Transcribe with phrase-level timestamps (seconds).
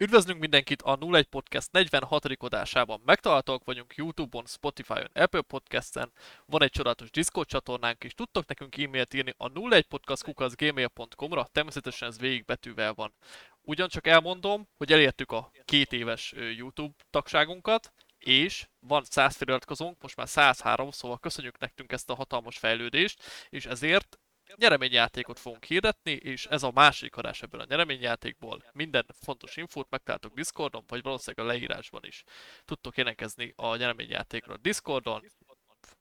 [0.00, 2.24] Üdvözlünk mindenkit a 01 Podcast 46.
[2.38, 3.00] adásában.
[3.04, 6.12] Megtaláltak vagyunk Youtube-on, Spotify-on, Apple Podcast-en,
[6.46, 12.44] van egy csodálatos Discord csatornánk is, tudtok nekünk e-mailt írni a 01podcast.gmail.com-ra, természetesen ez végig
[12.44, 13.12] betűvel van.
[13.60, 20.28] Ugyancsak elmondom, hogy elértük a két éves YouTube tagságunkat, és van 100 feliratkozónk, most már
[20.28, 24.18] 103, szóval köszönjük nekünk ezt a hatalmas fejlődést, és ezért
[24.56, 28.64] nyereményjátékot fogunk hirdetni, és ez a második adás ebből a nyereményjátékból.
[28.72, 32.22] Minden fontos infót megtaláltok Discordon, vagy valószínűleg a leírásban is.
[32.64, 35.24] Tudtok énekezni a nyereményjátékra Discordon,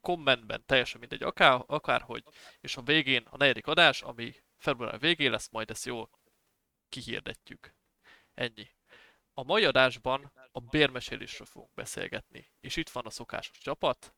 [0.02, 2.24] kommentben, teljesen mindegy, akár, akárhogy,
[2.60, 6.10] és a végén a negyedik adás, ami február végén lesz, majd ezt jól
[6.90, 7.76] kihirdetjük.
[8.34, 8.76] Ennyi.
[9.34, 14.14] A mai adásban a bérmesélésről fogunk beszélgetni, és itt van a szokásos csapat.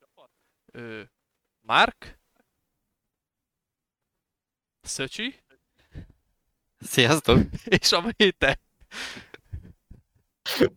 [0.65, 1.01] Ö,
[1.61, 2.18] Mark,
[4.81, 5.35] Szöcsi,
[6.79, 7.39] Sziasztok!
[7.79, 8.59] és a Méte.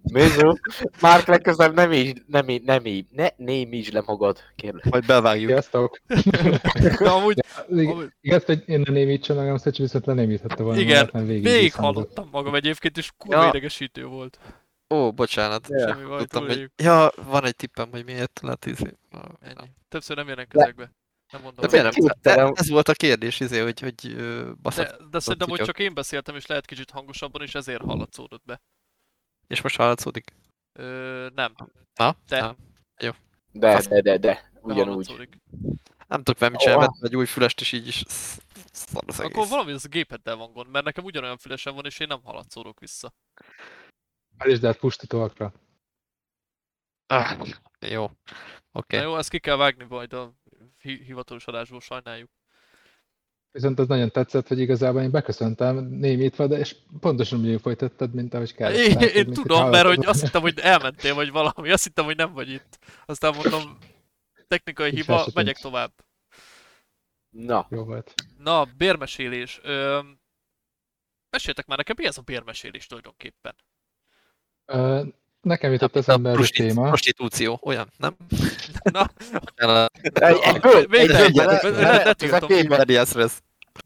[0.03, 0.53] Méző,
[1.01, 4.85] Márk legközelebb nem így, nem így, nem így, ne némítsd le magad, kérlek.
[4.85, 5.49] Majd bevágjuk.
[5.51, 6.01] Sziasztok!
[6.99, 10.81] De amúgy, Ig- amúgy Igaz, hogy én ne némítsem magam, Szöcsi viszont lenémíthette volna.
[10.81, 13.49] igen, végig, végig hallottam magam egyébként, és kurva Ja.
[13.49, 14.39] idegesítő volt.
[14.95, 15.67] Ó, bocsánat.
[15.69, 15.89] Ja.
[15.89, 16.71] Semmi baj, Tudtam, hogy...
[16.77, 18.97] Ja, van egy tippem, hogy miért lehet izé.
[19.41, 19.71] Ennyi.
[19.89, 20.93] Többször nem jönnek ezekbe.
[21.33, 21.71] Nem mondom.
[22.21, 22.53] De nem?
[22.55, 24.17] Ez volt a kérdés, izé, hogy, hogy
[24.57, 24.87] baszott.
[24.87, 28.61] De, de szerintem, hogy csak én beszéltem, és lehet kicsit hangosabban, és ezért hallatszódott be.
[29.47, 30.35] És most hallatszódik?
[30.73, 31.55] Ö, nem,
[31.95, 32.17] Na?
[32.29, 32.41] De.
[32.41, 32.57] Nem.
[33.53, 35.39] De, de, de, de, de ugyanúgy.
[36.09, 39.37] nem tudok velem csinálni, vettem egy új fülest, és így is sz- szar az egész.
[39.37, 42.81] Akkor valami az gépeddel van gond, mert nekem ugyanolyan fülesem van, és én nem hallatszódok
[42.81, 43.13] vissza.
[44.39, 45.53] Állítsd át pusztítóakra.
[47.07, 47.49] Ah,
[47.81, 48.05] jó.
[48.05, 48.13] Oké.
[48.73, 48.99] Okay.
[48.99, 50.33] Na jó, ezt ki kell vágni majd a
[50.83, 52.31] hivatalos adásból, sajnáljuk.
[53.51, 58.35] Viszont az nagyon tetszett, hogy igazából én beköszöntem némítva, de és pontosan úgy folytattad, mint
[58.35, 58.73] ahogy kell.
[58.73, 62.33] Én, én tudom, mert hogy azt hittem, hogy elmentél, vagy valami, azt hittem, hogy nem
[62.33, 62.79] vagy itt.
[63.05, 63.79] Aztán mondom,
[64.49, 65.93] technikai Így hiba, megyek tovább.
[67.29, 68.15] Na, Jó volt.
[68.39, 69.61] Na, bérmesélés.
[69.63, 70.01] Ö,
[71.31, 73.55] meséltek már nekem, mi ez a bérmesélés tulajdonképpen?
[74.65, 75.03] Ö,
[75.43, 76.87] nekem jutott A eszembe ez a prostit- téma.
[76.89, 78.17] Prostitúció, olyan, nem?
[79.57, 80.61] Na, egy, egy
[82.17, 82.39] tiltom.
[82.41, 82.77] közepébe.
[82.77, 83.33] Medias res.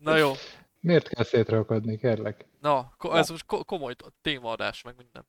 [0.01, 0.33] na jó.
[0.81, 2.45] Miért kell szétrakodni, kérlek?
[2.61, 5.27] Na, ez most ko- komoly témaadás, meg minden.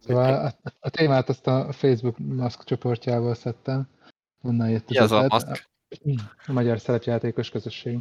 [0.00, 3.88] Szóval a, a témát azt a Facebook maszk csoportjából szedtem.
[4.42, 5.68] Onnan jött Mi az a maszk?
[6.46, 7.98] A magyar szerepjátékos közösség.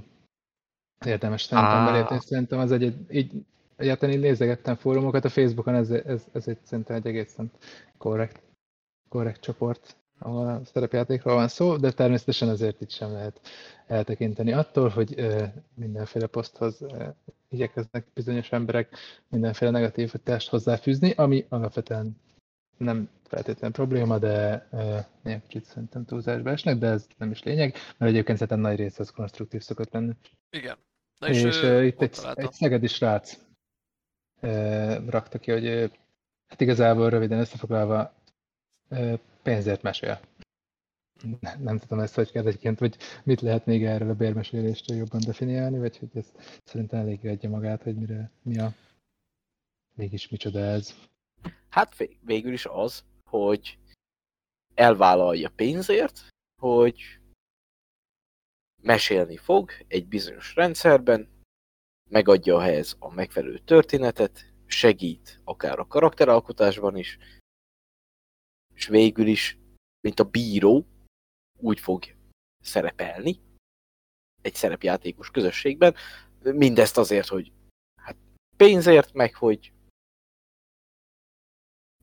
[1.06, 3.32] Érdemes szerintem belépni, szerintem az egy, egy így,
[3.76, 7.52] egyáltalán így nézegettem fórumokat, a Facebookon ez, ez, ez egy szerintem egy egészen
[7.98, 8.42] korrekt,
[9.10, 13.40] korrekt csoport, ahol a szerepjátékról van szó, de természetesen azért itt sem lehet
[13.88, 15.44] eltekinteni attól, hogy ö,
[15.76, 17.08] mindenféle poszthoz ö,
[17.50, 18.96] igyekeznek bizonyos emberek
[19.30, 22.18] mindenféle negatív hatást hozzáfűzni, ami alapvetően
[22.78, 24.68] nem feltétlenül probléma, de
[25.22, 29.02] néha kicsit szerintem túlzásba esnek, de ez nem is lényeg, mert egyébként szerintem nagy része
[29.02, 30.14] az konstruktív szokott lenni.
[30.50, 30.78] Igen.
[31.20, 33.38] Na És, és ö, itt egy, egy szegedi srác
[35.10, 35.92] rakta ki, hogy
[36.48, 38.14] hát igazából röviden összefoglalva
[39.44, 40.20] pénzért mesél.
[41.60, 45.80] Nem, tudom ezt, hogy kell egyébként, vagy mit lehet még erről a bérmeséléstől jobban definiálni,
[45.80, 46.32] vagy hogy ez
[46.64, 48.74] szerintem elég adja magát, hogy mire, mi a
[49.96, 50.96] mégis micsoda ez.
[51.70, 53.78] Hát vég- végül is az, hogy
[54.74, 56.28] elvállalja pénzért,
[56.62, 57.02] hogy
[58.82, 61.28] mesélni fog egy bizonyos rendszerben,
[62.14, 67.18] megadja ehhez a megfelelő történetet, segít akár a karakteralkotásban is,
[68.76, 69.58] és végül is,
[70.02, 70.88] mint a bíró,
[71.60, 72.04] úgy fog
[72.64, 73.40] szerepelni
[74.42, 75.96] egy szerepjátékos közösségben,
[76.42, 77.52] mindezt azért, hogy
[78.02, 78.16] hát
[78.58, 79.74] pénzért, meg hogy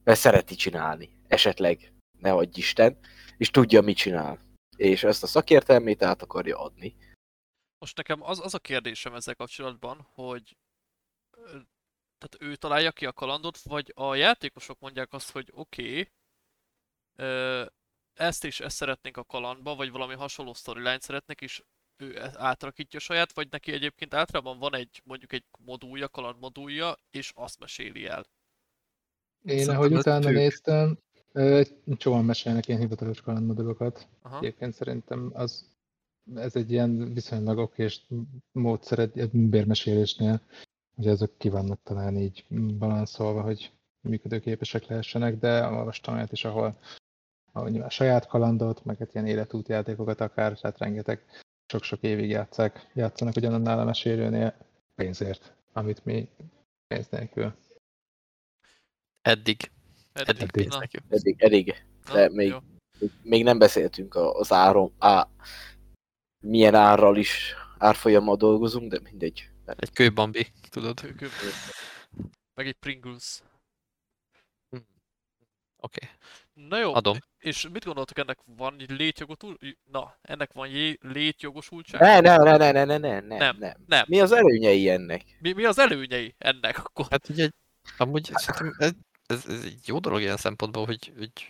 [0.03, 2.97] mert szereti csinálni, esetleg, ne adj Isten,
[3.37, 4.39] és tudja, mit csinál.
[4.77, 6.95] És ezt a szakértelmét át akarja adni.
[7.81, 10.57] Most nekem az, az a kérdésem ezzel kapcsolatban, hogy
[12.17, 16.11] tehát ő találja ki a kalandot, vagy a játékosok mondják azt, hogy oké, okay,
[18.13, 21.63] ezt és ezt szeretnénk a kalandba, vagy valami hasonló storyline szeretnék, és
[21.97, 26.95] ő e- átrakítja saját, vagy neki egyébként általában van egy, mondjuk egy modulja, kaland modulja,
[27.11, 28.23] és azt meséli el.
[29.41, 30.35] Én, Szerintem ahogy utána függ.
[30.35, 30.99] néztem,
[31.31, 31.61] ö,
[31.97, 34.07] csomóan mesélnek ilyen hivatalos kalandmodulokat.
[34.21, 34.37] Aha.
[34.37, 35.70] Egyébként szerintem az,
[36.35, 38.07] ez egy ilyen viszonylag okés
[38.51, 40.41] módszer egy, egy bérmesélésnél,
[40.95, 42.45] hogy azok ki vannak talán így
[42.77, 43.71] balanszolva, hogy
[44.01, 46.79] működőképesek lehessenek, de olvastam olyat is, ahol,
[47.51, 51.25] ahol nyilván saját kalandot, meg hát ilyen életútjátékokat akár, tehát rengeteg
[51.65, 54.55] sok-sok évig játszák, játszanak ugyanannál a mesélőnél
[54.95, 56.29] pénzért, amit mi
[56.87, 57.53] pénz nélkül
[59.21, 59.71] Eddig.
[60.13, 60.67] Eddig Eddig.
[60.67, 60.81] Na.
[61.09, 61.85] Eddig, eddig.
[62.05, 62.57] na, de még- jó.
[63.23, 65.27] Még- nem beszéltünk a- az áron, á,
[66.41, 69.49] milyen árral is árfolyammal dolgozunk, de mindegy.
[69.65, 71.01] Egy kőbambi, tudod.
[72.53, 73.41] Meg egy Pringles.
[75.83, 76.09] Oké,
[76.53, 77.17] Na jó, adom.
[77.37, 79.57] és mit gondoltok, ennek van egy létjogotul...
[79.91, 82.01] Na, ennek van jé- létjogosultság?
[82.01, 83.73] Ne, ne, ne, ne, ne, ne, ne, ne, Nem, nem.
[83.85, 84.05] nem.
[84.07, 85.37] Mi az előnyei ennek?
[85.39, 87.05] Mi, mi az előnyei ennek akkor?
[87.09, 87.49] Hát ugye,
[87.97, 88.93] amúgy ez,
[89.25, 91.47] ez, ez egy jó dolog ilyen szempontból, hogy, hogy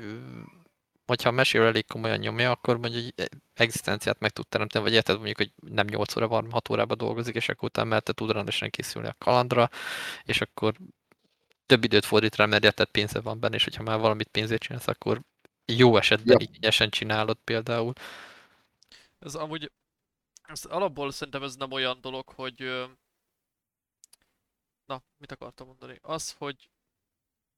[1.06, 5.15] hogyha a mesél elég komolyan nyomja, akkor mondjuk egy egzisztenciát meg tud teremteni, vagy érted
[5.15, 8.69] mondjuk, hogy nem 8 óra van, 6 órában dolgozik, és akkor utána mellette tud rendesen
[8.69, 9.69] készülni a kalandra,
[10.24, 10.75] és akkor
[11.65, 14.88] több időt fordít rá, mert érted pénze van benne, és hogyha már valamit pénzért csinálsz,
[14.88, 15.21] akkor
[15.65, 16.48] jó esetben Ja.
[16.50, 17.94] igényesen csinálod például.
[19.19, 19.71] Ez amúgy...
[20.44, 22.88] Ez alapból szerintem ez nem olyan dolog, hogy...
[24.86, 26.00] Na, mit akartam mondani?
[26.01, 26.69] Az, hogy...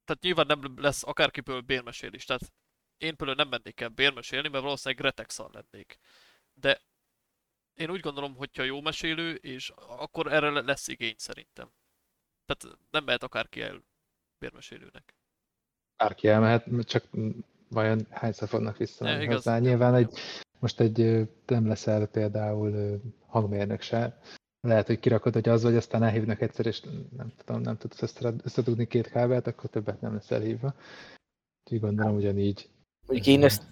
[0.04, 2.24] Tehát nyilván nem lesz akárkiből bérmesélés.
[2.24, 2.52] Tehát
[3.04, 5.98] én például nem mennék el bérmesélni, mert valószínűleg retexal lennék.
[6.54, 6.80] De
[7.74, 11.72] én úgy gondolom, hogyha jó mesélő, és akkor erre le- lesz igény szerintem.
[12.46, 13.82] Tehát nem mehet akárki el
[14.38, 15.14] bérmesélőnek.
[15.96, 17.04] Bárki elmehet, csak
[17.68, 19.58] vajon hányszor fognak visszamenni hozzá.
[19.58, 20.18] Nyilván egy,
[20.58, 24.20] most egy nem leszel például hangmérnök se.
[24.60, 26.80] Lehet, hogy kirakod, hogy az vagy, aztán elhívnak egyszer, és
[27.16, 28.02] nem tudom, nem tudsz
[28.44, 30.74] összedugni két kábelt, akkor többet nem lesz elhívva.
[31.64, 32.68] Úgyhogy gondolom ugyanígy
[33.06, 33.62] Mondjuk én ezt,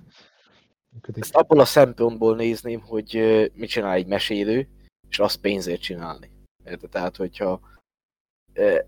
[0.89, 1.23] működik.
[1.23, 3.15] ezt abból a szempontból nézném, hogy
[3.55, 4.69] mit csinál egy mesélő,
[5.09, 6.31] és azt pénzért csinálni.
[6.65, 6.91] Érted?
[6.91, 7.61] Tehát, hogyha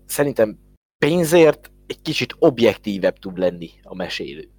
[0.05, 0.59] szerintem
[0.97, 4.49] pénzért egy kicsit objektívebb tud lenni a mesélő.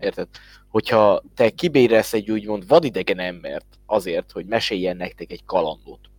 [0.00, 0.28] Érted?
[0.68, 6.10] Hogyha te kibérelsz egy úgymond vadidegen embert azért, hogy meséljen nektek egy kalandot,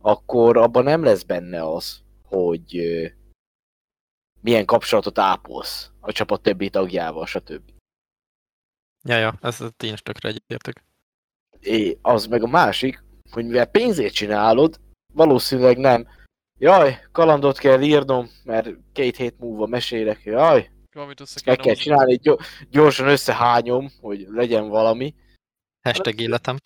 [0.00, 2.80] akkor abban nem lesz benne az, hogy
[4.40, 7.72] milyen kapcsolatot ápolsz a csapat többi tagjával, stb.
[9.02, 10.84] Ja, ja, ez tényleg tökre egyetértek.
[11.60, 14.80] É, az meg a másik, hogy mivel pénzért csinálod,
[15.12, 16.08] valószínűleg nem.
[16.58, 20.22] Jaj, kalandot kell írnom, mert két hét múlva mesélek.
[20.24, 21.82] Jaj, Valamit össze meg kell hozni.
[21.82, 25.14] csinálni, gyo- gyorsan összehányom, hogy legyen valami.
[25.82, 26.56] Hashtag életem.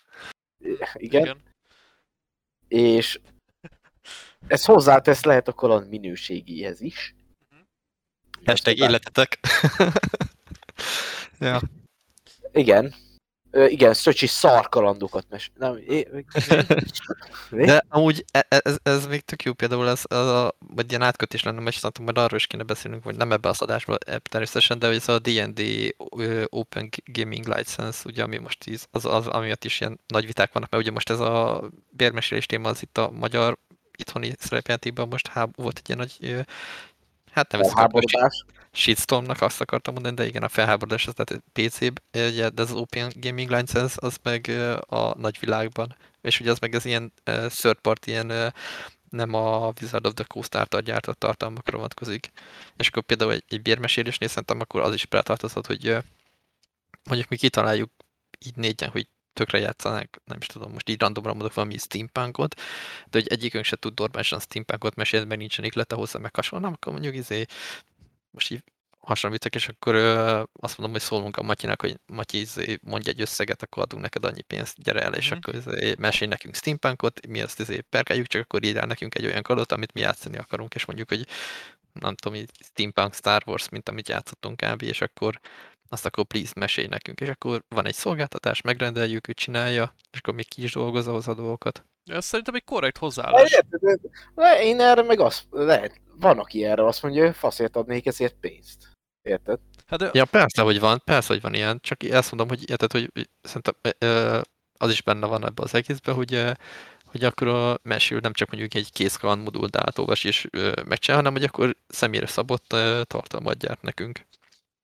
[0.57, 0.87] Igen.
[0.93, 1.41] Igen.
[2.67, 3.19] És
[4.47, 7.15] ez hozzátesz lehet a kaland minőségéhez is.
[8.45, 9.39] Hashtag Aztán- életetek.
[11.39, 11.61] ja.
[12.55, 12.93] Igen.
[13.51, 15.51] Ö, igen, Szöcsi szar kalandokat mes...
[15.57, 16.07] Nem, é...
[17.65, 21.01] De amúgy e- e- ez, ez még tök jó például, ez, ez a, vagy ilyen
[21.01, 24.17] átkötés lenne, mert szerintem majd arról is kéne beszélnünk, hogy nem ebbe az adásban e-
[24.17, 25.61] természetesen, de hogy ez a D&D
[26.49, 30.69] Open Gaming License, ugye, ami most íz, az, az, amiatt is ilyen nagy viták vannak,
[30.69, 33.57] mert ugye most ez a bérmesélés téma az itt a magyar
[33.97, 36.45] itthoni szerepjátékban most háb, volt egy ilyen nagy,
[37.31, 38.45] hát nem hogy Háborodás.
[38.75, 41.79] Shitstormnak azt akartam mondani, de igen, a felháborodás az tehát PC,
[42.53, 44.47] de az Open Gaming License az meg
[44.87, 47.13] a nagyvilágban, és ugye az meg az ilyen
[47.47, 48.53] third party, ilyen
[49.09, 52.31] nem a Wizard of the Coast által gyártott tartalmakra vonatkozik.
[52.77, 55.97] És akkor például egy, egy bérmesélésnél szerintem akkor az is beletartozhat, hogy
[57.03, 57.91] mondjuk mi kitaláljuk
[58.45, 62.55] így négyen, hogy tökre játszanák, nem is tudom, most így randomra mondok valami steampunkot,
[63.09, 66.91] de hogy egyikünk se tud normálisan steampunkot mesélni, mert nincsen iklete hozzá, meg hasonló, akkor
[66.91, 67.45] mondjuk izé,
[68.35, 68.63] most így
[68.99, 69.95] hasonlítok, és akkor
[70.59, 74.25] azt mondom, hogy szólunk a Matyinak, hogy Matyi izé, mondja egy összeget, akkor adunk neked
[74.25, 75.37] annyi pénzt, gyere el, és Mhm.
[75.37, 79.41] akkor izé, mesélj nekünk steampunkot, mi azt izé perkeljük, csak akkor írjál nekünk egy olyan
[79.41, 81.27] kadot, amit mi játszani akarunk, és mondjuk, hogy
[81.93, 84.81] nem tudom, így steampunk Star Wars, mint amit játszottunk kb.
[84.81, 85.39] és akkor
[85.89, 90.33] azt akkor please mesélj nekünk, és akkor van egy szolgáltatás, megrendeljük, ő csinálja, és akkor
[90.33, 91.85] még ki is dolgozza hozzá a dolgokat.
[92.05, 93.51] Ez szerintem egy korrekt hozzáállás.
[93.51, 93.99] Érted?
[94.35, 98.35] De Én erre meg azt, lehet, van, aki erre azt mondja, hogy faszért adnék ezért
[98.39, 98.91] pénzt.
[99.21, 99.59] Érted?
[99.87, 102.91] Hát de, Ja, persze, hogy van, persze, hogy van ilyen, csak ezt mondom, hogy érted,
[102.91, 103.73] hogy szerintem
[104.77, 106.51] az is benne van ebbe az egészben, hogy, ö,
[107.05, 110.47] hogy akkor a mesél nem csak mondjuk egy kész kaland modult átolvas és
[110.85, 114.25] megcsinál, hanem hogy akkor személyre szabott ö, tartalmat gyárt nekünk.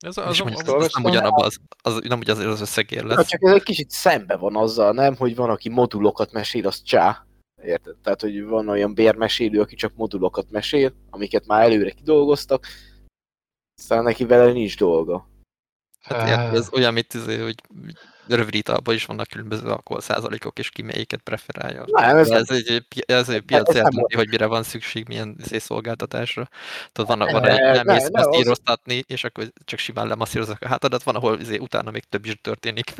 [0.02, 2.52] Ez Az, az, és az, mondjuk az, az, az nem ugyanabban az, az, nem ugyanazért
[2.52, 3.28] az összegér Na, lesz.
[3.28, 5.16] csak ez egy kicsit szembe van azzal, nem?
[5.16, 7.26] Hogy van, aki modulokat mesél, az csá.
[7.64, 7.96] Érted?
[8.04, 12.68] Tehát, hogy van olyan bérmesélő, aki csak modulokat mesél, amiket már előre kidolgoztak,
[13.78, 15.30] aztán neki vele nincs dolga.
[16.02, 17.62] Hát, ez olyan, mint izé, hogy
[18.28, 21.86] rövid italban is vannak különböző alkohol százalékok, és ki melyiket preferálja.
[21.88, 25.36] Nem, ez, Ez egy, ez egy piac ez nem eldönti, hogy mire van szükség, milyen
[25.40, 26.50] szolgáltatásra.
[26.92, 30.08] Tudod, van, van Ne, egy nem ne, mész ne, az- masszíroztatni, és akkor csak simán
[30.08, 32.94] lemasszírozok a hátadat, van, ahol izé, utána még több is történik.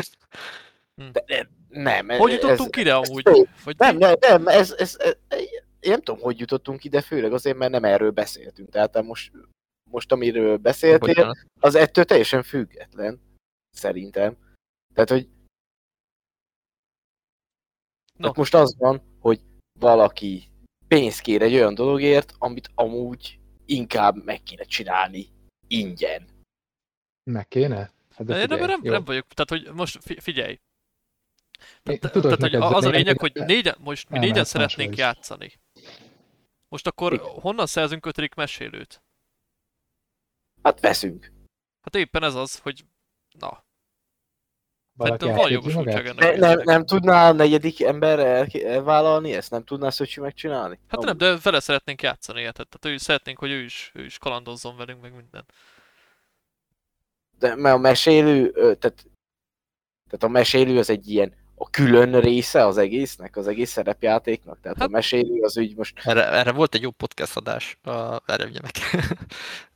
[1.70, 2.10] nem.
[2.10, 3.48] hogy jutottunk ide amúgy?
[3.64, 5.18] Vagy Nem, nem, nem, ez, ez, ez,
[5.80, 8.70] én nem tudom, hogy jutottunk ide, főleg azért, mert nem erről beszéltünk.
[8.70, 9.32] Tehát most
[9.92, 13.22] most amiről beszéltél, az ettől teljesen független.
[13.70, 14.38] Szerintem.
[14.94, 15.30] Tehát, hogy
[18.14, 18.28] No.
[18.28, 18.34] no.
[18.36, 19.42] most az van, hogy
[19.80, 20.50] valaki
[20.88, 25.28] pénzt kér egy olyan dologért, amit amúgy inkább meg kéne csinálni
[25.68, 26.30] ingyen.
[27.24, 27.76] Meg kéne?
[28.10, 28.92] Hát De de én nem, figyelj, nem, jó.
[28.92, 30.52] nem vagyok, tehát hogy most fi- figyelj.
[30.52, 30.60] Én
[32.00, 35.52] Tehát, tudok tehát hogy az a lényeg, hogy négyen, most mi négyen szeretnénk játszani.
[36.68, 37.26] Most akkor Igen.
[37.26, 39.02] honnan szerzünk ötödik mesélőt?
[40.64, 41.32] Hát veszünk.
[41.82, 42.86] Hát éppen ez az, hogy
[43.40, 43.64] na,
[45.02, 46.24] Valaki szerintem van jogosultság magát?
[46.24, 46.40] ennek.
[46.40, 49.52] Ne, nem, nem tudná a negyedik ember el, elvállalni ezt?
[49.52, 50.80] Nem tudná Szöcsi megcsinálni?
[50.88, 51.06] Hát Amúgy.
[51.06, 52.68] nem, de vele szeretnénk játszani, érted?
[52.68, 55.46] Tehát ő szeretnénk, hogy ő is, ő is kalandozzon velünk, meg minden.
[57.40, 59.06] De mert a mesélő, tehát,
[60.06, 64.60] tehát a mesélő az egy ilyen a külön része az egésznek, az egész szerepjátéknak.
[64.62, 68.22] Tehát Hát- a mesélő az úgy most Erre, erre volt egy jó podcast adás, a,
[68.26, 68.72] erre ugye meg.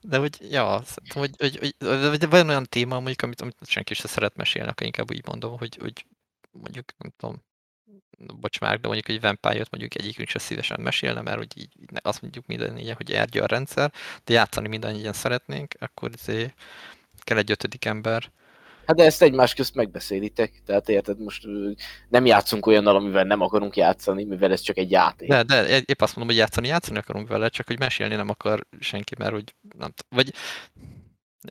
[0.02, 3.94] De hogy, ja, szerintem, hogy, hogy, hogy, hogy van olyan téma, mondjuk, amit, amit senki
[3.94, 6.06] sem szeret mesélni, akkor inkább úgy mondom, hogy, hogy
[6.52, 7.44] mondjuk, nem tudom,
[8.40, 12.22] bocs már, de mondjuk egy vampire mondjuk egyikünk se szívesen mesélne, mert hogy így, azt
[12.22, 13.92] mondjuk minden négyen, hogy ergye a rendszer,
[14.24, 16.54] de játszani mindannyian szeretnénk, akkor azért
[17.24, 18.32] kell egy ötödik ember.
[18.86, 21.48] Hát de ezt egymás közt megbeszélitek, tehát érted, most
[22.10, 25.30] nem játszunk olyannal, amivel nem akarunk játszani, mivel ez csak egy játék.
[25.30, 28.66] De, de épp azt mondom, hogy játszani, játszani akarunk vele, csak hogy mesélni nem akar
[28.80, 30.34] senki, mert hogy nem tudom, vagy...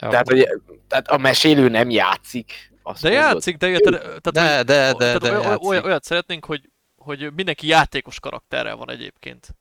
[0.00, 0.48] Ja, Tehát, hogy,
[0.88, 2.72] tehát a mesélő nem játszik.
[2.82, 3.32] Azt De mondod?
[3.32, 4.00] játszik, de érted?
[4.00, 5.68] Tehát, de, de, de, tehát de, olyan, játszik.
[5.68, 9.54] olyan, olyat szeretnénk, hogy, hogy mindenki játékos karakterrel van egyébként.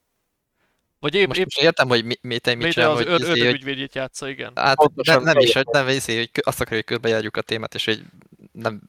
[1.04, 3.20] Vagy épp, Most, épp most értem, hogy mi, mi, te mit csinál, az hogy, ör,
[3.20, 4.52] izé, hogy ördögügyvédjét játsza, igen.
[4.56, 7.76] hát, Pontosan nem, nem is, hogy nem izé, hogy azt akarja, hogy körbejárjuk a témát,
[7.76, 8.04] és hogy
[8.52, 8.82] nem,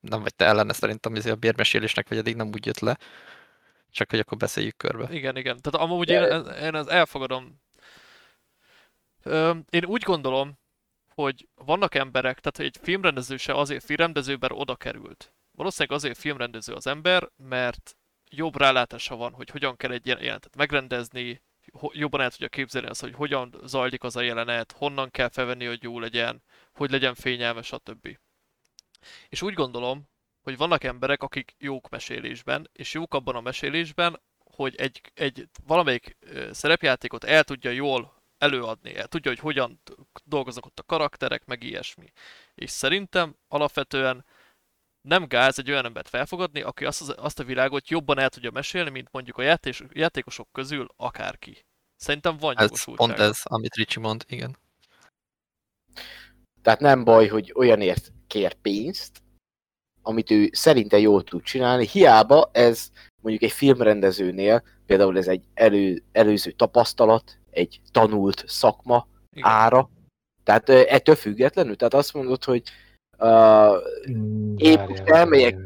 [0.00, 2.98] nem vagy te ellene szerintem izé a bérmesélésnek, vagy eddig nem úgy jött le.
[3.90, 5.14] Csak hogy akkor beszéljük körbe.
[5.14, 5.60] Igen, igen.
[5.60, 6.22] Tehát amúgy én,
[6.62, 7.60] én ezt elfogadom.
[9.70, 10.58] Én úgy gondolom,
[11.14, 15.32] hogy vannak emberek, tehát egy filmrendező se azért filmrendező, mert oda került.
[15.52, 17.96] Valószínűleg azért filmrendező az ember, mert
[18.30, 21.42] jobb rálátása van, hogy hogyan kell egy ilyen megrendezni,
[21.92, 25.82] jobban el tudja képzelni azt, hogy hogyan zajlik az a jelenet, honnan kell felvenni, hogy
[25.82, 28.18] jó legyen, hogy legyen fényelmes, stb.
[29.28, 30.08] És úgy gondolom,
[30.42, 36.16] hogy vannak emberek, akik jók mesélésben, és jók abban a mesélésben, hogy egy, egy valamelyik
[36.50, 39.80] szerepjátékot el tudja jól előadni, el tudja, hogy hogyan
[40.24, 42.12] dolgoznak ott a karakterek, meg ilyesmi.
[42.54, 44.24] És szerintem alapvetően
[45.00, 48.50] nem gáz egy olyan embert felfogadni, aki azt, az, azt a világot jobban el tudja
[48.50, 51.64] mesélni, mint mondjuk a játés, játékosok közül akárki.
[51.96, 54.56] Szerintem van Ez pont ez, amit Ricsi mond, igen.
[56.62, 59.22] Tehát nem baj, hogy olyanért kér pénzt,
[60.02, 62.90] amit ő szerinte jól tud csinálni, hiába ez
[63.22, 69.50] mondjuk egy filmrendezőnél, például ez egy elő, előző tapasztalat, egy tanult szakma Igen.
[69.50, 69.90] ára,
[70.42, 72.62] tehát ettől függetlenül, tehát azt mondod, hogy
[73.20, 73.76] uh,
[74.56, 75.58] Én most elmegyek-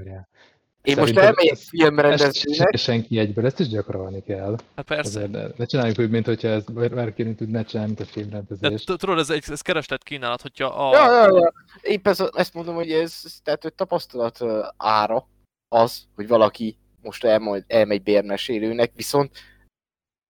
[0.82, 4.56] én most elmegyek ez- Ezt filmrendezőnek, se senki egyből, ezt is gyakorolni kell.
[4.76, 5.18] Hát persze.
[5.18, 8.86] Azért ne, ne csináljuk úgy, mint hogyha ezt bárki tudná csinálni, mint a De filmrendezést.
[8.86, 10.92] t- tudod, ez, egy- ez kereslet kínálat, hogyha a...
[10.96, 11.52] Ja, ja, ja.
[11.82, 14.44] Épp ez, ezt mondom, hogy ez tehát, hogy tapasztalat
[14.76, 15.28] ára
[15.68, 19.30] az, hogy valaki most elmegy, elmegy bérmesélőnek, viszont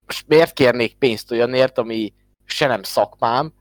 [0.05, 2.13] most miért kérnék pénzt olyanért, ami
[2.45, 3.53] se nem szakmám,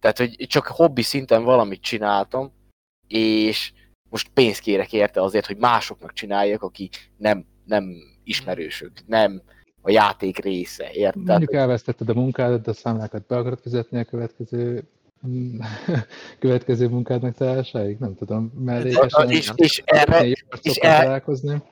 [0.00, 2.52] tehát hogy csak hobbi szinten valamit csináltam,
[3.08, 3.72] és
[4.10, 9.42] most pénzt kérek érte azért, hogy másoknak csináljak, aki nem, nem ismerősök, nem
[9.82, 11.24] a játék része, érted?
[11.24, 14.88] Mondjuk elvesztetted a munkádat, de a számlákat be akarod fizetni a következő
[16.38, 17.98] következő munkádnak találásáig?
[17.98, 20.26] Nem tudom, mellékesen és, és erre,
[20.62, 21.62] és el- találkozni.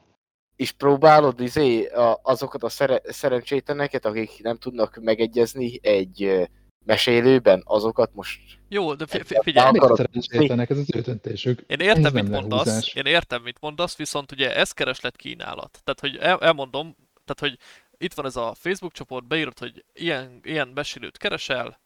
[0.56, 6.48] és próbálod izé, a, azokat a szere, szerencsétleneket, akik nem tudnak megegyezni egy
[6.86, 11.64] mesélőben, azokat most Jó, de figyelj, Miért akarod szerencsétlenek, ez az ő döntésük.
[11.66, 12.94] Én értem, Ez mit mondasz, lehúzás.
[12.94, 15.80] én értem, mit mondasz, viszont ugye ez kereslet kínálat.
[15.84, 17.58] Tehát, hogy el, elmondom, tehát, hogy
[17.98, 21.80] itt van ez a Facebook csoport, beírod, hogy ilyen, ilyen mesélőt keresel,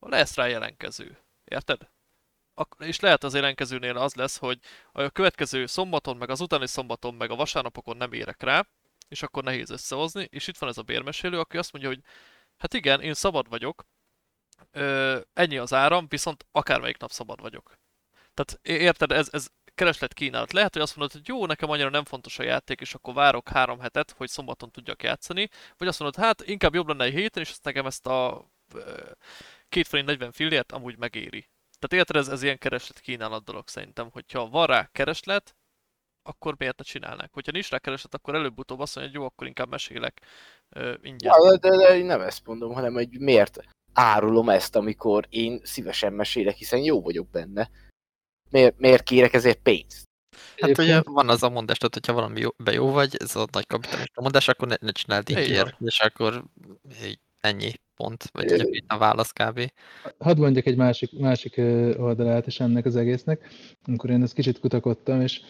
[0.00, 1.18] lesz rá jelentkező.
[1.44, 1.88] Érted?
[2.54, 4.58] Ak- és lehet az jelentkezőnél az lesz, hogy
[4.92, 8.66] a következő szombaton, meg az utáni szombaton, meg a vasárnapokon nem érek rá,
[9.08, 12.00] és akkor nehéz összehozni, és itt van ez a bérmesélő, aki azt mondja, hogy
[12.56, 13.84] hát igen, én szabad vagyok,
[14.70, 17.78] ö, ennyi az áram, viszont akármelyik nap szabad vagyok.
[18.34, 20.52] Tehát érted, ez, ez kereslet kínálat.
[20.52, 23.48] Lehet, hogy azt mondod, hogy jó, nekem annyira nem fontos a játék, és akkor várok
[23.48, 27.42] három hetet, hogy szombaton tudjak játszani, vagy azt mondod, hát inkább jobb lenne egy héten,
[27.42, 28.48] és azt nekem ezt a
[29.68, 31.48] két forint 40 fillért amúgy megéri.
[31.78, 35.56] Tehát érted, ez, ez ilyen kereslet kínálat dolog szerintem, hogyha van rá kereslet,
[36.22, 37.32] akkor miért ne csinálnák?
[37.32, 40.20] Hogyha nincs rá kereslet, akkor előbb-utóbb azt mondja, hogy jó, akkor inkább mesélek
[40.68, 41.32] ö, ingyen.
[41.42, 43.58] Ja, de, de, de nem ezt mondom, hanem hogy miért.
[43.94, 47.70] Árulom ezt, amikor én szívesen mesélek, hiszen jó vagyok benne.
[48.50, 50.02] Miért, miért kérek ezért pénzt?
[50.56, 53.36] Hát ugye Egyébként- van az a mondás, tehát hogyha valami jó, be jó vagy, ez
[53.36, 56.44] a nagy kapitalista mondás, akkor ne, ne csináld ingyen, és akkor
[57.40, 59.72] ennyi pont, vagy ugye itt a válasz kb.
[60.18, 61.56] Hadd mondjak egy másik, másik
[61.98, 63.48] oldalát is ennek az egésznek.
[63.84, 65.40] Amikor én ezt kicsit kutakodtam, és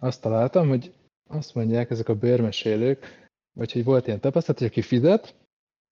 [0.00, 0.92] azt találtam, hogy
[1.28, 5.34] azt mondják ezek a bőrmesélők, vagy hogy volt ilyen tapasztalat, hogy aki fizet,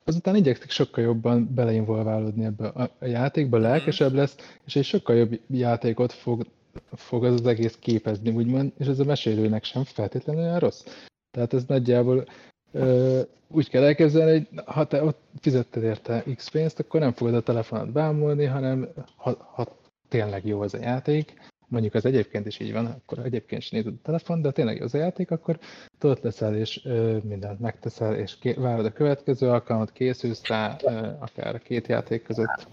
[0.09, 6.13] azután igyekszik sokkal jobban beleinvolválódni ebbe a játékba, lelkesebb lesz, és egy sokkal jobb játékot
[6.13, 6.47] fog,
[6.93, 10.85] fog az, az egész képezni, úgymond, és ez a mesélőnek sem feltétlenül olyan rossz.
[11.31, 12.27] Tehát ez nagyjából
[12.73, 17.35] ö, úgy kell elképzelni, hogy ha te ott fizetted érte X pénzt, akkor nem fogod
[17.35, 21.35] a telefonot bámulni, hanem ha, ha tényleg jó az a játék,
[21.69, 24.95] mondjuk az egyébként is így van, akkor egyébként is nézed a telefon, de tényleg az
[24.95, 25.59] a játék, akkor
[26.03, 31.09] ott leszel, és ö, mindent megteszel, és ké- várod a következő alkalmat, készülsz rá, ö,
[31.21, 32.67] akár a két játék között.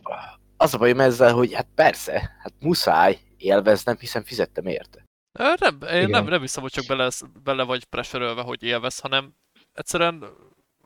[0.58, 5.04] Az a bajom ezzel, hogy hát persze, hát muszáj élveznem, hiszen fizettem érte.
[5.40, 6.10] Ö, Nem, én Igen.
[6.10, 7.10] nem, nem hiszem, hogy csak bele,
[7.44, 9.34] bele vagy preserölve, hogy élvez, hanem
[9.74, 10.24] egyszerűen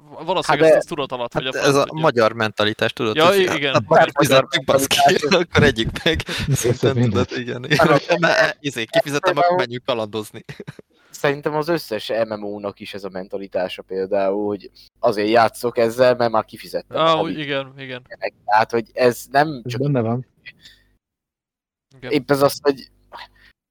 [0.08, 2.02] valószínűleg Hát ezt, de- ezt tudod alatt, hogy Hát a ez a tudja.
[2.02, 3.16] magyar mentalitás, tudod?
[3.16, 3.74] Ja, hogy hát, igen.
[3.74, 4.98] Hát Hát, fizet magyar meg, baszki,
[5.30, 6.24] akkor egyik meg.
[6.82, 7.10] Mindent.
[7.28, 7.64] tudod, igen.
[7.66, 8.00] igen.
[8.20, 10.44] Mert izé, kifizetem, akkor menjünk kalandozni.
[11.10, 16.46] Szerintem az összes MMO-nak is ez a mentalitása például, hogy azért játszok ezzel, mert már
[16.46, 16.98] kifizettem.
[16.98, 18.02] a Ah, igen, igen.
[18.46, 20.26] Tehát, hogy ez nem Ez csak benne van.
[21.98, 22.12] igen.
[22.12, 22.90] épp ez az, hogy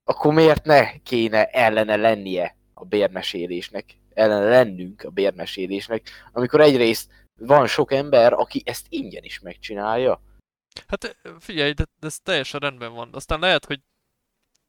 [0.04, 3.84] akkor miért ne kéne ellene lennie a bérmesélésnek,
[4.18, 7.10] ellene lennünk a bérmesélésnek, amikor egyrészt
[7.40, 10.20] van sok ember, aki ezt ingyen is megcsinálja.
[10.86, 13.08] Hát figyelj, de, de ez teljesen rendben van.
[13.12, 13.80] Aztán lehet, hogy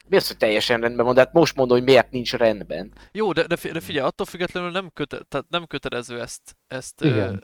[0.07, 2.93] Mi az, hogy teljesen rendben van, de hát most mondom, hogy miért nincs rendben.
[3.11, 7.01] jó, de, de fi- de figyelj, attól függetlenül nem, köte, tehát nem kötelező ezt, ezt
[7.03, 7.43] Igen.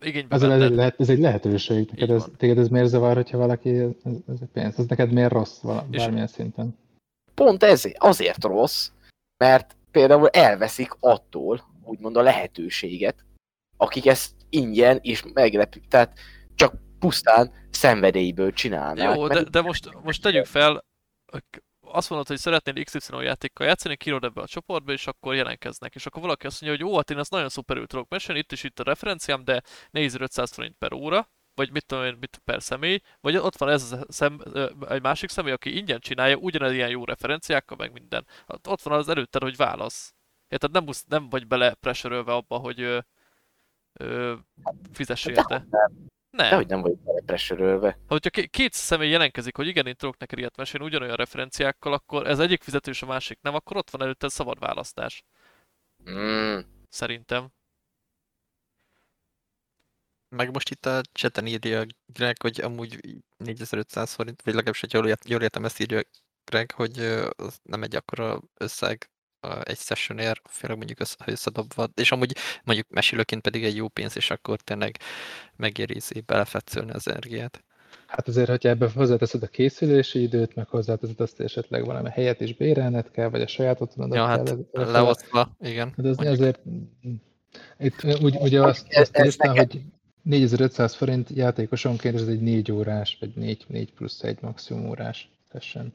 [0.00, 1.90] Ö, igénybe Ez, ez, egy, lehet, ez egy lehetőség.
[1.90, 2.36] Neked ez, van.
[2.36, 4.78] téged ez miért zavar, hogyha valaki, ez, ez egy pénz?
[4.78, 6.78] Ez neked miért rossz vala, És- bármilyen szinten?
[7.34, 8.90] Pont ezért, azért rossz,
[9.44, 13.24] mert például elveszik attól, úgymond a lehetőséget,
[13.76, 16.18] akik ezt ingyen és meglepik, tehát
[16.54, 19.16] csak pusztán szenvedélyből csinálnák.
[19.16, 20.84] Jó, de, de most, most tegyük fel,
[21.80, 25.94] azt mondod, hogy szeretnél XY játékkal játszani, kirod ebbe a csoportba, és akkor jelentkeznek.
[25.94, 28.52] És akkor valaki azt mondja, hogy ó, hát én ezt nagyon szuperül tudok mesélni, itt
[28.52, 32.62] is itt a referenciám, de 4500 forint per óra, vagy mit tudom én, mit per
[32.62, 34.40] személy, vagy ott van ez a szem,
[34.88, 38.26] egy másik személy, aki ingyen csinálja, ugyanez ilyen jó referenciákkal, meg minden.
[38.48, 40.14] Hát Ott van az előtted, hogy válasz.
[40.48, 42.98] Érted, nem, musz, nem vagy bele preserölve abba, hogy ö,
[43.92, 44.34] ö,
[44.92, 45.66] fizess érte.
[45.70, 46.48] Nem.
[46.48, 47.90] Dehogy nem vagyok belepresörölve.
[47.90, 51.92] Ha hogyha ké- két személy jelentkezik, hogy igen, én tudok neked ilyet mesélni ugyanolyan referenciákkal,
[51.92, 55.24] akkor ez egyik fizetős, a másik nem, akkor ott van előtte szabad választás.
[56.10, 56.58] Mm.
[56.88, 57.48] Szerintem.
[60.36, 62.98] Meg most itt a chaten írja Greg, hogy amúgy
[63.36, 66.00] 4500 forint, vagy legalábbis, hogy jól, jól értem, ezt írja
[66.44, 66.98] Greg, hogy
[67.36, 69.10] az nem egy akkora összeg
[69.62, 74.30] egy sessionért, főleg mondjuk össze, összedobva, és amúgy mondjuk mesélőként pedig egy jó pénz, és
[74.30, 74.96] akkor tényleg
[75.56, 77.64] megéri belefetszölni az energiát.
[78.06, 82.40] Hát azért, hogyha ebbe hozzáteszed a készülési időt, meg hozzáteszed azt, hogy esetleg valami helyet
[82.40, 84.56] is bérelned kell, vagy a saját otthonodat Ja, kell.
[84.84, 85.88] hát leosztva, igen.
[85.96, 86.28] Hát ez mondjuk.
[86.28, 86.60] azért,
[87.78, 89.82] itt úgy, ugye azt, Ez- azt nekem- hogy
[90.22, 95.92] 4500 forint játékosonként, ez egy 4 órás, vagy 4, 4 plusz 1 maximum órás session.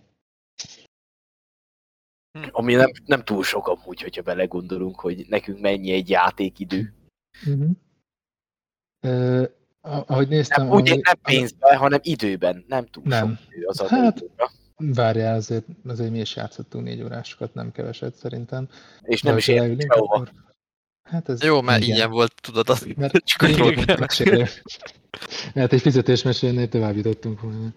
[2.51, 6.93] Ami nem, nem túl sok amúgy, hogyha belegondolunk, hogy nekünk mennyi egy játékidő.
[7.47, 7.69] Uh-huh.
[9.01, 9.47] Uh,
[9.81, 12.65] ahogy néztem, Nem, ugye ami- nem pénzben, hanem időben.
[12.67, 13.35] Nem túl Nem.
[13.35, 14.23] sok idő az Hát- hát,
[14.79, 18.69] Várjál, azért, azért mi is játszottunk négy órásokat, nem keveset szerintem.
[19.01, 20.13] És nem De is értünk leülünk, sehova.
[20.15, 20.31] akkor-
[21.09, 21.95] Hát ez Jó, mert igen.
[21.95, 23.49] ilyen volt, tudod, az, Mert csak.
[25.53, 27.73] Mert egy fizetésmesélnél tovább jutottunk volna.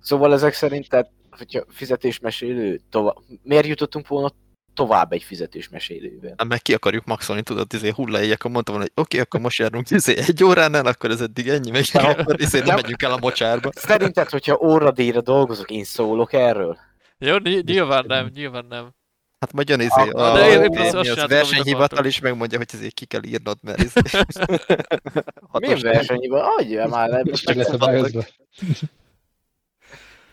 [0.00, 4.32] Szóval ezek szerint, tehát, hogyha fizetésmesélő, tovább, miért jutottunk volna
[4.74, 6.34] tovább egy fizetésmesélővel?
[6.36, 9.40] Hát meg ki akarjuk maxolni, tudod, izé hullaéjek, akkor mondtam volna, hogy oké, okay, akkor
[9.40, 12.74] most járunk izé egy óránál, akkor ez eddig ennyi, meg akkor izé nem Nem.
[12.74, 13.70] megyünk el a mocsárba.
[13.74, 16.78] Szerinted, hogyha óradíjra dolgozok, én szólok erről?
[17.18, 18.94] Jó, ny- nyilván nem, nyilván nem.
[19.40, 22.58] Hát majd jön izé Ah, a, de én mi azt az, amit versenyhivatal is megmondja,
[22.58, 24.00] hogy izé ki kell írnod, mert izé.
[25.52, 26.40] Hatos- versenyben?
[26.58, 27.22] Adja már, nem.
[27.26, 28.24] És meg leszabályozva.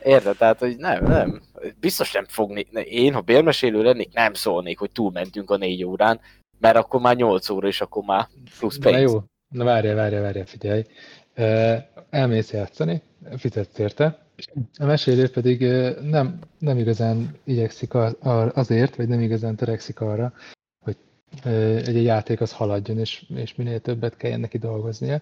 [0.03, 0.37] Érted?
[0.37, 1.41] Tehát, hogy nem, nem.
[1.79, 2.67] Biztos nem fogni.
[2.71, 6.19] ne, Én, ha bérmesélő lennék, nem szólnék, hogy túlmentünk a négy órán,
[6.59, 8.27] mert akkor már 8 óra, és akkor már
[8.59, 9.11] plusz Na pénz.
[9.11, 10.83] jó, na várjál, várjál, várjál, figyelj.
[12.09, 13.01] Elmész játszani,
[13.37, 14.24] fizetsz érte,
[14.79, 15.61] a mesélő pedig
[16.01, 17.93] nem, nem igazán igyekszik
[18.53, 20.33] azért, vagy nem igazán törekszik arra,
[20.79, 20.97] hogy
[21.85, 25.21] egy játék az haladjon, és, és minél többet kelljen neki dolgoznia.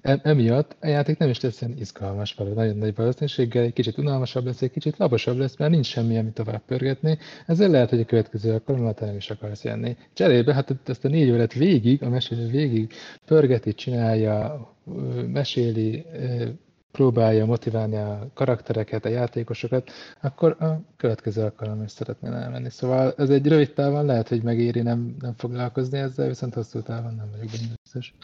[0.00, 4.44] E- emiatt a játék nem is lesz izgalmas vele, nagyon nagy valószínűséggel, egy kicsit unalmasabb
[4.44, 7.18] lesz, egy kicsit laposabb lesz, mert nincs semmi, amit tovább pörgetni.
[7.46, 9.96] Ezzel lehet, hogy a következő alkalommal nem is akarsz jönni.
[10.12, 12.92] Cserébe, hát ezt a négy órát végig, a mesélő végig
[13.26, 14.68] pörgeti, csinálja,
[15.32, 16.04] meséli,
[16.92, 22.70] próbálja motiválni a karaktereket, a játékosokat, akkor a következő alkalommal is szeretnél elmenni.
[22.70, 27.14] Szóval ez egy rövid távon lehet, hogy megéri nem, nem foglalkozni ezzel, viszont hosszú távon
[27.14, 28.14] nem vagyok benne biztos.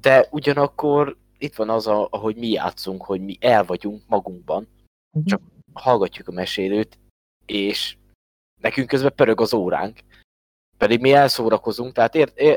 [0.00, 4.68] De ugyanakkor itt van az, a, ahogy mi játszunk, hogy mi el vagyunk magunkban,
[5.24, 6.98] Csak- hallgatjuk a mesélőt,
[7.46, 7.96] és
[8.60, 9.98] nekünk közben pörög az óránk.
[10.78, 12.56] Pedig mi elszórakozunk, tehát, ért, é, e,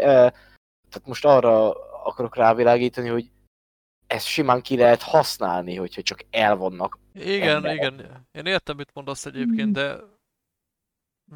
[0.90, 1.72] tehát most arra
[2.04, 3.30] akarok rávilágítani, hogy
[4.08, 7.00] ezt simán ki lehet használni, hogyha csak el vannak.
[7.14, 7.76] Igen, Emberek.
[7.76, 8.28] igen.
[8.32, 9.96] Én értem, mit mondasz egyébként, de...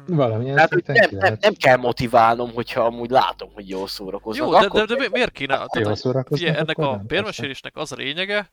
[0.06, 0.14] Hm.
[0.14, 1.40] Valamilyen szinten nem, nem, lehet.
[1.40, 4.46] nem kell motiválnom, hogyha amúgy látom, hogy jól szórakoznak.
[4.46, 5.54] Jó, de, de, akkor de mi- miért kéne?
[5.54, 8.52] Tehát, jól szórakoznak, ennek a bérmesélésnek az a lényege,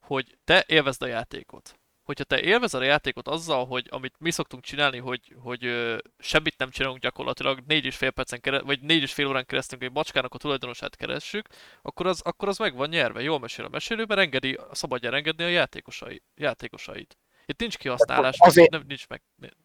[0.00, 1.78] hogy te élvezd a játékot.
[2.06, 6.58] Hogyha te élvezed a játékot azzal, hogy amit mi szoktunk csinálni, hogy, hogy ö, semmit
[6.58, 9.92] nem csinálunk gyakorlatilag, négy és fél percen keresztül, vagy négy és fél órán keresztül egy
[9.92, 11.48] macskának a tulajdonosát keressük,
[11.82, 13.22] akkor az, akkor az meg van nyerve.
[13.22, 17.16] Jól mesél a mesélő, mert engedi, szabadján engedni a játékosai, játékosait.
[17.46, 19.22] Itt nincs kihasználás, Azért- nem, nincs meg.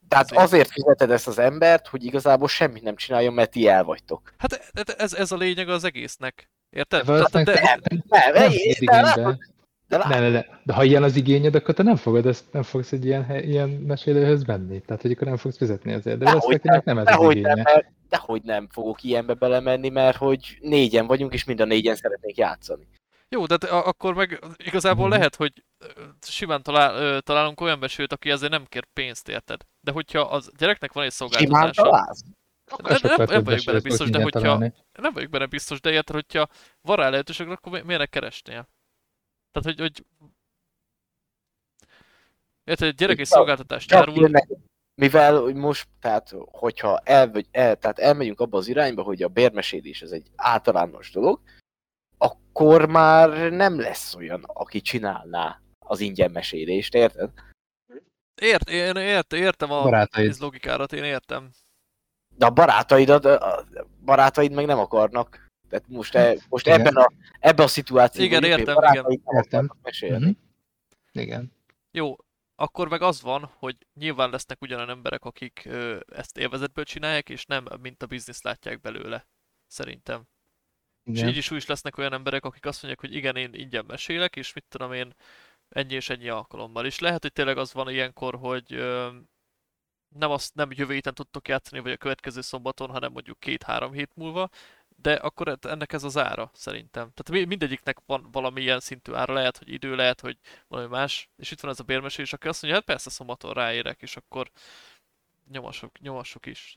[0.08, 0.41] Tehát azért.
[0.41, 4.34] azért fizeted ezt az embert, hogy igazából semmit nem csináljon, mert ti el vagytok.
[4.38, 6.49] Hát e- ez, ez a lényeg az egésznek.
[6.69, 7.06] Érted?
[7.06, 8.01] Tehát, de, valószínűleg de, Nem, nem
[8.34, 8.58] nem, fogod de,
[9.13, 9.38] igénybe.
[9.91, 10.43] De, de, Ne, ne, ne.
[10.63, 13.69] De ha ilyen az igényed, akkor te nem fogod ezt, nem fogsz egy ilyen, ilyen
[13.69, 14.80] mesélőhöz menni.
[14.82, 16.17] Tehát, hogy akkor nem fogsz fizetni ezért.
[16.17, 17.71] De Dehogy valószínűleg nem ez az Dehogy nem, igénye.
[17.73, 22.38] mert, dehogy nem fogok ilyenbe belemenni, mert hogy négyen vagyunk, és mind a négyen szeretnék
[22.38, 22.88] játszani.
[23.30, 25.15] Jó, de akkor meg igazából Mhm.
[25.17, 25.54] lehet, hogy
[26.21, 29.62] simán talál, találunk olyan mesőt, aki ezért nem kér pénzt, érted?
[29.82, 32.21] De hogyha az gyereknek van egy Simán szolgáltatása, találsz?
[32.71, 34.73] Akkor nem- nem vagyok benne biztos, de hogyha- találni.
[35.01, 36.47] nem vagyok benne biztos, de érted, hogyha
[36.82, 38.67] van rá lehetőség, akkor mi- miért ne keresnél?
[39.52, 40.06] Tehát, hogy, hogy
[42.64, 44.48] Érted, egy gyerek egy Csak- szolgáltatást árul, jönnek,
[45.02, 49.28] mivel hogy most, tehát, hogyha el, vagy el, tehát elmegyünk abba az irányba, hogy a
[49.28, 51.40] bérmesélés ez egy általános dolog,
[52.18, 57.30] akkor már nem lesz olyan, aki csinálná az ingyen mesélést, érted?
[58.42, 60.30] ért, én ért, értem a Barátaid.
[60.30, 61.52] ez logikárat, én értem.
[62.36, 63.66] De a barátaidat, a
[64.06, 65.48] barátaid meg nem akarnak.
[65.71, 66.79] Tehát most, e, most Igen.
[66.79, 69.71] ebben, a, ebben a szituációban Igen, értem, nem Értem.
[69.81, 70.25] mesélni.
[70.25, 71.21] Mhm.
[71.21, 71.51] Igen.
[71.91, 72.15] Jó,
[72.55, 77.45] akkor meg az van, hogy nyilván lesznek ugyanen emberek, akik ö, ezt élvezetből csinálják, és
[77.45, 79.27] nem mint a biznisz látják belőle.
[79.67, 80.23] Szerintem.
[81.03, 81.29] És Igen.
[81.29, 84.36] így is úgy is lesznek olyan emberek, akik azt mondják, hogy igen, én ingyen mesélek,
[84.36, 85.13] és mit tudom én,
[85.69, 86.86] ennyi és ennyi alkalommal.
[86.86, 89.10] És lehet, hogy tényleg az van ilyenkor, hogy ö,
[90.15, 94.12] nem, azt, nem jövő héten tudtok játszani, vagy a következő szombaton, hanem mondjuk két-három hét
[94.15, 94.49] múlva,
[95.02, 97.12] de akkor ennek ez az ára, szerintem.
[97.14, 100.38] Tehát mi- mindegyiknek van valami ilyen szintű ára, lehet, hogy idő, lehet, hogy
[100.68, 104.02] valami más, és itt van ez a bérmesélés, aki azt mondja, hát persze szombaton ráérek,
[104.02, 104.52] és akkor
[105.52, 106.76] nyomassuk, nyomassuk is.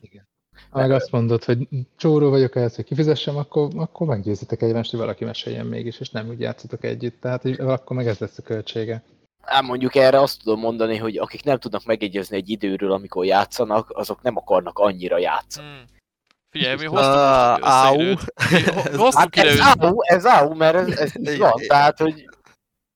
[0.69, 4.99] Ha meg azt mondod, hogy csóró vagyok ehhez, hogy kifizessem, akkor, akkor meggyőzitek egymást, hogy
[4.99, 7.21] valaki meséljen mégis, és nem úgy játszotok együtt.
[7.21, 9.03] Tehát hogy akkor meg ez lesz a költsége.
[9.41, 13.89] Hát mondjuk erre azt tudom mondani, hogy akik nem tudnak megegyezni egy időről, amikor játszanak,
[13.89, 15.67] azok nem akarnak annyira játszani.
[15.67, 15.94] Hmm.
[16.55, 17.93] Figyelj, mi Ah, hoztunk Áú.
[17.99, 18.33] összeidőt.
[18.51, 21.53] Mi ho- hoztunk Hát ez ide áú, ez áú, mert ez, ez így van.
[21.67, 22.29] Tehát, hogy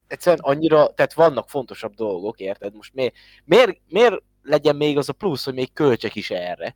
[0.08, 2.76] egyszerűen annyira, tehát vannak fontosabb dolgok, érted?
[2.76, 6.76] Most miért, miért, miért legyen még az a plusz, hogy még költsek is erre?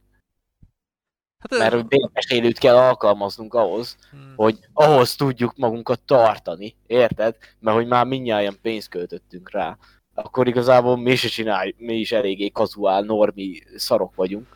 [1.40, 4.34] Hát, Mert hogy bérmesélőt kell alkalmaznunk ahhoz, Hmm.
[4.36, 7.36] hogy ahhoz tudjuk magunkat tartani, érted?
[7.60, 9.78] Mert hogy már mindnyáján pénzt költöttünk rá.
[10.14, 14.48] Akkor igazából mi se csináljuk, mi is eléggé kazuál, normi szarok vagyunk.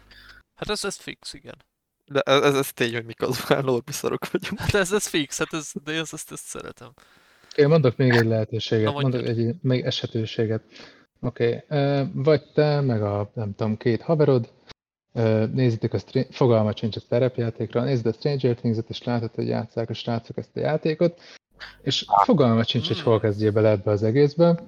[0.59, 1.55] Hát ez, ez fix, igen.
[2.07, 4.59] De ez, ez, ez tény, hogy mi kazuál lorbiszarok vagyunk.
[4.59, 6.93] Hát ez, ez fix, hát ez, de ez, ezt, ezt szeretem.
[7.55, 10.63] Én mondok még egy lehetőséget, Na, mondok egy még esetőséget.
[11.21, 12.05] Oké, okay.
[12.13, 14.49] vagy te, meg a, nem tudom, két haverod,
[15.53, 19.89] nézitek a stra- fogalmat sincs a szerepjátékra, nézed a Stranger Things-et, és látod, hogy játsszák
[19.89, 21.19] a srácok ezt a játékot,
[21.81, 24.63] és fogalmat sincs, hogy hol kezdjél bele ebbe az egészbe.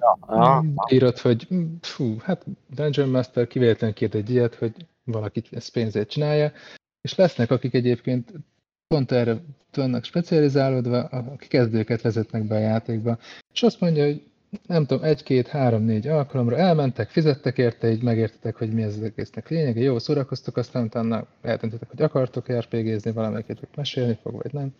[0.88, 4.72] Írod, hogy mm, fú, hát Dungeon Master kivéletlenül kírt egy ilyet, hogy
[5.04, 6.52] valaki ezt pénzért csinálja,
[7.00, 8.32] és lesznek, akik egyébként
[8.86, 9.40] pont erre
[9.76, 13.18] vannak specializálódva, akik kezdőket vezetnek be a játékba,
[13.52, 14.22] és azt mondja, hogy
[14.66, 18.96] nem tudom, egy, két, három, négy alkalomra elmentek, fizettek érte, így megértetek, hogy mi ez
[18.96, 24.52] az egésznek lényege, jó, szórakoztok, aztán utána eltöntetek, hogy akartok RPG-zni, valamelyiket mesélni fog, vagy
[24.52, 24.74] nem,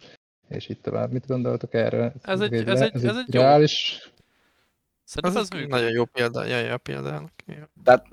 [0.48, 1.12] és így tovább.
[1.12, 2.12] Mit gondoltok erről?
[2.22, 3.40] Ez egy- egy, ez egy- ez ez egy egy jó.
[3.40, 4.10] reális
[5.04, 7.32] Szerintem Ez ez nagyon jó példa, ja, ja, példának.
[7.84, 8.06] Tehát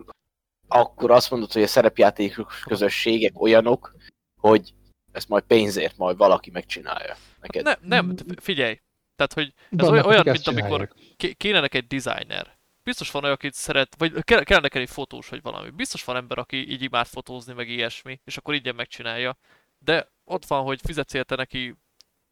[0.67, 3.95] akkor azt mondod, hogy a szerepjátékos közösségek olyanok,
[4.39, 4.73] hogy
[5.11, 7.63] ezt majd pénzért majd valaki megcsinálja neked.
[7.63, 8.79] Nem, nem, figyelj,
[9.15, 10.93] Tehát, hogy ez Vannak, olyan, mint amikor
[11.37, 12.57] kéne neked egy designer.
[12.83, 15.69] Biztos van olyan, akit szeret, vagy kell- kellene neked egy fotós, vagy valami.
[15.69, 19.37] Biztos van ember, aki így imád fotózni, meg ilyesmi, és akkor így megcsinálja.
[19.79, 21.75] De ott van, hogy fizetsz érte neki...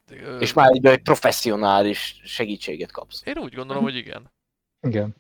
[0.10, 3.22] ö, És már egy professzionális segítséget kapsz.
[3.26, 4.32] Én úgy gondolom, hogy igen.
[4.82, 5.16] Igen.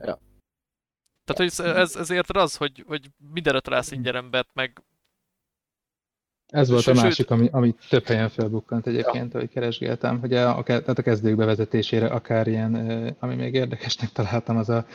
[0.00, 0.20] Ja.
[1.24, 4.82] Tehát, hogy ez, ez, ez érted az, hogy, hogy mindenre találsz ingyen embert, meg
[6.52, 10.62] Ez volt a másik, ami, ami több helyen felbukkant egyébként, hogy keresgéltem, hogy a, a,
[10.62, 12.74] tehát a kezdők bevezetésére akár ilyen,
[13.18, 14.86] ami még érdekesnek találtam, az a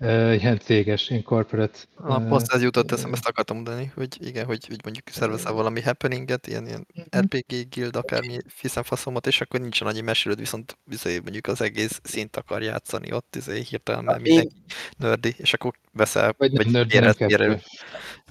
[0.00, 1.78] ilyen céges, incorporate.
[1.94, 5.08] A ö, poszt ez jutott eszem, ö, ezt akartam mondani, hogy igen, hogy, hogy mondjuk
[5.08, 6.86] szervezel valami happeninget, ilyen, ilyen
[7.18, 12.36] RPG guild, akármi fiszemfaszomot, és akkor nincsen annyi mesélőd, viszont izé, mondjuk az egész szint
[12.36, 14.54] akar játszani ott, izé, hirtelen, mert Én- mindenki
[14.96, 17.60] nördi, és akkor veszel, Vagy nem éred- kettő.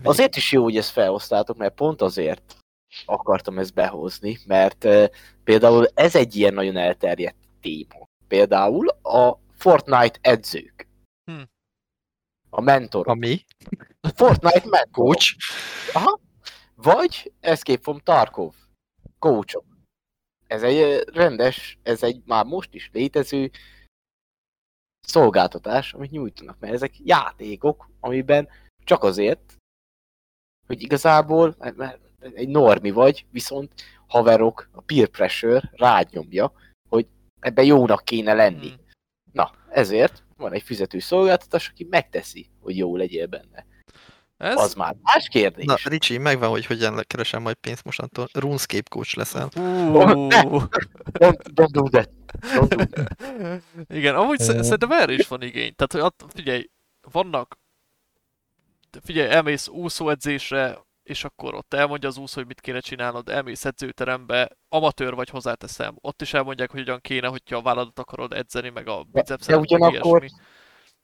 [0.04, 2.63] Azért is jó, hogy ezt felhoztátok, mert pont azért
[3.06, 4.88] akartam ezt behozni, mert
[5.44, 8.08] például ez egy ilyen nagyon elterjedt téma.
[8.28, 10.88] Például a Fortnite edzők.
[11.32, 11.42] Hm.
[12.50, 13.08] A mentorok.
[13.08, 13.46] Ami?
[14.16, 14.92] Fortnite mentorok.
[14.92, 15.36] Coach?
[15.94, 16.20] Aha.
[16.76, 18.54] Vagy Escape from Tarkov.
[19.20, 19.66] Coachok.
[20.48, 23.52] Ez egy rendes, ez egy már most is létező
[25.02, 28.50] szolgáltatás, amit nyújtanak, mert ezek játékok, amiben
[28.84, 29.58] csak azért,
[30.68, 32.02] hogy igazából mert- mert
[32.34, 33.74] egy normi vagy, viszont
[34.08, 36.52] haverok, a peer pressure rád nyomja,
[36.90, 37.08] hogy
[37.40, 38.68] ebben jónak kéne lenni.
[38.68, 38.86] Hmm.
[39.32, 43.66] Na, ezért van egy fizető szolgáltatás, aki megteszi, hogy jó legyél benne.
[44.38, 44.60] Ez...
[44.60, 45.66] Az már más kérdés.
[45.66, 48.28] Na, Ricsi, megvan, hogy hogyan keresem majd pénzt mostantól.
[48.34, 49.50] RuneScape coach leszel.
[49.54, 50.60] Hú.
[51.12, 52.10] Don't, don't do that.
[52.42, 53.12] Don't do that.
[53.90, 54.44] Igen, amúgy Ö.
[54.44, 55.76] szerintem erre is van igény.
[55.76, 56.70] Tehát, hogy att, figyelj,
[57.12, 57.58] vannak,
[59.04, 64.50] figyelj, elmész úszóedzésre, és akkor ott elmondja az úszó, hogy mit kéne csinálnod, elmész edzőterembe,
[64.70, 68.88] amatőr vagy hozzáteszem, ott is elmondják, hogy hogyan kéne, hogyha a válladat akarod edzeni, meg
[68.88, 70.38] a bicepset, meg ugyanakkor ilyesmi.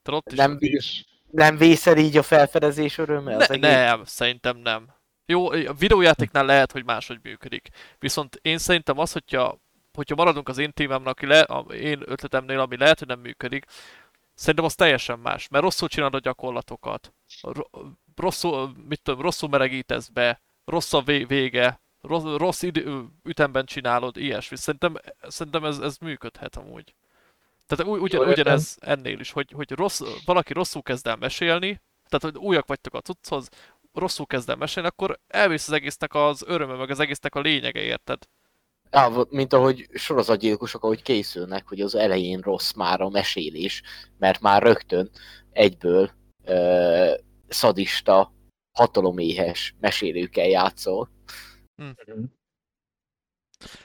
[0.01, 3.39] Tehát ott is Nem, És nem vészel így a felfedezés örömmel?
[3.39, 3.61] az ne, egész?
[3.61, 4.97] nem, szerintem nem.
[5.25, 7.67] Jó, a videójátéknál lehet, hogy máshogy működik.
[7.99, 9.59] Viszont én szerintem az, hogyha,
[9.93, 13.65] hogyha maradunk az én témámnak, aki le, a én ötletemnél, ami lehet, hogy nem működik,
[14.33, 17.13] szerintem az teljesen más, mert rosszul csinálod a gyakorlatokat.
[18.19, 23.65] Ro- rosszul, mit tudom, rosszul melegítesz be, rossz a vé- vége, rossz, rossz idő, ütemben
[23.65, 24.57] csinálod, ilyesmi.
[24.57, 26.93] Szerintem, szerintem ez, ez működhet amúgy.
[27.67, 32.35] Tehát ugy, ugyan, ugyanez ennél is, hogy, hogy rossz, valaki rosszul kezd el mesélni, tehát
[32.35, 33.49] hogy újak vagytok a cucchoz,
[33.93, 37.81] rosszul kezd el mesélni, akkor elvész az egésznek az öröme, meg az egésznek a lényege,
[37.81, 38.17] érted?
[38.89, 43.81] Á, mint ahogy sorozatgyilkosok, ahogy készülnek, hogy az elején rossz már a mesélés,
[44.17, 45.09] mert már rögtön
[45.51, 46.11] egyből
[46.45, 47.13] ö,
[47.49, 48.33] szadista,
[48.77, 51.09] hataloméhes mesélőkkel játszol.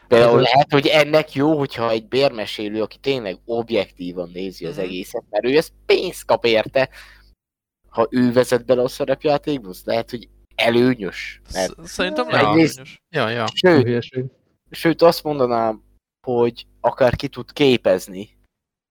[0.08, 4.84] Például Ez- lehet, hogy ennek jó, hogyha egy bérmesélő, aki tényleg objektívan nézi az Mhm.
[4.84, 6.88] egészet, mert ő ezt pénzt kap érte,
[7.88, 11.40] ha ő vezet bele a szerepjátékba, az lehet, hogy előnyös.
[11.52, 13.02] Mert, Sz- Szerintem nem Egyrészt- előnyös.
[13.14, 13.46] Ja, ja.
[13.54, 14.32] sőt.
[14.70, 15.82] Sőt, azt mondanám,
[16.26, 18.36] hogy akár ki tud képezni,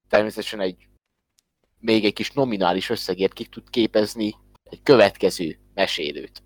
[0.09, 0.88] természetesen egy
[1.79, 4.36] még egy kis nominális összegért ki tud képezni
[4.73, 6.41] egy következő mesélőt.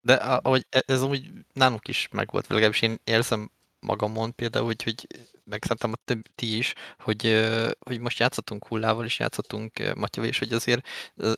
[0.00, 3.50] De ahogy e- ez úgy nálunk is megvolt, legalábbis én érzem
[3.86, 5.06] magamon például, hogy, hogy
[5.44, 10.28] meg szerintem a több, ti is, hogy, hogy most játszottunk hullával, és játszottunk ö, Matyaval,
[10.28, 10.88] és hogy azért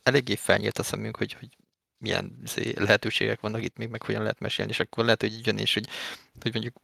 [0.03, 1.57] eléggé felnyílt a szemünk, hogy, hogy
[1.99, 5.59] milyen izé, lehetőségek vannak itt még, meg hogyan lehet mesélni, és akkor lehet, hogy jön,
[5.59, 5.89] és hogy,
[6.41, 6.77] hogy mondjuk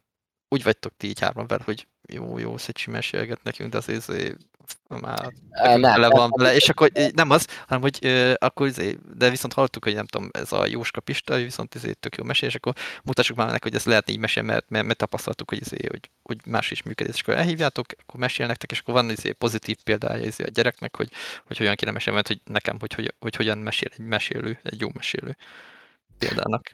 [0.49, 4.35] úgy vagytok ti így hárman vele, hogy jó, jó, Szecsi mesélget nekünk, de azért izé,
[4.87, 7.29] már nem, nem, van bele, és akkor nem.
[7.29, 11.01] az, hanem hogy ö, akkor izé, de viszont hallottuk, hogy nem tudom, ez a Jóska
[11.01, 14.17] Pista, viszont izé tök jó mesél, és akkor mutassuk már neki, hogy ez lehet így
[14.17, 17.85] mesél, mert, mert, mert tapasztaltuk, hogy, izé, hogy, hogy más is működik, és akkor elhívjátok,
[18.01, 21.11] akkor mesél nektek, és akkor van izé pozitív példája izé a gyereknek, hogy,
[21.47, 24.79] hogy hogyan kéne mesélni, mert hogy nekem, hogy, hogy, hogy hogyan mesél egy mesélő, egy
[24.79, 25.37] jó mesélő
[26.17, 26.71] példának.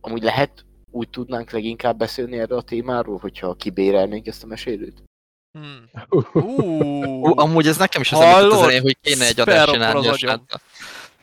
[0.00, 5.02] Amúgy lehet, úgy tudnánk leginkább beszélni erről a témáról, hogyha kibérelnénk ezt a mesélőt?
[5.58, 5.90] Hmm.
[6.32, 10.06] Ú, amúgy ez nekem is az említett az elején, hogy kéne egy adást csinálni az
[10.06, 10.60] a sráccal.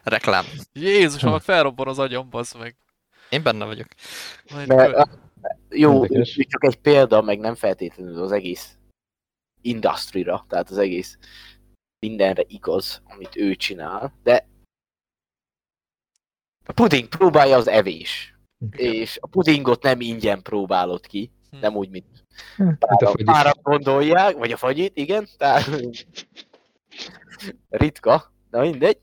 [0.03, 0.45] Reklám.
[0.73, 2.75] Jézus, annak felrobban az agyam, bazd meg.
[3.29, 3.87] Én benne vagyok.
[4.51, 5.09] Majd Mert, a-
[5.69, 8.77] jó, csak egy példa, meg nem feltétlenül az egész
[9.61, 11.17] industrira, tehát az egész
[11.99, 14.47] mindenre igaz, amit ő csinál, de
[16.65, 18.30] a puding próbálja az evés,
[18.71, 21.57] és a pudingot nem ingyen próbálod ki, Hm.
[21.57, 22.25] nem úgy, mint
[22.57, 23.25] Hát a pára, fagyis.
[23.25, 25.65] pára gondolják, vagy a fagyit, igen, tehát
[27.69, 28.99] ritka, de mindegy.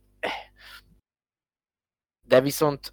[2.27, 2.93] De viszont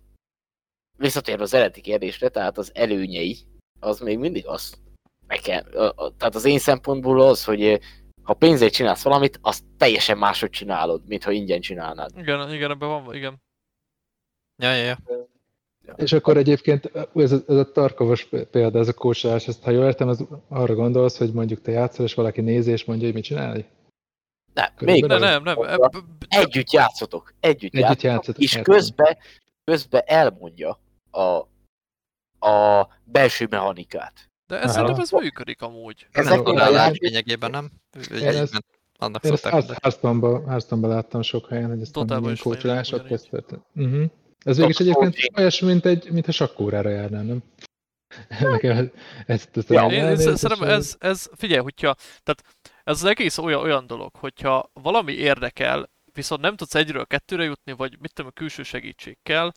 [0.97, 3.37] visszatérve az eredeti kérdésre, tehát az előnyei,
[3.79, 4.83] az még mindig az
[5.27, 7.79] meg kell, a- a- tehát az én szempontból az, hogy
[8.23, 12.17] ha pénzért csinálsz valamit, azt teljesen máshogy csinálod, mint ha ingyen csinálnád.
[12.17, 13.41] Igen, igen, ebben van, igen.
[14.61, 14.97] Ja, ja, ja.
[15.95, 19.85] És akkor egyébként ez a, ez a tarkovos példa, ez a kósálás, ezt ha jól
[19.85, 23.23] értem, az arra gondolsz, hogy mondjuk te játszol, és valaki nézi, és mondja, hogy mit
[23.23, 23.65] csinálj?
[24.53, 25.57] Nem, még nem, nem.
[25.57, 29.17] ebb- együtt játszotok, együtt, Együtt játszotok, és közben,
[29.63, 30.79] közben elmondja
[31.11, 31.21] a,
[32.49, 34.29] a belső mechanikát.
[34.47, 36.07] De ez szerintem ez működik amúgy.
[36.11, 37.71] Ezek Ez a játék- lényegében nem?
[38.97, 39.45] Annak Én ezt.
[39.45, 43.11] Hearthstone-ban Hearthstone láttam sok helyen, hogy ezt Totálban nem is kócsolás, ott.
[43.75, 44.05] Uh-huh.
[44.45, 44.97] Ez végig is Coaching.
[45.07, 47.43] egyébként olyasmi, mint egy, mint a sakkórára járnám, nem?
[48.39, 48.91] Nekem
[49.25, 52.43] ezt Ja, tudom Én, én sz- szerintem ez, ez, figyelj, hogyha, tehát
[52.83, 57.71] ez az egész olyan, olyan dolog, hogyha valami érdekel, viszont nem tudsz egyről kettőre jutni,
[57.71, 59.51] vagy mit tudom, a külső segítség kell,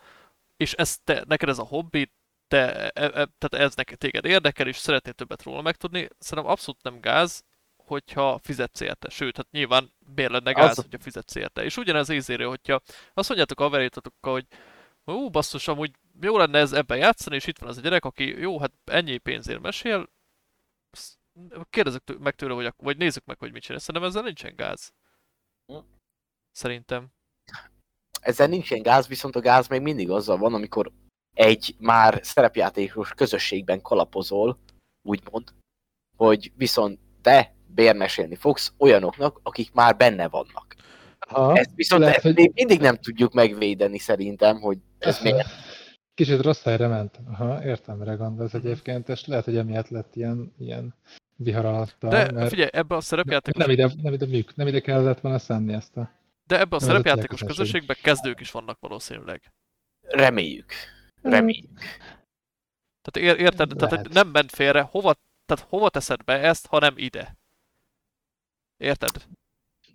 [0.57, 2.13] és ez te, neked ez a hobbi,
[2.49, 6.83] te, e, e, tehát ez neked téged érdekel, és szeretnél többet róla megtudni, szerintem abszolút
[6.83, 7.43] nem gáz,
[7.85, 9.09] hogyha fizetsz érte.
[9.09, 11.65] Sőt, hát nyilván miért lenne gáz, Az- hogyha fizetsz érte.
[11.65, 12.81] És ugyanez ízére, hogyha
[13.15, 14.47] azt mondjátok a verétatokkal, hogy
[15.09, 18.25] Ú, basszus, amúgy jó lenne ez ebben játszani, és itt van az a gyerek, aki
[18.25, 20.09] jó, hát ennyi pénzért mesél,
[21.71, 23.81] kérdezzük meg tőle, ak- vagy nézzük meg, hogy mit csinál.
[23.81, 24.93] Szerintem ezzel nincsen gáz.
[25.67, 25.79] Hm.
[26.53, 27.07] Szerintem.
[28.21, 30.93] Ezzel nincsen gáz, viszont a gáz még mindig azzal van, amikor
[31.35, 34.59] egy már szerepjátékos közösségben kalapozol,
[35.03, 35.55] úgymond,
[36.17, 40.75] hogy viszont te bérmesélni fogsz olyanoknak, akik már benne vannak.
[41.29, 45.49] Ha, Ezt viszont lehet, ezt hogy- még mindig nem tudjuk megvédeni szerintem, hogy ez miért.
[46.15, 47.19] Kicsit rossz helyre ment.
[47.27, 50.95] Aha, értem, mire gondolsz egyébként, és lehet, hogy emiatt lett ilyen, ilyen
[51.37, 54.81] vihar alatta, De mert figyelj, ebbe a szerepjátékos, nem ide, nem ide, műk, nem ide
[54.81, 56.11] kellett volna szenni ezt a...
[56.47, 59.53] de ebbe a a szerepjátékos közösségben kezdők is vannak valószínűleg.
[60.01, 60.73] Reméljük.
[61.23, 61.79] Reméljük.
[63.03, 63.69] Tehát ér, érted?
[63.69, 64.07] Tehát Lehet.
[64.07, 65.15] hogy nem ment félre, hova,
[65.47, 67.37] tehát hova teszed be ezt, ha nem ide?
[68.77, 69.11] Érted?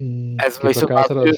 [0.08, 1.28] Hmm, Ez viszont már kiplakáltad?
[1.28, 1.38] ő-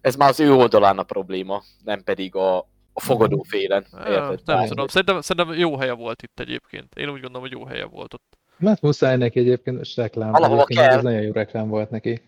[0.00, 2.58] Ez már az ő oldalán a probléma, nem pedig a,
[2.92, 3.86] a fogadó félen.
[4.06, 4.40] Érted?
[4.44, 6.94] Nem tudom, szerintem, szerintem jó helye volt itt egyébként.
[6.94, 8.38] Én úgy gondolom, hogy jó helye volt ott.
[8.58, 10.32] Mert muszáj neki egyébként, és reklám.
[10.32, 10.96] Valahova kell.
[10.96, 12.22] Ez nagyon jó reklám volt neki.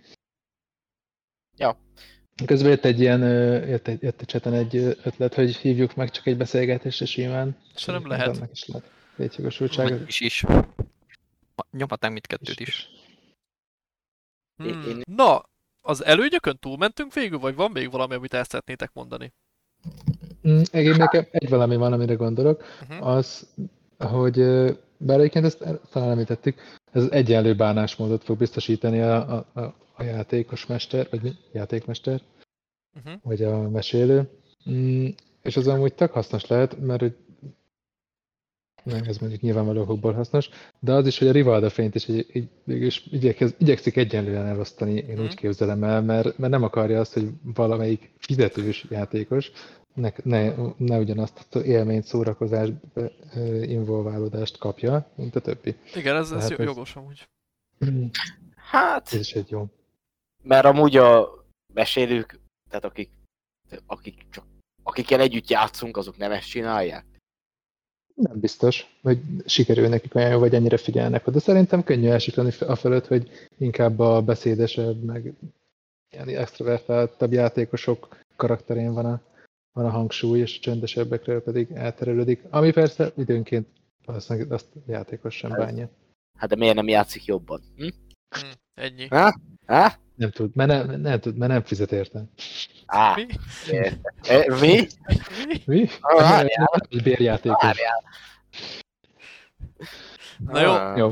[1.56, 1.76] Ja.
[2.46, 3.20] Közben jött egy ilyen,
[3.68, 7.56] jött egy, jött egy cseten egy ötlet, hogy hívjuk meg csak egy beszélgetésre simán.
[7.74, 8.36] És Szerintem lehet.
[8.36, 9.88] Annak is lehet létjogosultsága.
[9.98, 10.44] Vagy is is.
[11.70, 12.88] Nyomhatnánk mindkettőt is.
[14.64, 14.88] Én- Hmm.
[14.88, 15.42] én- Na,
[15.82, 19.32] az előnyökön túlmentünk végül, vagy van még valami, amit el szeretnétek mondani?
[20.48, 23.06] Mm, Egyébként nekem egy valami van, amire gondolok, Uh-huh.
[23.06, 23.48] az,
[23.98, 24.36] hogy
[24.96, 26.60] bár egyébként ezt talán említettük,
[26.92, 31.32] ez egyenlő bánásmódot fog biztosítani a, a, a, a játékos mester, vagy mi?
[31.52, 32.20] Játékmester,
[32.96, 33.20] Uh-huh.
[33.22, 34.30] vagy a mesélő.
[34.70, 35.06] Mm,
[35.42, 37.16] és az amúgy tök hasznos lehet, mert hogy
[38.82, 40.48] nem, ez mondjuk nyilvánvaló okokból hasznos,
[40.80, 42.48] de az is, hogy a Rivalda fényt is így,
[43.10, 45.22] igyekez, igyekszik egyenlően elosztani, én Mhm.
[45.22, 49.50] úgy képzelem el, mert, mert nem akarja azt, hogy valamelyik fizetős játékos
[49.94, 52.68] ne, ne, ne ugyanazt az élményt, szórakozás,
[53.62, 55.74] involválódást kapja, mint a többi.
[55.94, 57.28] Igen, ez, ez Tehát ez- jogos amúgy.
[58.56, 59.66] Hát, Ez is egy jó.
[60.42, 61.28] mert amúgy a
[61.74, 63.10] mesélők, tehát akik,
[63.86, 64.44] akik csak,
[64.82, 67.04] akikkel együtt játszunk, azok nem ezt csinálják.
[68.14, 71.40] Nem biztos, hogy sikerül nekik olyan jó, vagy ennyire figyelnek oda.
[71.40, 75.32] Szerintem könnyű elsiklani a fölött, hogy inkább a beszédesebb, meg
[76.10, 79.20] ilyen extrovertáltabb játékosok karakterén van a,
[79.72, 82.42] van a hangsúly, és a csöndesebbekről pedig elterelődik.
[82.50, 83.66] Ami persze időnként
[84.04, 85.88] valószínűleg azt a játékos sem Ez- bánja.
[86.38, 87.60] Hát de miért nem játszik jobban?
[87.76, 87.88] Hm?
[88.28, 89.06] Hm, ennyi.
[89.08, 89.34] Ha?
[89.66, 89.92] Ha?
[90.22, 92.24] Nem tud, mert nem, nem tud, mert nem fizet érte.
[92.86, 93.26] Á, Mi?
[94.28, 94.86] E, mi?
[95.46, 95.62] Mi?
[95.64, 95.88] Mi?
[96.00, 96.68] Ah, várjál.
[96.88, 97.62] Egy bérjátékos.
[97.62, 98.02] Várjál.
[100.38, 100.70] Na jó.
[100.70, 100.98] Ah.
[100.98, 101.10] Jó,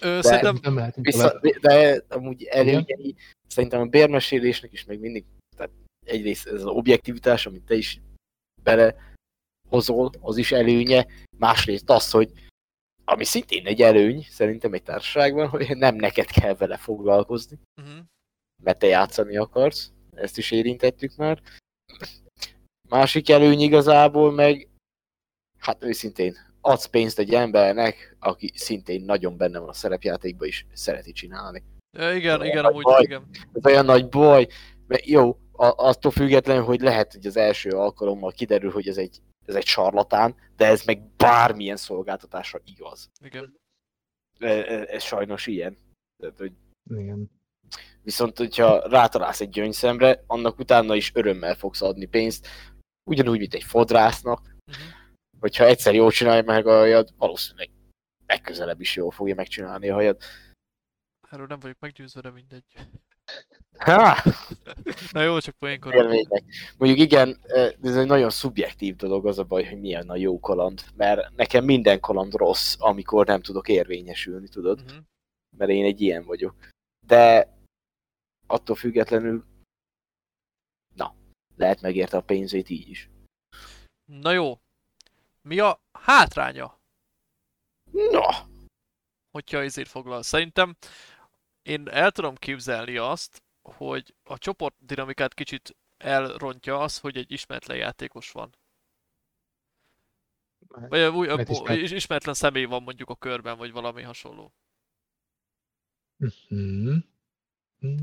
[0.00, 1.40] Ö, szerintem, nem tovább.
[1.60, 3.14] de amúgy előnyei,
[3.46, 5.24] szerintem a bérmesélésnek is még mindig,
[5.56, 5.72] tehát
[6.04, 8.00] egyrészt ez az objektivitás, amit te is
[8.62, 11.06] belehozol, az is előnye,
[11.38, 12.30] másrészt az, hogy
[13.04, 18.04] ami szintén egy előny, szerintem egy társaságban, hogy nem neked kell vele foglalkozni, uh-huh.
[18.62, 21.42] Mert te játszani akarsz, ezt is érintettük már.
[22.88, 24.68] Másik előny igazából meg,
[25.58, 31.12] hát őszintén, adsz pénzt egy embernek, aki szintén nagyon benne van a szerepjátékban, és szereti
[31.12, 31.62] csinálni.
[31.92, 33.02] igen, igen, Vagy amúgy, baj.
[33.02, 33.28] igen.
[33.52, 34.46] Ez olyan nagy baj,
[34.86, 39.22] mert jó, a, attól függetlenül, hogy lehet, hogy az első alkalommal kiderül, hogy ez egy,
[39.46, 43.10] ez egy sarlatán, de ez meg bármilyen szolgáltatásra igaz.
[43.24, 43.56] igen.
[44.38, 45.78] Ez, ez sajnos ilyen.
[46.22, 46.52] Tehát, hogy
[46.90, 47.30] Igen.
[48.06, 52.48] Viszont, hogyha rátalálsz egy gyöngyszemre, annak utána is örömmel fogsz adni pénzt,
[53.10, 54.40] ugyanúgy, mint egy fodrásznak.
[54.40, 54.84] Uh-huh.
[55.40, 57.70] Hogyha egyszer jól csinálja meg aljad, valószínűleg
[58.26, 60.24] legközelebb is jól fogja megcsinálni a hajat.
[61.30, 62.64] Erről nem vagyok meggyőzve, de mindegy.
[63.78, 64.16] Ha!
[65.12, 65.56] Na jó, csak.
[65.60, 66.44] Élmények.
[66.78, 67.40] Mondjuk igen,
[67.82, 71.64] ez egy nagyon szubjektív dolog, az a baj, hogy milyen a jó kaland, mert nekem
[71.64, 74.82] minden kaland rossz, amikor nem tudok érvényesülni, tudod?
[74.84, 74.96] Mhm.
[75.56, 76.54] Mert én egy ilyen vagyok.
[77.06, 77.54] De
[78.46, 79.44] attól függetlenül,
[80.94, 81.14] na,
[81.56, 83.10] lehet megérte a pénzét így is.
[84.04, 84.60] Na jó.
[85.42, 86.80] Mi a hátránya,
[87.92, 88.46] Na,
[89.30, 90.22] hogyha ezért foglal?
[90.22, 90.76] Szerintem
[91.62, 97.76] én el tudom képzelni azt, hogy a csoport dinamikát kicsit elrontja az, hogy egy ismeretlen
[97.76, 98.54] játékos van.
[100.68, 104.52] Vagy új, Mert ismert- is, ismeretlen személy van mondjuk a körben, vagy valami hasonló.
[106.16, 106.96] Mhm.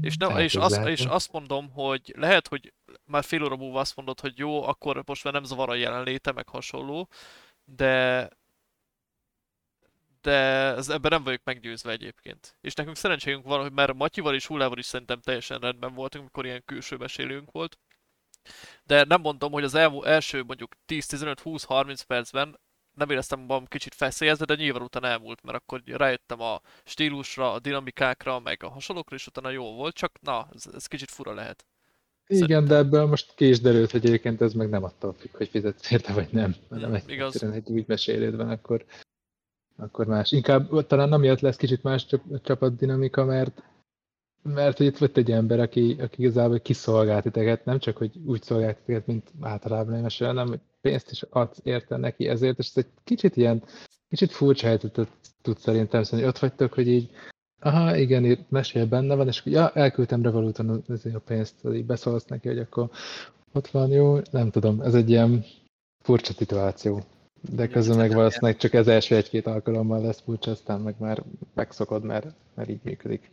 [0.01, 2.73] És, nem, és, azt, és azt mondom, hogy lehet, hogy
[3.05, 6.31] már fél óra múlva azt mondod, hogy jó, akkor most már nem zavar a jelenléte,
[6.31, 7.09] meg hasonló,
[7.65, 8.29] de
[10.23, 10.31] de
[10.75, 12.57] ez, ebben nem vagyok meggyőzve egyébként.
[12.61, 16.45] És nekünk szerencsénk van, hogy már Matyival és Hullával is szerintem teljesen rendben voltunk, amikor
[16.45, 17.79] ilyen külső mesélőnk volt.
[18.83, 22.59] De nem mondom, hogy az elmú, első mondjuk 10-15-20-30 percben
[22.95, 27.59] nem éreztem magam kicsit feszélyezve, de nyilván utána elmúlt, mert akkor rájöttem a stílusra, a
[27.59, 31.65] dinamikákra, meg a hasonlókra, és utána jó volt, csak na, ez, ez kicsit fura lehet.
[32.27, 35.49] Igen, de ebből most ki is derült, hogy egyébként ez meg nem attól függ, hogy
[35.49, 36.55] fizetsz érte vagy nem.
[36.69, 37.43] Hanem egy, igaz.
[37.43, 38.85] egy úgy meséléd van, akkor,
[39.77, 40.31] akkor más.
[40.31, 43.63] Inkább talán amiatt lesz kicsit más csap, csapatdinamika, mert
[44.43, 48.41] mert hogy itt volt egy ember, aki, aki igazából kiszolgált titeket, nem csak, hogy úgy
[48.41, 52.67] szolgált titeket, mint általában én mesél, hanem hogy pénzt is adsz érte neki ezért, és
[52.67, 53.63] ez egy kicsit ilyen,
[54.09, 55.07] kicsit furcsa helyzetet
[55.41, 57.09] tud szerintem szóval, hogy ott vagytok, hogy így,
[57.61, 62.47] aha, igen, itt mesél benne van, és ja, elküldtem Revoluton a pénzt, így beszólsz neki,
[62.47, 62.89] hogy akkor
[63.53, 65.45] ott van, jó, nem tudom, ez egy ilyen
[66.03, 67.03] furcsa szituáció.
[67.55, 71.23] De közben meg valószínűleg csak ez első egy-két alkalommal lesz furcsa, aztán meg már
[71.53, 73.31] megszokod, mert, mert így működik.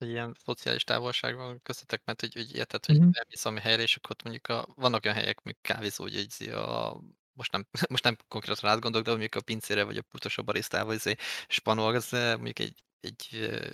[0.00, 3.08] Egy ilyen szociális távolság van köztetek, mert hogy, hogy érted, hogy Mhm.
[3.12, 6.48] elmész ami helyre, és akkor ott mondjuk a, vannak olyan helyek, mint kávézó, hogy egy,
[6.48, 7.00] a,
[7.32, 10.94] most nem, most nem konkrétan átgondolok, de mondjuk a pincére vagy a putos a barisztával
[10.94, 11.14] izé,
[11.48, 13.26] spanol, az mondjuk egy, egy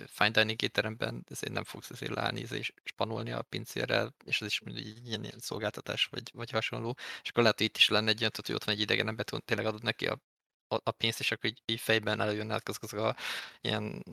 [0.07, 4.61] fine dining étteremben ezért nem fogsz azért leállni izé, spanolni a pincérrel, és ez is
[4.65, 6.95] egy ilyen, ilyen szolgáltatás vagy, vagy hasonló.
[7.23, 9.25] És akkor lehet, hogy itt is lenne egy olyan, hogy ott van egy idegen ember,
[9.45, 10.19] tényleg adod neki a,
[10.67, 13.15] a, a pénzt, és akkor így, így fejben előjönne át azok a
[13.61, 14.03] ilyen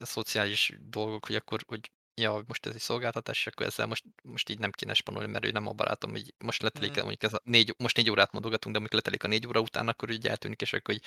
[0.00, 1.90] szociális dolgok, hogy akkor, hogy
[2.20, 5.44] ja, most ez egy szolgáltatás, és akkor ezzel most, most így nem kéne spanolni, mert
[5.44, 6.92] ő nem a barátom, hogy most letelik, Mm.
[6.92, 7.00] mm.
[7.00, 9.88] mondjuk ez a négy, most négy órát mondogatunk, de amikor letelik a négy óra után,
[9.88, 11.04] akkor így eltűnik, és akkor így,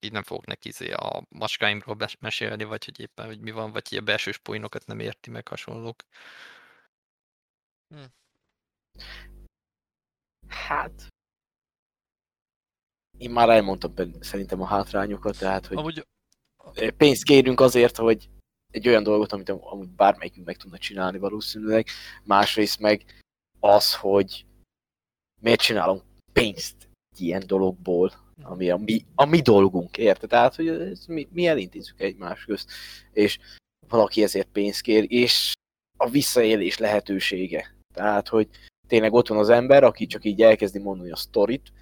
[0.00, 3.88] így nem fogok neki izé a macskáimról mesélni, vagy hogy éppen, hogy mi van, vagy
[3.88, 6.02] hogy a belsős poénokat nem érti meg hasonlók.
[10.48, 11.12] hát...
[13.22, 16.06] Én már elmondtam szerintem a hátrányokat, tehát, hogy Amúgy
[16.96, 18.28] pénzt kérünk azért, hogy
[18.72, 21.86] egy olyan dolgot, amit am- amúgy bármelyikünk meg tudna csinálni valószínűleg.
[22.24, 23.04] Másrészt meg
[23.60, 24.46] az, hogy
[25.40, 26.02] miért csinálunk
[26.32, 28.12] pénzt ilyen dologból,
[28.42, 30.28] ami a mi, a mi dolgunk, érted?
[30.28, 32.70] Tehát, hogy ez mi, mi elintézzük egymás közt,
[33.12, 33.38] és
[33.88, 35.52] valaki ezért pénzt kér, és
[35.98, 37.74] a visszaélés lehetősége.
[37.94, 38.48] Tehát, hogy
[38.88, 41.72] tényleg ott van az ember, aki csak így elkezdi mondani a sztorit,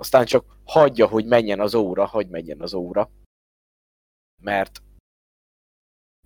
[0.00, 3.10] aztán csak hagyja, hogy menjen az óra, hagy menjen az óra,
[4.42, 4.82] mert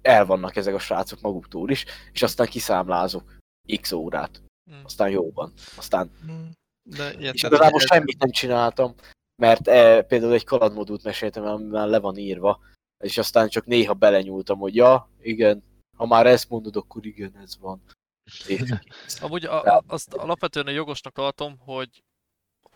[0.03, 3.37] el vannak ezek a srácok maguktól is, és aztán kiszámlázok
[3.81, 4.85] x órát, Mm.
[4.85, 5.53] aztán jó van.
[5.77, 6.11] Aztán,
[6.83, 8.95] De és igazából ez- semmit nem csináltam,
[9.43, 12.61] mert e, például egy kalandmodult meséltem, ami már le van írva,
[13.05, 15.63] és aztán csak néha belenyúltam, hogy ja, igen,
[15.97, 17.83] ha már ezt mondod, akkor igen, ez van.
[19.21, 22.03] Amúgy a, a, azt alapvetően jogosnak tartom, hogy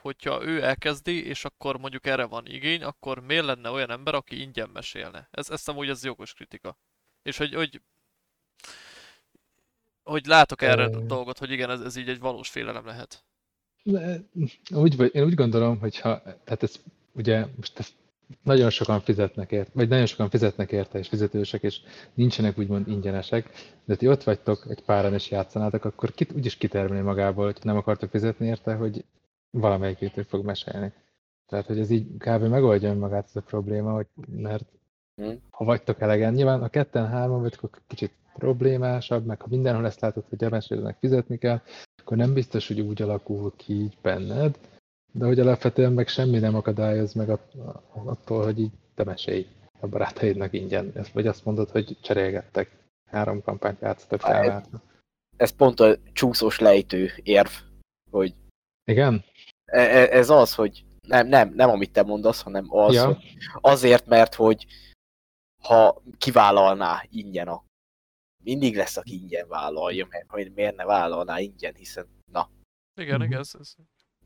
[0.08, 4.40] hogyha ő elkezdi, és akkor mondjuk erre van igény, akkor miért lenne olyan ember, aki
[4.40, 5.28] ingyen mesélne?
[5.30, 6.78] Ez, ez amúgy ez jogos kritika.
[7.22, 7.80] És hogy, hogy,
[10.02, 11.06] hogy látok erre Ö.
[11.06, 13.24] dolgot, hogy igen, ez, ez így egy valós félelem lehet.
[13.82, 14.20] De,
[14.70, 16.74] úgy, vagy- én úgy gondolom, hogy ha, tehát ez
[17.12, 17.92] ugye most ezt
[18.42, 21.80] nagyon sokan fizetnek érte, vagy nagyon sokan fizetnek érte, és fizetősek, és
[22.14, 23.50] nincsenek úgymond ingyenesek,
[23.84, 27.76] de ti ott vagytok, egy páran is játszanátok, akkor kit, úgyis kitermelni magából, hogy nem
[27.76, 29.04] akartok fizetni érte, hogy
[29.50, 30.92] valamelyik fog mesélni.
[31.46, 32.42] Tehát, hogy ez így kb.
[32.42, 34.64] megoldja önmagát ez a probléma, hogy mert
[35.22, 35.32] Hm.
[35.50, 40.00] ha vagytok elegen, nyilván a ketten, hárman vagytok, akkor kicsit problémásabb, meg ha mindenhol ezt
[40.00, 41.60] látod, hogy a mesélőnek fizetni kell,
[42.02, 44.58] akkor nem biztos, hogy úgy alakul ki így benned,
[45.12, 47.54] de hogy alapvetően meg semmi nem akadályoz meg att-
[47.92, 49.46] attól, hogy így te mesélj
[49.80, 50.92] a barátaidnak ingyen.
[50.94, 52.70] Ezt- Vagy azt mondod, hogy cserélgettek,
[53.10, 54.80] három kampányt Hát, felváltva.
[55.36, 57.50] ez pont a csúszós lejtő érv,
[58.10, 58.34] hogy
[58.84, 59.24] Igen?
[59.68, 63.06] E- e- ez az, hogy nem, nem, nem amit te mondasz, hanem az, Ja.
[63.06, 63.16] hogy
[63.60, 64.66] azért, mert hogy
[65.62, 67.64] ha kivállalná ingyen a
[68.44, 72.50] mindig lesz, aki ingyen vállalja, mert hogy miért ne vállalná ingyen, hiszen na.
[73.00, 73.24] Igen, Mhm.
[73.24, 73.74] igen, ez, ez.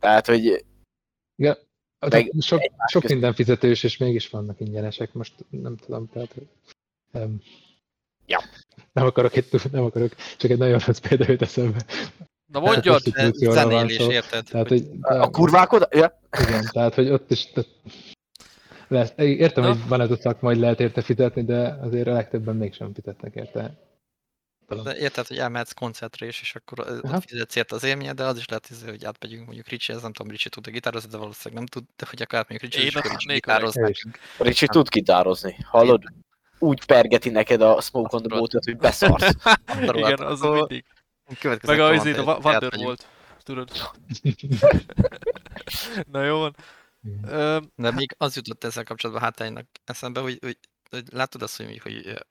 [0.01, 0.64] Tehát, hogy
[1.36, 1.57] Igen.
[1.99, 5.12] Meg Meg sok, sok minden fizetős, és mégis vannak ingyenesek.
[5.12, 6.34] Most nem tudom, tehát...
[7.12, 7.43] Um,
[8.26, 8.38] Ja.
[8.93, 11.84] Nem akarok, itt, nem akarok, csak egy nagyon rossz példa jut eszembe.
[12.53, 13.03] Na mondjad!
[13.33, 14.45] Zenélés, érted?
[14.45, 17.51] Tehát, Hogy- a kurvák oda, ja, Igen, tehát, hogy ott is...
[17.53, 17.71] Tehát,
[18.89, 19.69] lesz, értem, Na.
[19.69, 23.35] hogy van ez a szakma, hogy lehet érte fizetni, de azért a legtöbben mégsem fizetnek
[23.35, 23.79] érte.
[24.83, 28.37] De érted, hogy elmehetsz koncertre is, és akkor ott fizetsz érte az élményed, de az
[28.39, 31.67] is lehet, hogy átmegyünk mondjuk Ricsi, ez nem tudom, Ricsi tud gitározni, de valószínűleg nem
[31.67, 34.19] tud, de hogy akár átmegyünk Ricsi, és akkor Ricsi tudnék, gitároz hogy- nekünk.
[34.39, 36.03] Ricsi tud gitározni, hallod?
[36.59, 39.35] Úgy pergeti neked a Smoke on the boat hogy beszarsz.
[39.95, 40.85] igen, az Akkor mindig.
[41.39, 42.22] Következő Meg a, izé, a.
[42.22, 43.07] Wonderbolt.
[43.43, 43.70] Tudod.
[46.12, 46.57] Na jó van.
[47.74, 50.59] De még az jutott ezzel kapcsolatban hátánynak eszembe, hogy, hogy,
[50.91, 52.24] hogy látod azt, hogy, hogy,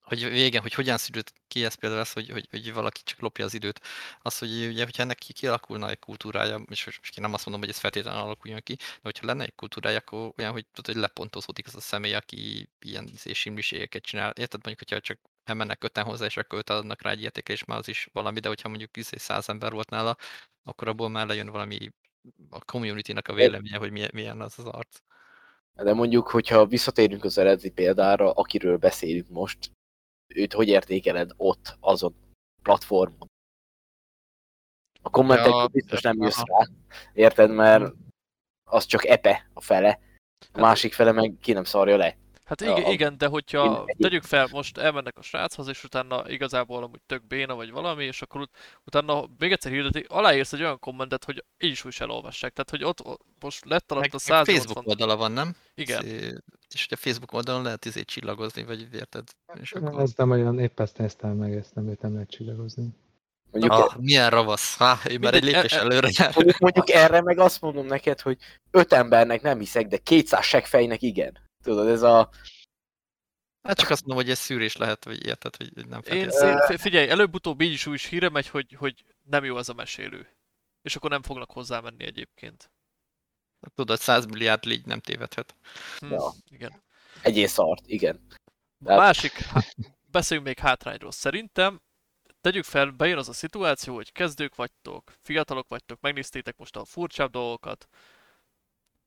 [0.00, 3.44] hogy végén, hogy hogyan szűrült ki ez például az, hogy, hogy, hogy valaki csak lopja
[3.44, 3.80] az időt.
[4.22, 7.44] Az, hogy ugye, hogyha ennek ki- kialakulna egy kultúrája, és most most én nem azt
[7.44, 10.94] mondom, hogy ez feltétlenül alakuljon ki, de hogyha lenne egy kultúrája, akkor olyan, hogy tudod,
[10.94, 14.30] hogy lepontozódik az a személy, aki ilyen izé, simliségeket csinál.
[14.30, 17.78] Érted, mondjuk, hogyha csak elmennek köten hozzá, és akkor őt adnak rá egy értékelés, már
[17.78, 20.16] az is valami, de hogyha mondjuk izé, száz ember volt nála,
[20.62, 21.90] akkor abból már lejön valami
[22.50, 24.98] a community-nak a véleménye, hogy milyen, milyen az az arc.
[25.74, 29.72] De mondjuk, hogyha visszatérünk az eredeti példára, akiről beszélünk most,
[30.34, 32.14] őt hogy értékeled ott, azon
[32.62, 33.30] platformon?
[35.02, 36.66] A kommentekből Ja, biztos nem jössz rá,
[37.12, 37.94] érted, mert
[38.70, 40.00] az csak epe a fele,
[40.52, 42.16] a másik fele meg ki nem szarja le.
[42.44, 46.82] Hát A- igen, igen, de hogyha tegyük fel, most elmennek a sráchoz, és utána igazából
[46.82, 50.78] amúgy tök béna vagy valami, és akkor ut- utána még egyszer hirdeti, aláírsz egy olyan
[50.78, 52.52] kommentet, hogy így is úgy is elolvassák.
[52.52, 54.54] Tehát, hogy ott, ott most lett alatt Meg, a meg 180...
[54.54, 55.56] Facebook oldala van, nem?
[55.74, 56.04] Igen.
[56.04, 56.34] Izé,
[56.74, 59.24] És ugye Facebook oldalon lehet izé csillagozni, vagy érted?
[59.60, 60.00] És akkor...
[60.00, 62.88] Ez nem olyan, épp ezt néztem meg, ezt nem, nem lehet csillagozni.
[63.50, 64.76] Mondjuk, Ah, milyen ravasz.
[64.76, 66.32] Ha, én már egy lépés e- e- előre jár.
[66.34, 68.38] mondjuk, mondjuk erre meg azt mondom neked, hogy
[68.70, 71.38] öt embernek nem hiszek, de 200 seggfejnek igen.
[71.62, 72.30] Tudod, ez a...
[73.62, 76.60] Hát csak azt mondom, hogy ez szűrés lehet, vagy érted, hogy nem Én feltétlenül.
[76.60, 79.74] fi- figyelj, előbb-utóbb így is úgy is híre megy, hogy, hogy nem jó ez a
[79.74, 80.28] mesélő.
[80.82, 82.70] És akkor nem fognak hozzámenni egyébként.
[83.74, 85.56] Tudod, 100 milliárd légy nem tévedhet.
[85.98, 86.32] Hm, Ja.
[86.50, 86.82] Igen.
[87.22, 88.20] Egyén szart, igen.
[88.28, 89.74] A Tehát- másik, há-
[90.10, 91.12] beszéljünk még hátrányról.
[91.12, 91.80] Szerintem
[92.40, 97.30] tegyük fel, bejön az a szituáció, hogy kezdők vagytok, fiatalok vagytok, megnéztétek most a furcsább
[97.30, 97.88] dolgokat,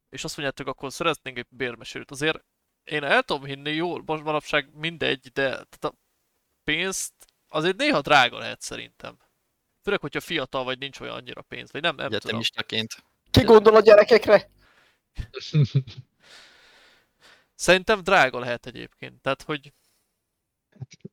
[0.09, 2.11] és azt mondjátok, akkor szeretnénk egy bérmesélőt.
[2.11, 2.43] Azért
[2.83, 5.93] én el tudom hinni, jó, most manapság mindegy, de tehát a
[6.63, 7.13] pénzt
[7.47, 9.17] azért néha drága lehet szerintem.
[9.83, 12.19] Főleg, hogyha fiatal vagy, nincs olyan annyira pénz, vagy nem, nem tudom.
[12.19, 13.03] Egyetemistaként.
[13.31, 14.49] Ki gondol a gyerekekre?
[17.55, 19.73] Szerintem drága lehet egyébként, tehát hogy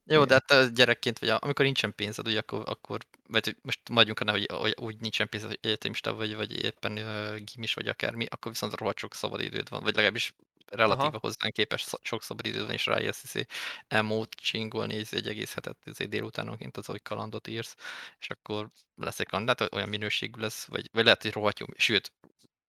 [0.07, 4.35] Jó, de hát gyerekként, vagy amikor nincsen pénzed, ugye akkor, akkor vagy most maradjunk annál,
[4.35, 8.53] hogy, hogy úgy nincsen pénzed, hogy egyetemista vagy, vagy éppen uh, gimis vagy akármi, akkor
[8.53, 10.35] viszont rohadt sok szabadidőd van, vagy legalábbis
[10.73, 11.19] relatíve Aha.
[11.21, 13.47] hozzánk képes sok szabadidőd van, és ráérsz izé,
[13.89, 17.77] emót csingolni izé, egy egész hetet izé, délutánonként az, hogy kalandot írsz,
[18.21, 21.67] és akkor lesz egy kaland, hát olyan minőségű lesz, vagy, vagy lehet, hogy rohadt jó,
[21.77, 22.13] sőt,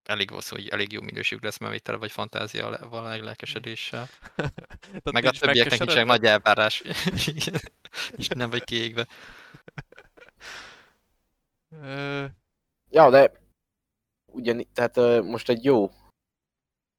[0.04, 4.08] elég valószínű, hogy elég jó minőségű lesz, mert még tele vagy fantáziával, lelkesedéssel.
[4.36, 6.84] tehát Meg a többieknek nincsen nagy elvárás.
[8.18, 9.08] És nem vagy kiégve.
[12.90, 13.32] Ja, de
[14.26, 15.92] ugyan, tehát most egy jó,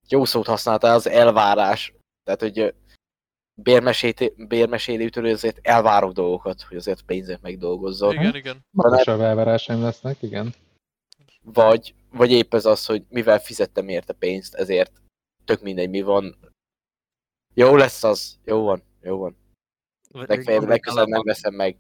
[0.09, 1.95] jó szót használtál, az elvárás.
[2.25, 2.75] Tehát, hogy
[4.37, 8.15] bérmesélőtől azért elvárok dolgokat, hogy azért pénzért megdolgozzon.
[8.15, 8.67] igen, igen.
[8.71, 10.55] Magasabb elvárásaim lesznek, igen.
[11.43, 15.03] Vagy, vagy épp ez az, hogy mivel fizettem érte pénzt, ezért
[15.45, 16.53] tök mindegy, mi van.
[17.55, 19.37] Jó lesz az, jó van, jó van.
[20.11, 21.79] Legfeljebb, legközelebb nem veszem meg.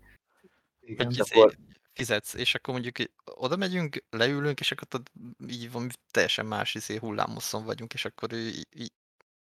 [0.80, 1.10] igen.
[1.10, 1.56] Izé, akkor-
[1.92, 5.10] fizetsz, és akkor mondjuk oda megyünk, leülünk, és akkor tudod,
[5.48, 8.92] így van, teljesen más izé, hullámosszon vagyunk, és akkor így, így,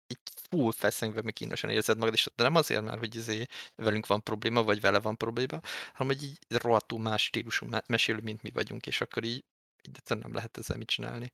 [0.06, 0.18] így
[0.50, 4.22] full feszengve, még kínosan érzed magad, és de nem azért, mert hogy izé, velünk van
[4.22, 5.60] probléma, vagy vele van probléma,
[5.92, 9.44] hanem hogy így rohadtul más stílusú me- mesélő, mint mi vagyunk, és akkor így,
[9.88, 11.32] így egyszerűen nem lehet ezzel mit csinálni.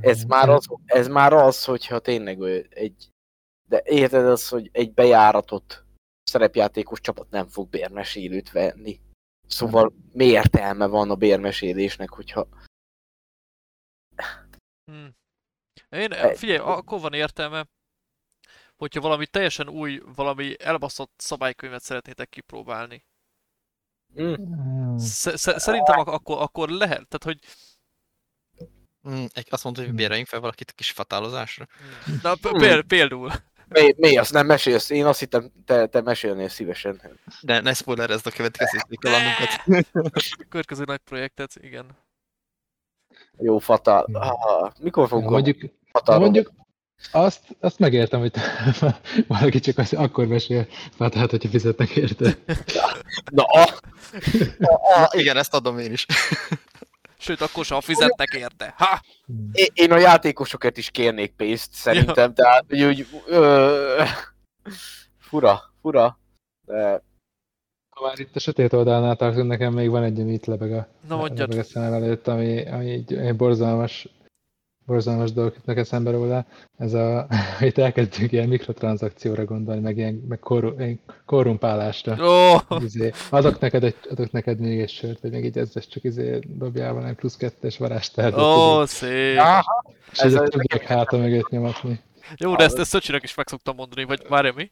[0.00, 3.08] Ez már az, ez már az hogyha tényleg egy...
[3.68, 5.84] De érted az, hogy egy bejáratott
[6.22, 9.00] szerepjátékos csapat nem fog bérmesélőt venni.
[9.46, 12.48] Szóval mi értelme van a bérmesélésnek, hogyha...
[14.84, 15.06] Hm.
[15.88, 17.66] Én, Egy- figyelj, akkor van értelme,
[18.76, 23.04] hogyha valami teljesen új, valami elbaszott szabálykönyvet szeretnétek kipróbálni.
[24.14, 24.98] Hm, Hmm.
[24.98, 27.38] Sz- sz- szerintem ak- akkor, akkor lehet, tehát hogy
[29.08, 29.98] Mm, egy- azt mondta, hogy Hmm.
[30.00, 31.66] béreljünk fel valakit kis fatálozásra.
[32.22, 33.30] Na, p- péld, például.
[33.68, 34.90] Mi, mi azt nem mesélsz?
[34.90, 37.00] Én azt hittem, te, te mesélnél szívesen.
[37.42, 39.84] De ne spoilerezd a következő kalandunkat.
[40.48, 41.86] Következő nagy projektet, igen.
[43.38, 44.02] Jó, fatál.
[44.04, 44.14] Hmm.
[44.16, 46.22] Ah, mikor fogunk mondjuk, de fatálról?
[46.24, 46.52] mondjuk
[47.12, 48.32] azt, azt megértem, hogy
[49.28, 52.36] valaki csak az, akkor mesél fatát, hogyha fizetnek érte.
[53.30, 53.77] Na, ah,
[54.60, 56.06] ah, ah, Igen, ezt adom én is.
[57.20, 58.74] Sőt, akkor sem fizetnek érte.
[58.76, 59.00] Ha!
[59.52, 64.02] én, én a játékosokat is kérnék pénzt, szerintem, tehát hogy úgy, ö,
[65.18, 66.18] fura, fura,
[66.66, 67.02] de
[67.90, 70.88] Ha már itt a sötét oldalnál tartunk, nekem még van egy, ami itt lebeg a,
[71.08, 71.38] Na mondjad.
[71.48, 74.08] lebeg a szemem előtt, ami, ami egy, egy borzalmas,
[74.88, 76.46] borzalmas dolog jutnak eszembe róla.
[76.78, 77.26] Ez a,
[77.60, 82.16] itt elkezdtünk ilyen mikrotranszakcióra gondolni, meg ilyen meg korru, ilyen korrumpálásra.
[82.26, 86.04] Ó, Izé, adok, neked egy, adok neked még egy sört, vagy még egy ezres, csak
[86.04, 88.40] izé dobjál valami plusz kettes varázstárgyat.
[88.40, 89.38] ó, tudod, szép.
[89.38, 92.00] Aha, és ez ezzel a- tudják háta mögött nyomatni.
[92.36, 94.70] Jó, de ezt, ezt Szöcsinek is meg szoktam mondani, vagy várja mi?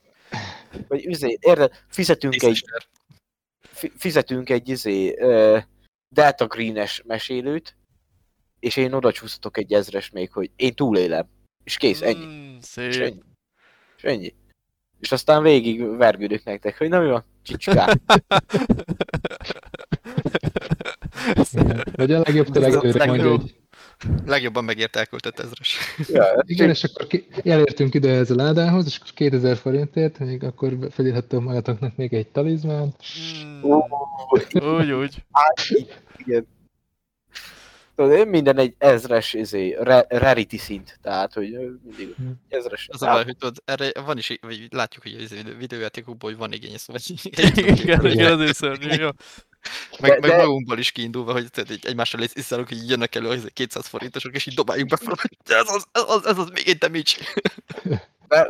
[0.88, 2.64] vagy üzé, érted, fizetünk egy,
[3.60, 5.62] fi- fizetünk egy izé, uh,
[6.14, 7.76] Delta Green-es mesélőt,
[8.60, 11.26] és én oda csúsztatok egy ezres még, hogy én túlélem.
[11.64, 12.24] És kész, ennyi.
[12.24, 13.02] Mm, És szép.
[13.02, 13.22] ennyi.
[13.96, 14.34] És ennyi.
[15.00, 18.00] És aztán végig vergődök nektek, hogy na mi van, csicskák.
[21.52, 21.82] Igen.
[21.96, 23.54] Vagy a legjobb tényleg előre mondja, hogy
[24.26, 25.78] Legjobban megért elköltött ezres.
[26.08, 30.44] ja, igen, és akkor ki, elértünk ide ez a ládához, és akkor 2000 forintért, még
[30.44, 32.96] akkor felírhattok magatoknak még egy talizmánt.
[33.44, 33.82] Mm, Ó,
[34.78, 35.24] Úgy, úgy.
[36.16, 36.46] igen.
[37.96, 41.50] Tudod, minden egy ezres izé, ra- rarity szint, tehát, hogy
[41.84, 42.22] mindig Hm.
[42.48, 42.88] ezres.
[42.92, 46.52] Az a baj, hogy tudod, erre van is, vagy látjuk, hogy az videójátékokból, hogy van
[46.52, 47.02] igény, szóval
[47.54, 48.88] Igen, igen, azért szörnyű.
[48.88, 49.08] Jó.
[50.00, 53.28] meg, De- meg de- magunkból is kiindulva, hogy tudod, így egymással iszálunk, hogy jönnek elő
[53.28, 56.48] az 200 forintosok, és így dobáljuk be fel, hogy ez az, ez az, ez az
[56.48, 57.12] még egy damage.
[58.28, 58.48] De,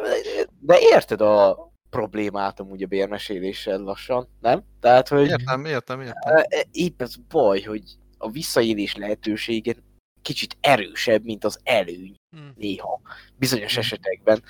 [0.61, 1.57] de érted a
[1.91, 4.63] problémát amúgy a bérmeséléssel lassan, nem?
[4.81, 6.37] Tehát, hogy Értem, értem, értem.
[6.37, 7.83] e- e- épp ez baj, hogy
[8.27, 9.75] a visszaélés lehetősége
[10.23, 12.49] kicsit erősebb, mint az előny Mm.
[12.55, 13.01] néha,
[13.37, 14.43] bizonyos esetekben.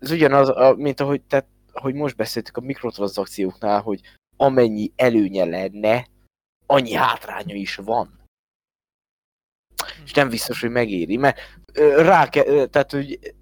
[0.00, 4.00] Ez ugyanaz, mint ahogy, tehát, ahogy most beszéltük a mikrotranszakcióknál, hogy
[4.36, 6.06] amennyi előnye lenne,
[6.66, 8.20] annyi hátránya is van.
[10.04, 11.38] És nem biztos, hogy megéri, mert
[11.96, 13.34] rá ke, ö, tehát, hogy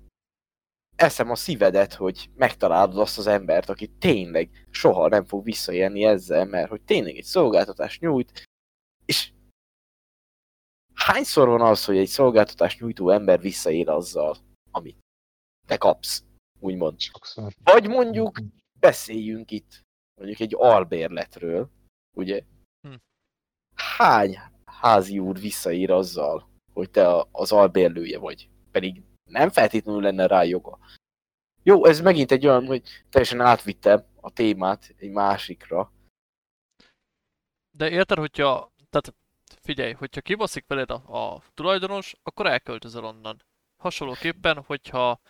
[0.97, 6.44] eszem a szívedet, hogy megtalálod azt az embert, aki tényleg soha nem fog visszaélni ezzel,
[6.44, 8.42] mert hogy tényleg egy szolgáltatást nyújt,
[9.05, 9.32] és
[10.94, 14.36] hányszor van az, hogy egy szolgáltatást nyújtó ember visszaél azzal,
[14.70, 14.99] amit
[15.66, 16.24] te kapsz,
[16.61, 17.01] úgymond.
[17.01, 17.53] Sokszor.
[17.64, 18.38] Vagy mondjuk
[18.80, 19.84] beszéljünk itt
[20.20, 21.70] mondjuk egy albérletről,
[22.16, 22.42] ugye?
[22.88, 22.94] Hm.
[23.74, 30.42] Hány házi úr visszaír azzal, hogy te az albérlője vagy, pedig nem feltétlenül lenne rá
[30.42, 30.78] joga.
[31.62, 35.92] Jó, ez megint egy olyan, hogy teljesen átvittem a témát egy másikra.
[37.70, 39.14] De érted, hogyha, tehát
[39.62, 43.42] figyelj, hogyha kibaszik veled a, a tulajdonos, akkor elköltözel onnan.
[43.76, 45.20] Hasonlóképpen, hogyha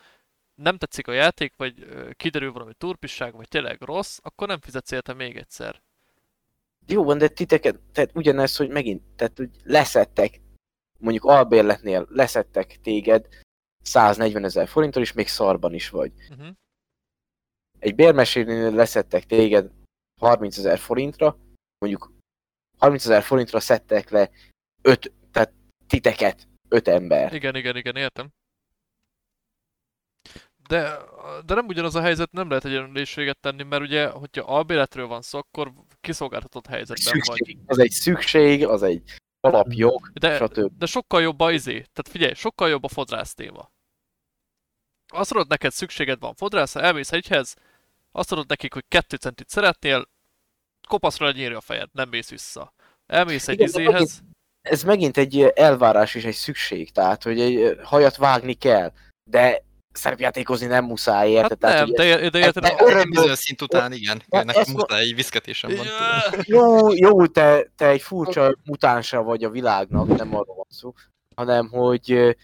[0.55, 5.13] nem tetszik a játék, vagy kiderül valami turpisság, vagy tényleg rossz, akkor nem fizetsz érte
[5.13, 5.83] még egyszer.
[6.87, 10.41] Jó van, de titeket, tehát ugyanez, hogy megint, tehát hogy leszettek,
[10.99, 13.29] mondjuk albérletnél leszettek téged
[13.87, 16.13] 140 ezer forinttal, és még szarban is vagy.
[16.31, 16.49] Uh-huh.
[17.79, 19.71] egy bérmesélénél leszettek téged
[20.21, 21.39] 30 ezer forintra,
[21.79, 22.13] mondjuk
[22.79, 24.31] 30 ezer forintra szedtek le
[24.83, 25.53] 5, tehát
[25.87, 27.33] titeket, 5 ember.
[27.35, 28.29] Igen, igen, igen, értem.
[30.69, 30.99] De,
[31.45, 35.39] de nem ugyanaz a helyzet, nem lehet egyenlőséget tenni, mert ugye, hogyha albéletről van szó,
[35.39, 37.37] akkor kiszolgáltatott helyzetben vagy.
[37.37, 39.03] Szükség, az egy szükség, az egy
[39.41, 40.79] alapjog, De, stb.
[40.79, 41.73] de sokkal jobb a izé.
[41.73, 43.71] Tehát figyelj, sokkal jobb a fodrász téma.
[45.09, 47.55] Azt mondod neked szükséged van fodrászra, elmész egyhez,
[48.13, 50.09] azt mondod nekik, hogy kettő centit szeretnél,
[50.89, 52.73] kopaszra legyéri a fejed, nem mész vissza.
[53.07, 54.23] Elmész egy Igen, de izéhez,
[54.63, 58.93] Ez megint egy elvárás és egy szükség, tehát hogy egy hajat vágni kell,
[59.31, 61.49] de szerepjátékozni nem muszáj, érted?
[61.51, 64.23] hát tehát, nem, de, de érted, de- örömből- Egy bizonyos szint után, igen.
[64.29, 65.87] Nekem muszáj, egy viszketésem van.
[66.43, 70.95] Jó, jó, te, te egy furcsa mutánsa vagy a világnak, nem arról van szó,
[71.35, 72.37] hanem hogy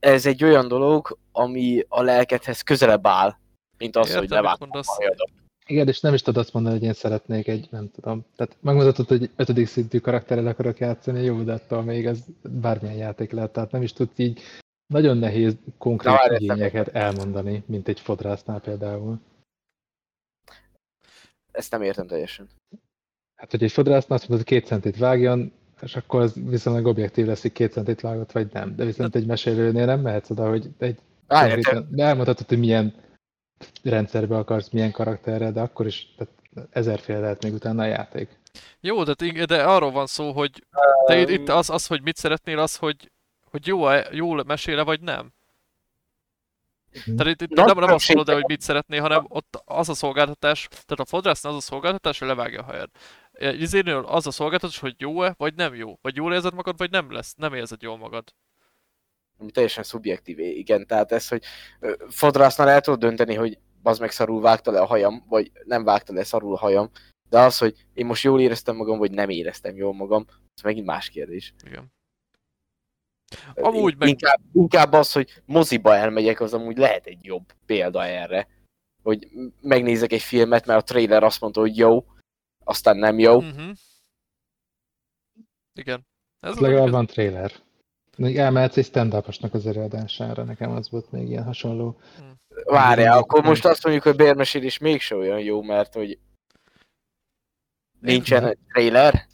[0.00, 3.36] ez egy olyan dolog, ami a lelkedhez közelebb áll,
[3.78, 4.88] mint az, Értem, hogy mondasz.
[4.88, 5.30] a hajadat.
[5.66, 8.24] Igen, és nem is tudod azt mondani, hogy én szeretnék egy, nem tudom.
[8.36, 13.30] Tehát megmutatod, hogy ötödik szintű karakterrel akarok játszani, jó, de attól még ez bármilyen játék
[13.30, 13.52] lehet.
[13.52, 14.40] Tehát nem is tudsz így
[14.86, 19.20] nagyon nehéz konkrét Na, igényeket elmondani, mint egy fodrásznál például.
[21.50, 22.48] Ezt nem értem teljesen.
[23.36, 27.26] Hát, hogy egy fodrásznál azt mondod, hogy két centit vágjon, és akkor az viszonylag objektív
[27.26, 28.76] lesz, hogy két centit vágott, vagy nem.
[28.76, 30.98] De viszont egy mesélőnél nem mehetsz oda, hogy egy
[31.28, 32.94] Konkrétan- de elmondhatod, hogy milyen
[33.82, 36.32] rendszerbe akarsz, milyen karakterre, de akkor is tehát
[36.70, 38.40] ezerféle lehet még utána a játék.
[38.80, 40.66] Jó, de, de arról van szó, hogy
[41.06, 43.10] de itt, az, az, hogy mit szeretnél, az, hogy,
[43.50, 45.32] hogy jó, jól meséle, vagy nem.
[47.04, 50.68] Tehát itt, itt nem, nem azt mondod, hogy mit szeretnél, hanem ott az a szolgáltatás,
[50.68, 52.90] tehát a fodrásznál az a szolgáltatás, hogy levágja a hajad.
[53.38, 55.98] Izénél az a szolgáltatás, hogy jó-e, vagy nem jó.
[56.02, 58.34] Vagy jól érzed magad, vagy nem lesz, nem érzed jól magad.
[59.38, 60.86] Ami teljesen szubjektív, igen.
[60.86, 61.42] Tehát ez, hogy
[62.08, 66.12] fodrásznál el tudod dönteni, hogy az meg szarul vágta le a hajam, vagy nem vágta
[66.12, 66.90] le szarul a hajam,
[67.28, 70.86] de az, hogy én most jól éreztem magam, vagy nem éreztem jól magam, az megint
[70.86, 71.54] más kérdés.
[71.66, 71.92] Igen.
[73.54, 78.48] Amúgy meg- Inkább, inkább az, hogy moziba elmegyek, az amúgy lehet egy jobb példa erre.
[79.02, 79.28] Hogy
[79.60, 82.06] megnézek egy filmet, mert a trailer azt mondta, hogy jó,
[82.64, 83.36] aztán nem jó.
[83.36, 83.70] Uh-huh.
[85.72, 86.06] Igen.
[86.40, 87.52] Ez Ez legalább van trailer.
[88.18, 89.14] Még elmehetsz egy stand
[89.50, 92.00] az előadására, nekem az volt még ilyen hasonló.
[92.64, 93.12] Várjál, Igen.
[93.12, 96.18] akkor most azt mondjuk, hogy bérmesélés mégse olyan jó, mert hogy
[98.00, 99.26] nincsen trailer.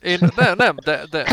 [0.00, 1.26] Én, nem, nem, de, de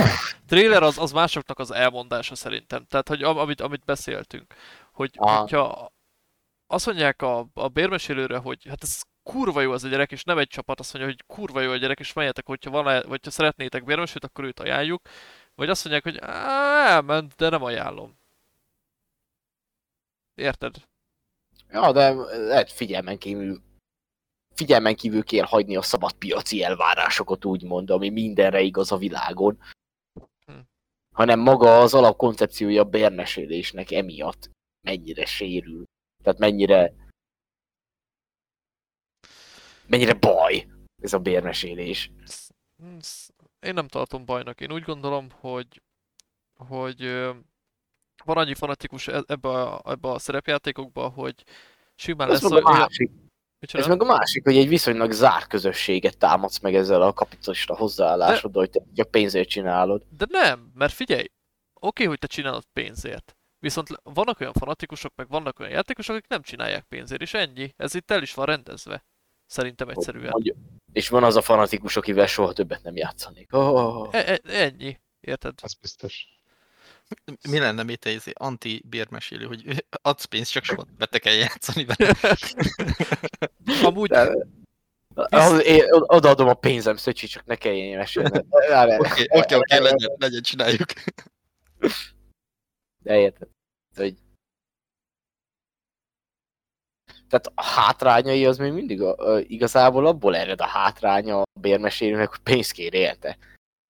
[0.48, 2.86] trailer az, az másoknak az elmondása szerintem.
[2.86, 4.54] Tehát, hogy am- amit, amit beszéltünk.
[4.92, 5.40] Hogy, Aha.
[5.40, 5.94] hogyha
[6.68, 10.38] azt mondják a, a bérmesélőre, hogy hát ez kurva jó az a gyerek, és nem
[10.38, 13.30] egy csapat azt mondja, hogy kurva jó a gyerek, és menjetek, hogyha, van, vagy ha
[13.30, 15.02] szeretnétek bérmesült, akkor őt ajánljuk.
[15.60, 18.18] Vagy azt mondják, hogy "Á, elment, de nem ajánlom.
[20.36, 20.76] Érted?
[21.70, 23.62] Ja, de lehet figyelmen kívül
[24.56, 29.60] figyelmen kívül kell hagyni a szabad piaci elvárásokat, úgymond, ami mindenre igaz a világon.
[30.46, 30.60] Hm.
[31.16, 34.50] Hanem maga az alapkoncepciója a bérmesélésnek emiatt
[34.88, 35.84] mennyire sérül.
[36.24, 36.94] Tehát mennyire
[39.88, 40.68] mennyire baj
[41.02, 42.12] ez a bérmesélés.
[43.60, 44.62] Én nem tartom bajnak.
[44.62, 45.82] Én úgy gondolom, hogy,
[46.56, 47.02] hogy
[48.24, 51.44] van annyi fanatikus e- ebbe a, ebbe a szerepjátékokba, hogy
[51.96, 53.12] simán Ez lesz meg a másik,
[53.60, 53.84] Micsoda?
[53.84, 58.62] ez meg a másik, hogy egy viszonylag zárt közösséget támadsz meg ezzel a kapitalista hozzáállásoddal,
[58.62, 60.04] hogy te csak pénzért csinálod.
[60.10, 61.26] De nem, mert figyelj,
[61.74, 63.38] oké, hogy te csinálod pénzért.
[63.60, 67.74] Viszont vannak olyan fanatikusok, meg vannak olyan játékosok, akik nem csinálják pénzért, és ennyi.
[67.78, 69.04] Ez itt el is van rendezve.
[69.50, 70.32] Szerintem egyszerűen.
[70.32, 70.56] Hogy-
[70.94, 73.54] És van az a fanatikus, akivel soha többet nem játszanék.
[73.54, 74.08] Oh.
[74.12, 75.00] E- e- ennyi.
[75.20, 75.54] Érted?
[75.62, 76.26] Az biztos.
[77.50, 82.16] Mi lenne mit izé, anti-bérmesélő, hogy adsz pénzt, csak soha be kell játszani vele.
[83.88, 84.48] Amúgy, De-
[85.14, 88.30] Ahhoz én odaadom a pénzem, Szöcsi, csak ne kelljen mesélni.
[88.98, 90.86] Oké, oké, oké, legyen, legyen, csináljuk.
[93.04, 93.48] De érted?
[93.96, 94.16] Hogy...
[97.30, 102.30] Tehát a hátrányai az még mindig a, a, igazából abból ered a hátránya a bérmesélőnek,
[102.30, 103.38] hogy pénzt kér érte.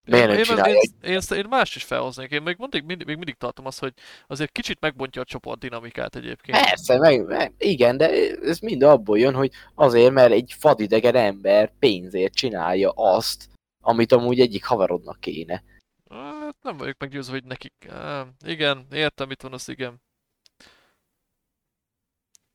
[0.06, 2.30] Miért nem én, én, én, én, én más is felhoznék.
[2.30, 3.92] Én még mindig, mindig, még mindig tartom azt, hogy
[4.26, 6.58] azért kicsit megbontja a csoport dinamikát egyébként.
[6.58, 8.10] Persze, meg, meg, igen, de
[8.42, 13.48] ez mind abból jön, hogy azért, mert egy vadidegen ember pénzért csinálja azt,
[13.82, 15.62] amit amúgy egyik haverodnak kéne.
[16.10, 17.72] Hát nem vagyok meggyőzve, hogy nekik...
[17.88, 20.00] Á, igen, értem, mit van az igen.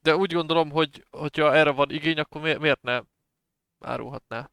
[0.02, 3.02] De úgy gondolom, hogy hogyha erre van igény, akkor miért, miért ne
[3.80, 4.52] árulhatná,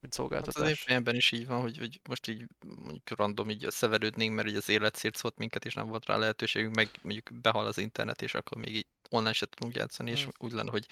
[0.00, 0.14] mint
[0.44, 0.80] Hát az én szolgáltatás?
[0.80, 4.68] fejemben is így van, hogy, hogy most így mondjuk random így összeverődnénk, mert így az
[4.68, 8.58] élet szétszolt minket, és nem volt rá lehetőségünk, meg mondjuk behal az internet, és akkor
[8.58, 10.32] még így online se tudunk játszani, és Hmm.
[10.38, 10.86] úgy lenne, hogy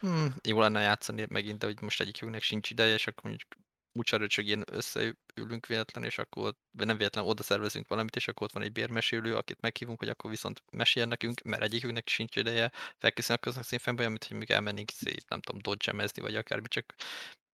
[0.00, 3.48] hm, jó lenne játszani megint, de hogy most egyikünknek sincs ideje, és akkor mondjuk
[3.92, 8.62] úcsaröcsögén összeülünk véletlen, és akkor, vagy nem véletlen oda szervezünk valamit, és akkor ott van
[8.62, 13.44] egy bérmesélő, akit meghívunk, hogy akkor viszont mesél nekünk, mert egyikünknek sincs ideje felkészülni a
[13.44, 16.94] közönszínfembe, amit hogy még elmennénk szét, nem tudom, dodgemezni, vagy akármi, csak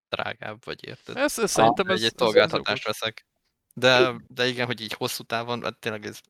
[0.09, 1.17] drágább, vagy érted?
[1.17, 3.27] Ez, ez szerintem ez, egy, szolgáltatást veszek.
[3.75, 6.21] De, de igen, hogy így hosszú távon, hát tényleg ez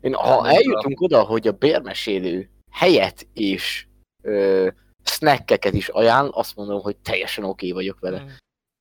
[0.00, 3.86] Én, ha eljutunk oda, hogy a bérmesélő helyet és
[4.22, 4.68] ö,
[5.04, 8.22] snackeket is ajánl, azt mondom, hogy teljesen oké vagyok vele.
[8.22, 8.28] Mm.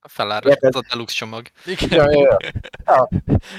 [0.06, 0.76] A felárat, Érted?
[0.76, 1.48] az a deluxe csomag.
[1.66, 1.90] Igen.
[1.90, 2.38] Ja, ja,
[2.86, 3.10] ja.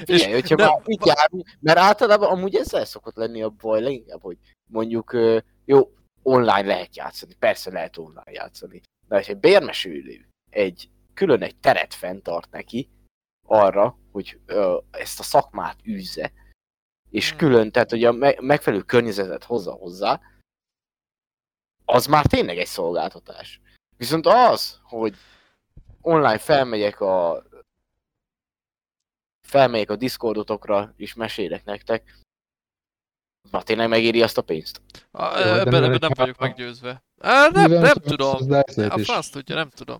[0.05, 3.81] És Figyelj, hogyha nem- már így járunk, mert általában amúgy ezzel szokott lenni a baj
[3.81, 4.37] leginkább, hogy
[4.69, 5.17] mondjuk
[5.65, 5.91] jó,
[6.23, 11.93] online lehet játszani, persze lehet online játszani, de hogyha egy bérmesülő egy külön egy teret
[11.93, 12.89] fenntart neki
[13.47, 16.31] arra, hogy ö, ezt a szakmát űzze,
[17.09, 17.37] és Hmm.
[17.37, 20.21] külön, tehát hogy a me- megfelelő környezetet hozza hozzá,
[21.85, 23.61] az már tényleg egy szolgáltatás.
[23.97, 25.15] Viszont az, hogy
[26.07, 27.43] online felmegyek a
[29.41, 32.17] felmegyek a Discordotokra, és mesélek nektek,
[33.51, 34.81] na tényleg megéri azt a pénzt.
[35.11, 37.03] A, ebben, ebben nem vagyok meggyőzve.
[37.19, 38.51] Á, nem, nem tudom.
[38.75, 39.99] A franc tudja, nem tudom.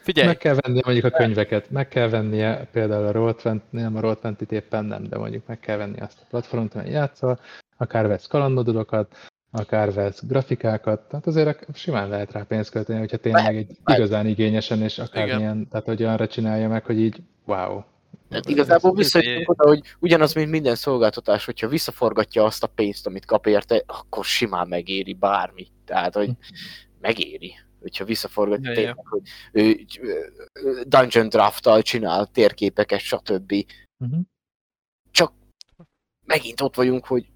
[0.00, 4.00] Figyelj, Meg kell vennie mondjuk a könyveket, meg kell vennie például a Roll20, nem a
[4.00, 7.40] Roll20 éppen nem, de mondjuk meg kell venni azt a platformot, amelyen játszol,
[7.76, 9.16] akár vesz kalandmodulokat,
[9.52, 14.82] akár vesz grafikákat, tehát azért simán lehet rá pénzt költeni, hogyha tényleg egy igazán igényesen
[14.82, 17.82] és akármilyen, tehát hogy olyanra csinálja meg, hogy így wow.
[18.30, 23.24] Hát igazából visszajutunk oda, hogy ugyanaz, mint minden szolgáltatás, hogyha visszaforgatja azt a pénzt, amit
[23.24, 25.66] kap érte, akkor simán megéri bármi.
[25.84, 26.30] Tehát, hogy
[27.00, 28.94] megéri, hogyha visszaforgatja Ja, ja, ja.
[28.94, 29.22] tényleg, hogy
[29.52, 33.52] ő, Dungeon Draft-tal csinál térképeket, stb.
[33.98, 34.20] Uh-huh.
[35.10, 35.32] Csak
[36.26, 37.26] megint ott vagyunk, hogy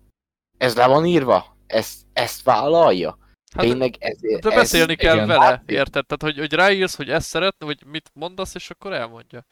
[0.59, 3.19] ez le van írva, ezt, ezt vállalja.
[3.55, 5.27] Hát, Tényleg ez, de ez, beszélni kell igen.
[5.27, 6.07] vele, érted?
[6.07, 9.47] Tehát, hogy, hogy ráírsz, hogy ezt szeretne, vagy mit mondasz, és akkor elmondja.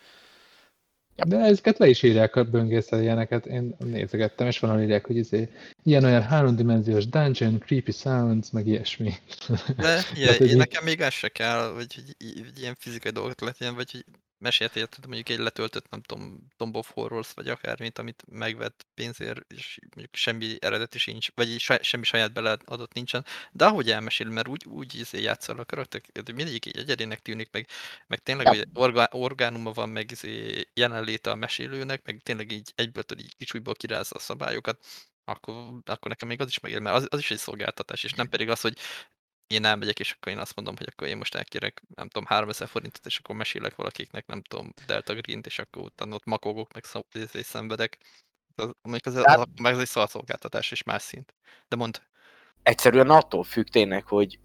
[1.27, 5.17] De ezeket le is írják a böngészel ilyeneket, én nézegettem, és van, ahol írják, hogy
[5.17, 5.49] izé,
[5.83, 9.13] ilyen-olyan háromdimenziós dungeon, creepy sounds, meg ilyesmi.
[9.77, 13.11] De ugye, Hát, hogy én nekem még ez se kell, vagy hogy, hogy ilyen fizikai
[13.11, 14.05] dolgot legyen, vagy hogy
[14.45, 19.53] mesélt érted, mondjuk egy letöltött, nem tudom, Tomb of Horrors, vagy akármit, amit megvett pénzért,
[19.53, 24.65] és mondjuk semmi eredeti sincs, vagy semmi saját beleadott nincsen, de ahogy elmesél, mert úgy,
[24.67, 27.69] úgy izé játszol a karaktereket, hogy mindegyik egy egyedinek tűnik, meg,
[28.07, 33.03] meg tényleg, hogy orga, orgánuma van, meg izé jelenléte a mesélőnek, meg tényleg így egyből
[33.03, 34.85] tudod, így kicsújból kirázza a szabályokat,
[35.25, 38.29] akkor, akkor nekem még az is megér, mert az, az is egy szolgáltatás, és nem
[38.29, 38.79] pedig az, hogy
[39.47, 42.69] én elmegyek, és akkor én azt mondom, hogy akkor én most elkérek, nem tudom, 3000
[42.69, 46.85] forintot, és akkor mesélek valakiknek, nem tudom, Delta Green-t, és akkor utána ott makogok, meg
[46.85, 47.01] szó,
[47.33, 47.99] és szenvedek.
[48.55, 51.35] Az, mondjuk az, az, az, meg az egy szalszolgáltatás, és más szint.
[51.69, 52.03] De mond,
[52.63, 54.39] egyszerűen attól függ tényleg, hogy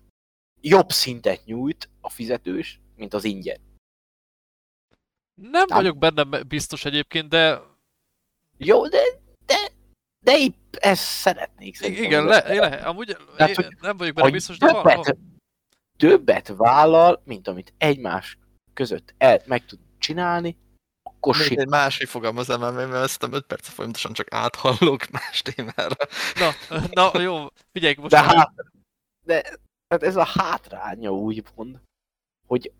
[0.61, 3.67] jobb szintet nyújt a fizetős, mint az ingyen.
[5.41, 5.77] Nem Nem.
[5.77, 7.61] vagyok benne biztos egyébként, de
[8.57, 8.99] Jó, de,
[10.25, 11.79] de, épp ezt szeretnék.
[11.81, 15.01] igen, le, le, amúgy Tehát, én hogy- nem vagyok benne biztos, de van, van.
[15.01, 15.17] többet,
[15.97, 18.37] többet vállal, mint amit egymás
[18.73, 20.57] között el, meg tud csinálni,
[21.03, 21.63] akkor még simán.
[21.63, 25.95] egy másik fogalmazám, mert mert ezt 5 perc folyamatosan csak áthallok más témára.
[26.39, 26.51] Na,
[27.11, 28.53] na jó, figyelj, most De hát,
[29.25, 29.41] de
[29.87, 31.79] tehát ez a hátránya úgymond,
[32.47, 32.71] hogy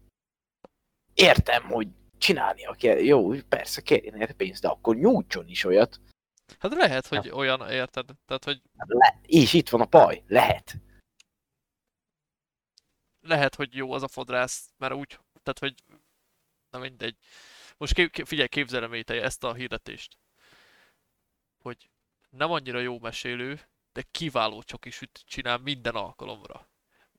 [1.14, 1.88] értem, hogy
[2.18, 6.00] csinálnia kell, jó, persze kérjen érte pénzt, de akkor nyújtson is olyat,
[6.60, 8.10] hát lehet, hogy olyan, érted?
[8.26, 10.76] Tehát, hogy le, és itt van a paj, lehet.
[13.22, 15.84] lehet, hogy jó az a fodrász, mert úgy, tehát, hogy
[16.70, 17.18] na mindegy.
[17.78, 20.18] Most kép, kép, figyelj, képzelem Ételje ezt a hirdetést.
[21.58, 21.90] Hogy
[22.30, 26.68] nem annyira jó mesélő, de kiváló csoki süt csinál minden alkalomra.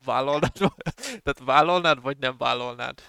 [0.05, 0.53] Vállalnád,
[1.23, 3.03] tehát vállalnád, vagy nem vállalnád?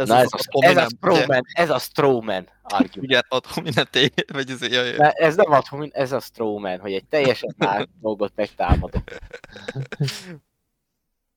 [0.00, 0.96] Ez Na ez, az ez, ez a Hominem, ugye?
[0.96, 3.10] Strawman, ez a Strawman argument.
[3.10, 3.84] Igen, ad hominem
[4.32, 7.84] vagy ez jaj, Ne, ez nem ad, homin- ez a Strawman, hogy egy teljesen más
[8.02, 9.02] dolgot megtámadok.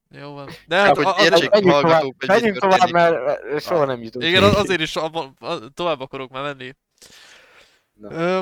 [0.10, 0.50] Jó van.
[0.68, 1.52] De hát, hogy a, a, értsék.
[1.52, 4.26] a, hallgatók, hogy menjünk tovább mert mert soha nem jutunk.
[4.26, 6.74] igen, az- azért is abban, a, tovább akarok már menni.
[8.02, 8.40] Ö,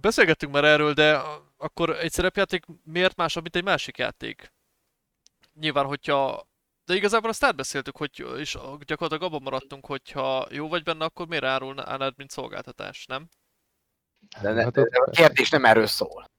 [0.00, 4.52] beszélgettünk már erről, de a- akkor egy szerepjáték miért másabb, mint egy másik játék?
[5.60, 6.48] Nyilván, hogyha...
[6.86, 11.44] De igazából azt átbeszéltük, hogy és gyakorlatilag abban maradtunk, hogyha jó vagy benne, akkor miért
[11.44, 13.28] árulnád, mint szolgáltatás, nem?
[14.42, 16.30] De, ne, Hát de ott a kérdés nem erről szól.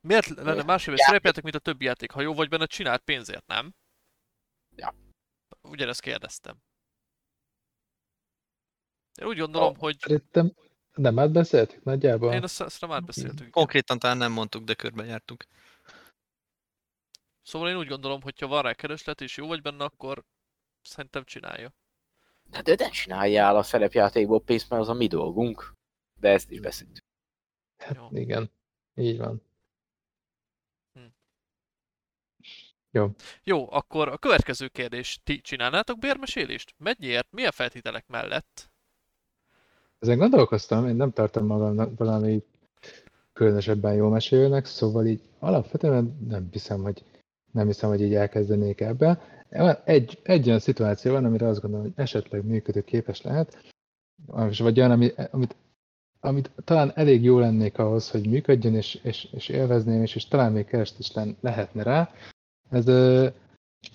[0.00, 2.10] Miért lenne egy szerepjáték, mint a többi játék?
[2.10, 3.74] Ha jó vagy benne, csináld pénzért, nem?
[4.76, 4.94] Ja.
[5.62, 6.56] Ugyanezt kérdeztem.
[9.20, 10.52] Én úgy gondolom, hogy Szerintem
[10.94, 12.32] nem átbeszéltük nagyjából.
[12.32, 13.50] én azt, azt nem átbeszéltük.
[13.50, 15.44] Konkrétan talán nem mondtuk, de körbejártuk.
[17.44, 20.24] Szóval én úgy gondolom, hogy ha van rá kereslet és jó vagy benne, akkor
[20.82, 21.74] szerintem csinálja.
[22.42, 25.74] De, de ne csináljál a szerepjátékból pénzt, mert az a mi dolgunk.
[26.20, 27.04] De ezt is beszéltük.
[27.76, 28.08] Hát, Jó.
[28.12, 28.50] igen,
[28.94, 29.42] így van.
[33.42, 35.20] Jó, akkor a következő kérdés.
[35.24, 36.74] Ti csinálnátok bérmesélést?
[36.78, 37.26] Mennyiért?
[37.30, 38.70] Milyen feltételek mellett?
[39.98, 42.44] Ezen gondolkoztam, én nem tartom magam valami
[43.32, 47.04] különösebben jó mesélőnek, szóval így alapvetően nem hiszem, hogy
[47.54, 49.20] nem hiszem, hogy így elkezdenék ebbe.
[49.84, 53.64] Egy, egy olyan szituáció van, amire azt gondolom, hogy esetleg működőképes lehet,
[54.48, 55.56] és vagy olyan, ami, amit,
[56.20, 60.52] amit talán elég jó lennék ahhoz, hogy működjön, és, és, és élvezném, és, és talán
[60.52, 62.10] még kereszt is lehetne rá.
[62.70, 63.28] Ez ö,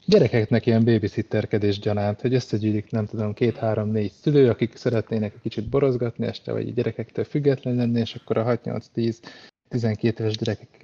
[0.06, 6.26] gyerekeknek ilyen babysitterkedés gyanánt, hogy összegyűlik, nem tudom, két-három-négy szülő, akik szeretnének egy kicsit borozgatni
[6.26, 10.38] este, vagy gyerekektől független lenni, és akkor a 6-8-10-12 éves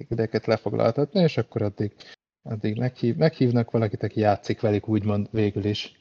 [0.08, 1.92] gyerekeket lefoglaltatni, és akkor addig,
[2.48, 5.94] addig meghív, meghívnak valakit, aki játszik velük, úgymond végül is.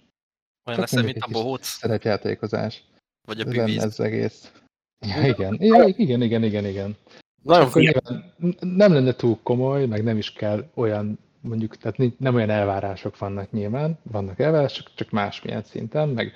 [0.66, 2.84] Olyan lesz, mint a bohóc, Szerepjátékozás.
[3.28, 3.84] vagy a bűvíz.
[3.84, 4.52] ez egész.
[5.00, 5.58] Ja, igen.
[5.60, 6.96] Ja, igen, igen, igen, igen.
[7.44, 12.36] Nagyon Akkor nyilván nem lenne túl komoly, meg nem is kell olyan mondjuk, tehát nem
[12.36, 16.34] olyan elvárások vannak nyilván, vannak elvárások, csak másmilyen szinten, meg,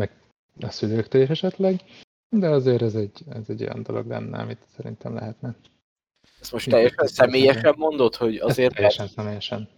[0.00, 0.10] meg
[0.60, 1.80] a szülőktől is esetleg,
[2.28, 5.56] de azért ez egy, ez egy olyan dolog lenne, amit szerintem lehetne.
[6.40, 9.68] Ezt most teljesen személyesen mondod, hogy azért, teljesen személyesen.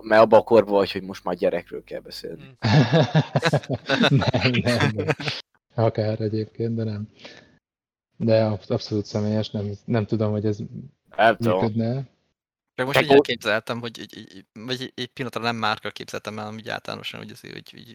[0.00, 2.42] mert abban a korban vagy, hogy most már gyerekről kell beszélni.
[2.42, 2.50] Mm.
[4.16, 5.06] nem, nem, nem.
[5.74, 7.08] Akár egyébként, de nem.
[8.16, 10.58] De absz- abszolút személyes, nem, nem tudom, hogy ez
[11.16, 11.58] Nem tudom.
[11.60, 11.92] működne.
[12.74, 16.38] Meg most Te így elképzeltem, hogy így, így, vagy egy- egy pillanatra nem márka képzeltem
[16.38, 17.92] el, hanem úgy általánosan, hogy, azért, hogy, hogy mm,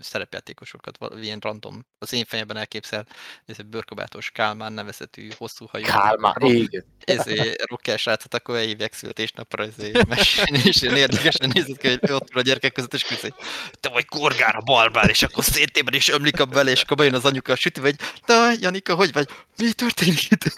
[0.00, 3.06] szerepjátékosokat, ilyen random, az én fejemben elképzel,
[3.46, 6.84] ez egy bőrkabátos Kálmán nevezetű hosszú hajú Kálmán, igen.
[7.04, 12.32] ezé, rocker srácot, akkor elhívják születésnapra ezé, mesélni, és ilyen érdekesen nézett ki, hogy ott
[12.32, 13.34] van a gyerekek között, és között, hogy
[13.80, 17.24] te vagy korgára balbár, és akkor szétében is ömlik a bele, és akkor bejön az
[17.24, 17.96] anyuka a sütő, vagy,
[18.26, 19.28] na, Janika, hogy vagy?
[19.56, 20.44] Mi történik itt?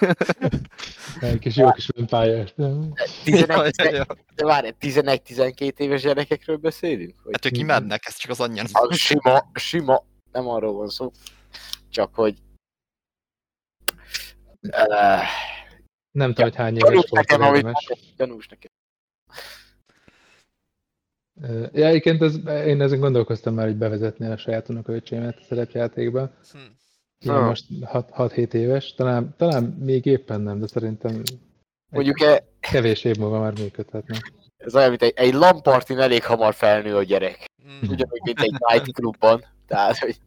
[1.21, 2.55] Egy kis jó kis pályás.
[3.25, 4.07] 11, Ja, ja, ja.
[4.35, 7.15] de várj, 11-12 éves gyerekekről beszélünk?
[7.33, 8.67] Hát ők imádnak, ez csak az anyján.
[8.73, 11.11] Az sima, sima, nem arról van szó.
[11.89, 12.39] Csak hogy...
[14.63, 15.23] Uh,
[16.11, 17.77] Nem tudom, hogy hány éves gyanús volt nekem, amit
[18.17, 18.71] gyanús nekem.
[21.41, 26.31] Ö, Ja, egyébként ez, én ezen gondolkoztam már, hogy bevezetni a saját unokaöcsémet a szerepjátékba.
[26.53, 26.59] Hm.
[27.19, 27.47] Igen, Ah.
[27.47, 31.23] most 6-7 éves, talán, talán még éppen nem, de szerintem
[31.89, 34.19] Mondjuk e, kevés év múlva már működhetne.
[34.59, 37.45] Ez olyan, mint egy, egy lampartin elég hamar felnő a gyerek.
[37.65, 37.81] Mm.
[37.81, 39.45] Ugyanúgy, mint egy night clubban.
[39.67, 40.21] Tehát, hogy...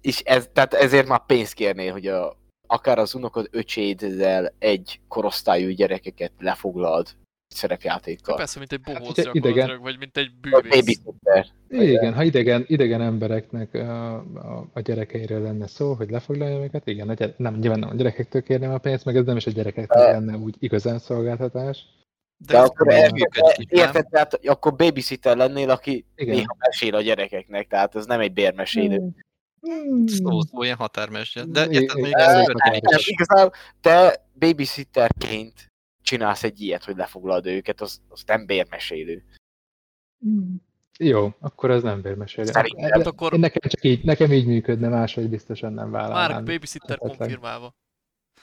[0.00, 5.68] És ez, tehát ezért már pénzt kérnél, hogy a, akár az unokod öcséddel egy korosztályú
[5.68, 7.16] gyerekeket lefoglald
[7.48, 8.36] szerepjátékkal.
[8.36, 11.00] Persze, mint egy bohóc Hát, idegen- vagy mint egy bűvész.
[11.68, 17.08] Igen, ha idegen, idegen embereknek a, a, a gyerekeiről lenne szó, hogy lefoglalja őket, igen,
[17.08, 19.50] a gyere, nem, nyilván nem a gyerekektől kérném a pénzt, meg ez nem is a
[19.50, 21.84] gyerekektől De- lenne úgy igazán szolgáltatás.
[22.46, 22.92] De, ez akkor
[23.68, 26.34] érted, tehát akkor babysitter lennél, aki Igen.
[26.34, 28.96] néha mesél a gyerekeknek, tehát ez nem egy bérmesélő.
[29.60, 30.06] Hmm.
[30.06, 30.76] Szó, szó, ilyen.
[31.52, 35.67] De Igen, érted, még ez igazából te babysitterként
[36.08, 39.24] csinálsz egy ilyet, hogy lefoglald őket, az, az nem bérmesélő.
[40.98, 42.46] Jó, akkor ez nem bérmesélő.
[42.46, 42.90] Szerintem.
[42.90, 46.44] Hát akkor Én nekem csak így, nekem így működne, máshogy biztosan nem Mark vállalnám.
[46.44, 47.16] babysitter esetleg.
[47.18, 47.74] konfirmálva.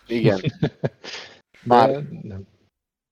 [0.07, 0.39] Igen.
[1.63, 2.47] De Már- nem.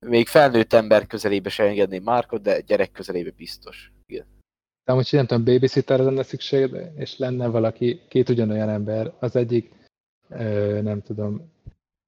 [0.05, 3.91] Még felnőtt ember közelébe se engedném Márkot, de gyerek közelébe biztos.
[4.05, 4.25] Igen.
[4.85, 9.35] De amúgy nem tudom, babysitterre lenne szükség, de- és lenne valaki, két ugyanolyan ember, az
[9.35, 9.71] egyik,
[10.29, 11.51] ö, nem tudom,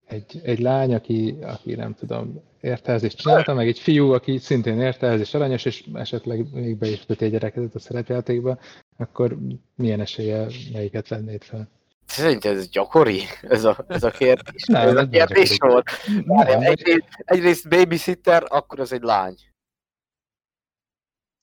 [0.06, 5.20] egy, egy lány, aki, aki nem tudom, értelzést csinálta, meg egy fiú, aki szintén értelz
[5.20, 8.60] és aranyos, és esetleg még be is köti egy gyereket a szerepjátékba,
[8.98, 9.38] akkor
[9.76, 11.70] milyen esélye melyiket vennéd fel?
[12.06, 14.64] Szerintem ez gyakori, ez a, ez a kérdés.
[14.66, 15.72] Nem, ez a kérdés gyakori.
[15.74, 15.90] volt.
[16.26, 19.36] Nem, Egyrészt, egyrészt babysitter, akkor az egy lány.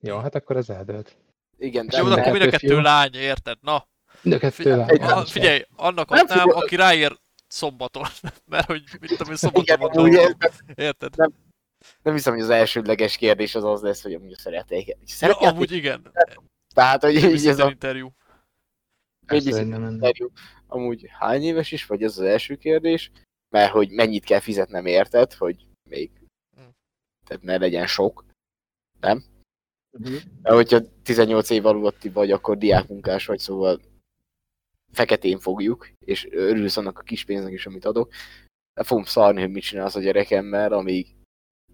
[0.00, 1.16] jó, hát akkor az eldőlt.
[1.58, 3.58] Igen, Jó, de Nem akkor mind a kettő lány, érted?
[3.60, 3.86] Na,
[4.22, 5.10] De a kettő figyelj, lány.
[5.10, 7.20] A, figyelj annak Nem adnám, aki ráér
[7.52, 8.04] szombaton.
[8.52, 10.50] Mert hogy, mit tudom én, szombaton Igen, van.
[10.74, 11.14] Érted?
[12.02, 14.86] nem hiszem, hogy az elsődleges kérdés az az lesz, hogy amúgy szeretnék.
[14.86, 15.48] Ja, Szeretnék?
[15.48, 16.12] amúgy igen.
[16.74, 18.12] Tehát, hogy így ez a interjú.
[19.26, 20.30] Nem interjú.
[20.66, 23.10] Amúgy hány éves is, vagy ez az első kérdés?
[23.48, 26.10] Mert hogy mennyit kell fizetnem érted, hogy még
[26.56, 26.62] Hm.
[27.26, 28.24] tehát ne legyen sok,
[29.00, 29.24] nem?
[30.42, 33.80] Mert hogyha 18 év alutti vagy, akkor diákmunkás vagy, szóval
[34.92, 38.12] feketén fogjuk, és örülsz annak a kis pénznek is, amit adok.
[38.74, 41.14] De fogom szarni, hogy mit csinálsz a gyerekemmel, amíg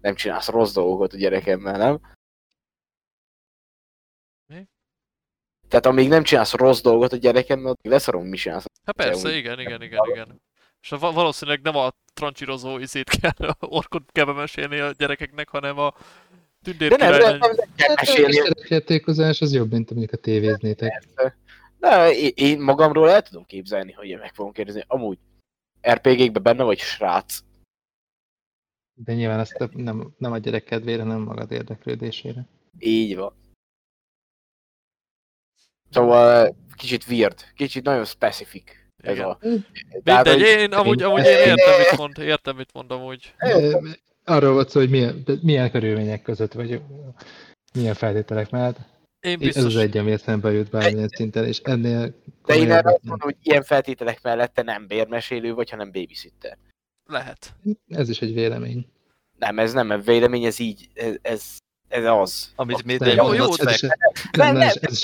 [0.01, 1.99] nem csinálsz rossz dolgokat a gyerekemmel, nem?
[4.53, 4.67] Mi?
[5.67, 8.65] Tehát amíg nem csinálsz rossz dolgot a gyerekemmel, addig leszarom, mit csinálsz.
[8.85, 10.41] Hát persze, úgy- igen, igen, igen, igen.
[10.81, 15.93] És va- valószínűleg nem a trancsírozó izét kell, orkot kell bemesélni a gyerekeknek, hanem a
[16.63, 17.39] tündér De nem, nem, királylány.
[17.39, 18.33] nem, nem kell Hát a mesélni.
[18.33, 21.03] szerepjátékozás az jobb, mint amikor tévéznétek.
[21.79, 24.83] De én, magamról el tudom képzelni, hogy én meg fogom kérdezni.
[24.87, 25.17] Amúgy
[25.89, 27.39] RPG-kben benne vagy srác.
[28.93, 32.47] De nyilván ezt nem, nem a gyerek kedvére, nem magad érdeklődésére.
[32.79, 33.33] Így van.
[35.89, 39.29] Szóval kicsit weird, kicsit nagyon specific ez Igen.
[39.29, 39.37] a...
[40.03, 43.33] Mindegy, én amúgy, amúgy én értem, mit mond, értem, mit mond amúgy.
[43.37, 43.79] Ö,
[44.23, 46.81] Arról volt szó, hogy milyen, milyen körülmények között, vagy
[47.73, 48.77] milyen feltételek mellett.
[49.19, 52.15] Én Ez biztos, az egy, ami eszembe jut bármilyen szinten, és ennél
[52.45, 56.57] De én erre azt mondom, hogy ilyen feltételek mellett te nem bérmesélő vagy, hanem babysitter.
[57.05, 57.53] lehet.
[57.87, 58.87] Ez is egy vélemény.
[59.37, 61.57] Nem, ez nem a vélemény, ez így, ez, ez,
[61.87, 62.51] ez az.
[62.55, 63.91] Amit még De jó, jó, ez nem,
[64.31, 65.03] Nem, nem, ez.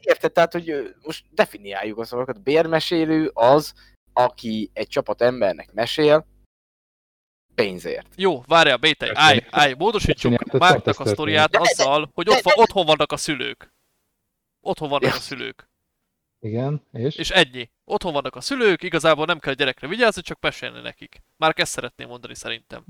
[0.00, 0.32] Érted?
[0.32, 2.42] Tehát, hogy most definiáljuk a szavakat.
[2.42, 3.72] Bérmesélő az,
[4.12, 6.26] aki egy csapat embernek mesél,
[7.54, 8.06] pénzért.
[8.16, 11.12] Jó, várjál, Bétej, állj, állj, módosítsuk Márknak a történet.
[11.12, 13.72] sztoriát azzal, hogy ott van, otthon vannak a szülők.
[14.60, 15.68] Otthon vannak a szülők.
[16.40, 17.16] Igen, és?
[17.16, 17.70] És ennyi.
[17.84, 21.22] Otthon vannak a szülők, igazából nem kell a gyerekre vigyázni, csak mesélni nekik.
[21.36, 22.84] Már ezt szeretném mondani szerintem.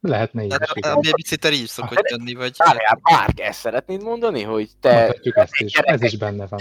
[0.00, 2.54] Lehetne így is, A babysitter így szokott jönni, vagy...
[2.56, 4.94] Várjál, Márk, ezt szeretnéd mondani, hogy te...
[4.94, 6.60] Mondhatjuk ezt is, ez is benne van.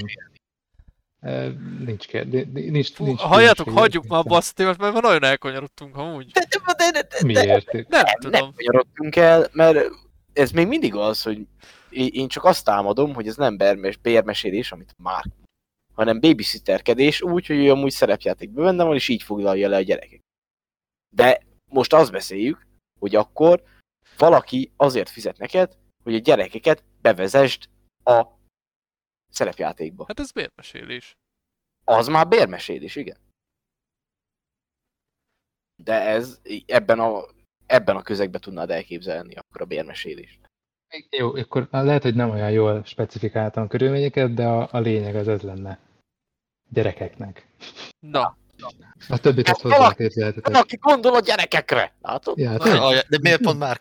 [1.86, 4.38] Nincs kérdés, nincs, Fú, nincs halljátok, nincs hagyjuk már a kérdés.
[4.38, 6.32] bassz témát, mert már nagyon elkanyarodtunk amúgy.
[6.32, 7.72] De, de, de, de, de, Miért?
[7.72, 8.42] Nem nem, tudom.
[8.42, 9.90] nem kanyarodtunk el, mert
[10.34, 11.48] ez még mindig az, hogy
[11.90, 13.58] én csak azt támadom, hogy ez nem
[14.02, 15.24] bérmesélés, amit már,
[15.94, 20.20] hanem babysitterkedés úgy, hogy ő amúgy szerepjátékban benne van, és így foglalja le a gyerekek.
[21.16, 22.68] De most azt beszéljük,
[23.00, 23.64] hogy akkor
[24.18, 27.70] valaki azért fizet neked, hogy a gyerekeket bevezesd
[28.04, 28.26] a
[29.34, 30.06] szerepjátékba.
[30.08, 31.18] Hát ez bérmesélés.
[31.84, 33.18] Az már bérmesélés, igen.
[35.84, 37.24] De ez ebben a,
[37.66, 40.40] ebben a közegben tudnád elképzelni akkor a bérmesélést.
[41.10, 45.28] Jó, akkor lehet, hogy nem olyan jól specifikáltam a körülményeket, de a, a lényeg az
[45.28, 45.80] ez lenne.
[46.70, 47.48] Gyerekeknek.
[48.00, 48.38] Na,
[49.10, 50.54] A többit Hát azt valaki- hozzáképzelhetetek.
[50.54, 52.38] Valaki gondol a gyerekekre, látod?
[52.38, 53.80] Ja, hát Ah, De miért pont már?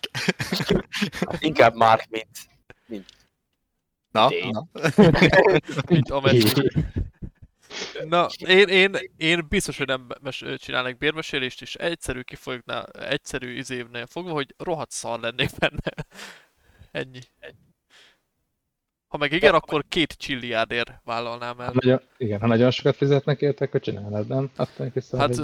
[1.20, 2.06] Hát inkább már,
[2.86, 3.06] mint
[4.12, 4.66] Na, na.
[5.88, 6.72] mint ameddig.
[8.04, 14.06] Na, én, én, én biztos, hogy nem mes- csinálnék bérmesélést, és egyszerű kifognál, egyszerű izévnél
[14.06, 16.06] fogva, hogy rohadt szar lennék benne.
[16.90, 17.20] Ennyi.
[19.08, 21.72] Ha meg igen, akkor két csilliárdért vállalnám ha el.
[21.74, 24.50] nagyon, igen, ha nagyon sokat fizetnek érte, akkor csinálod, nem?
[24.56, 25.18] Aztán vissza.
[25.18, 25.36] Hát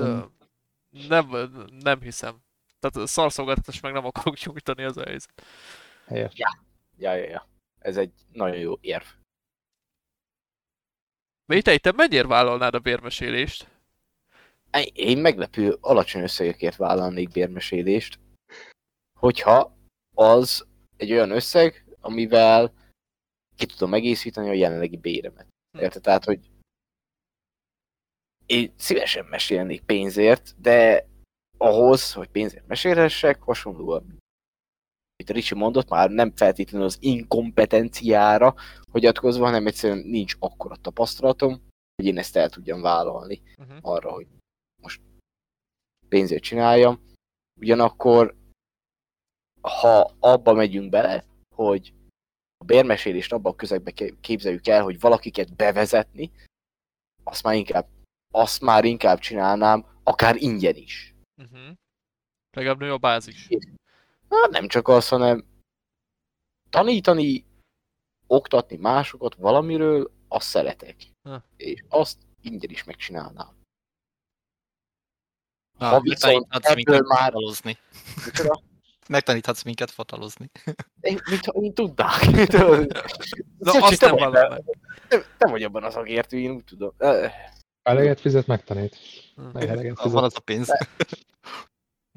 [1.08, 1.50] nem,
[1.82, 2.36] nem hiszem.
[2.80, 5.42] Tehát szarszolgáltatást meg nem akarok nyújtani az a helyzet.
[6.06, 6.32] Helyes.
[6.34, 6.48] Ja,
[6.96, 7.46] ja, ja.
[7.78, 9.04] Ez egy nagyon jó érv.
[11.44, 13.68] Métei, te mennyire vállalnád a bérmesélést?
[14.92, 18.18] Én meglepő alacsony összegekért vállalnék bérmesélést,
[19.18, 19.76] hogyha
[20.14, 20.66] az
[20.96, 22.72] egy olyan összeg, amivel
[23.56, 25.46] ki tudom egészíteni a jelenlegi béremet.
[25.76, 25.82] Hm.
[25.82, 26.02] Érted?
[26.02, 26.50] Tehát, hogy
[28.46, 31.06] én szívesen mesélnék pénzért, de
[31.56, 34.17] ahhoz, hogy pénzért mesélhessek, hasonlóan,
[35.18, 38.54] amit Ricsi mondott, már nem feltétlenül az inkompetenciára
[38.92, 41.62] hagyatkozva, hanem egyszerűen nincs akkora tapasztalatom,
[41.96, 43.78] hogy én ezt el tudjam vállalni Uh-huh.
[43.80, 44.26] arra, hogy
[44.82, 45.00] most
[46.08, 47.00] pénzért csináljam.
[47.60, 48.36] Ugyanakkor,
[49.60, 51.92] ha abba megyünk bele, hogy
[52.56, 56.30] a bérmesélést abban a közegbe ké- képzeljük el, hogy valakiket bevezetni,
[57.24, 57.88] azt már inkább,
[58.34, 61.14] azt már inkább csinálnám, akár ingyen is.
[61.42, 61.74] Uh-huh.
[62.56, 63.48] Legalább nő a bázis.
[64.30, 65.44] Hát nem csak az, hanem
[66.70, 67.44] tanítani,
[68.26, 70.96] oktatni másokat valamiről, azt szeretek.
[71.22, 71.44] Ha.
[71.56, 73.56] És azt ingyen is megcsinálnám.
[75.78, 77.78] Na, Ha viszont megtaníthatsz minket ebből már- fotalozni.
[79.08, 80.50] Megtaníthatsz minket fotalozni.
[81.00, 82.20] Én, mint én tudnák.
[83.58, 84.32] Na, Szöcsi, azt te nem.
[85.08, 86.94] Te, te vagy abban az agértő, én úgy tudom.
[87.82, 88.96] Eleget fizet, megtanít.
[89.52, 90.22] Meg eleget Van fizet.
[90.22, 90.68] az a pénz.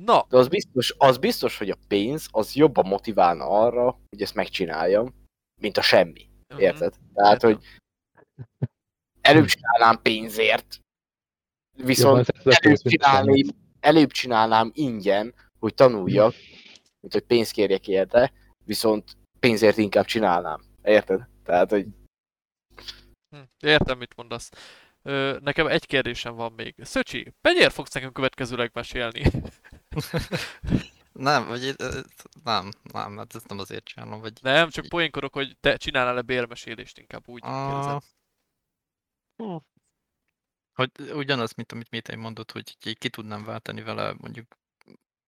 [0.05, 4.35] Na, De az biztos, az biztos, hogy a pénz az jobban motiválna arra, hogy ezt
[4.35, 5.13] megcsináljam,
[5.61, 6.29] mint a semmi.
[6.47, 6.59] Mhm.
[6.61, 6.93] Érted?
[7.13, 7.53] Tehát, Értem.
[7.53, 7.65] hogy
[9.21, 10.79] előbb csinálnám pénzért,
[11.77, 13.35] viszont előbb csinálnám,
[13.79, 16.33] előbb csinálnám ingyen, hogy tanuljak,
[16.99, 18.31] mint hogy pénzt kérjek érte,
[18.65, 20.61] viszont pénzért inkább csinálnám.
[20.83, 21.27] Érted?
[21.43, 21.87] Tehát, hogy
[23.35, 24.49] Hm, Értem, mit mondasz.
[25.01, 26.75] Ö, nekem egy kérdésem van még.
[26.77, 29.21] Szöcsi, mennyire fogsz nekünk következőleg mesélni?
[31.11, 31.75] Nem, vagy
[32.43, 34.33] nem, nem, hát ezt nem azért csinálom, vagy...
[34.41, 37.95] Nem, csak poénkorok, hogy te csinálnál-e bérmesélést, inkább úgy kérdezem.
[37.95, 38.01] Ah,
[39.35, 39.65] hú.
[40.73, 44.57] Hogy ugyanaz, mint amit Métei mondott, hogy így ki tudnám váltani vele mondjuk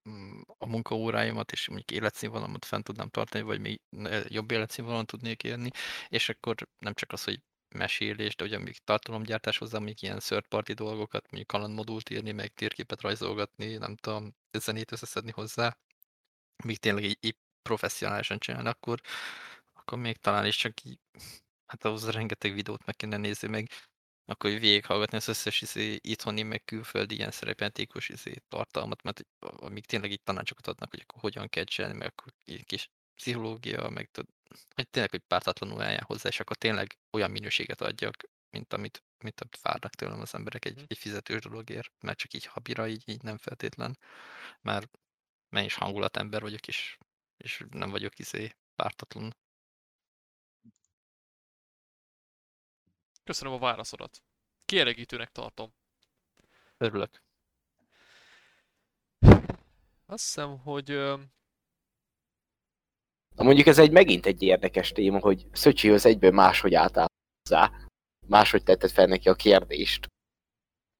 [0.10, 5.44] mm, a munkaóráimat, és mondjuk életszínvonalamat fent tudnám tartani, vagy még eh, jobb életszínvonalon tudnék
[5.44, 5.70] élni,
[6.10, 7.42] és akkor nem csak az, hogy
[7.74, 12.54] mesélés, de ugye még tartalomgyártás hozzá, még ilyen third party dolgokat, mondjuk kalandmodult írni, meg
[12.54, 15.78] térképet rajzolgatni, nem tudom, zenét összeszedni hozzá,
[16.64, 19.02] míg tényleg így, így professzionálisan csinálni, akkor,
[19.74, 21.00] akkor még talán is csak így,
[21.66, 23.70] hát ahhoz rengeteg videót meg kéne nézni, meg
[24.26, 29.86] akkor így végighallgatni az összes izé, itthoni, meg külföldi ilyen szerepjátékos izé, tartalmat, mert amíg
[29.86, 32.34] tényleg így tanácsokat adnak, hogy akkor hogyan kell csinálni, meg akkor
[32.66, 34.26] kis pszichológia, meg tud,
[34.76, 39.42] hogy tényleg, hogy pártatlanul eljár hozzá, és akkor tényleg olyan minőséget adjak, mint amit, mint
[39.42, 40.86] amit várnak tőlem az emberek egy, Mhm.
[40.88, 43.98] egy fizetős dologért, mert csak így habira, így, így nem feltétlen,
[44.62, 45.00] mert
[45.50, 46.98] mert is hangulatember vagyok, és,
[47.38, 49.36] és nem vagyok izé pártatlan.
[53.24, 54.24] Köszönöm a válaszodat.
[54.66, 55.74] Kielégítőnek tartom.
[56.78, 57.24] Örülök.
[60.06, 60.90] Azt hiszem, hogy
[63.36, 67.08] Na mondjuk ez egy megint egy érdekes téma, hogy Szöcsihoz egyből máshogy álltál
[67.44, 67.72] hozzá.
[68.28, 70.08] Máshogy tetted fel neki a kérdést.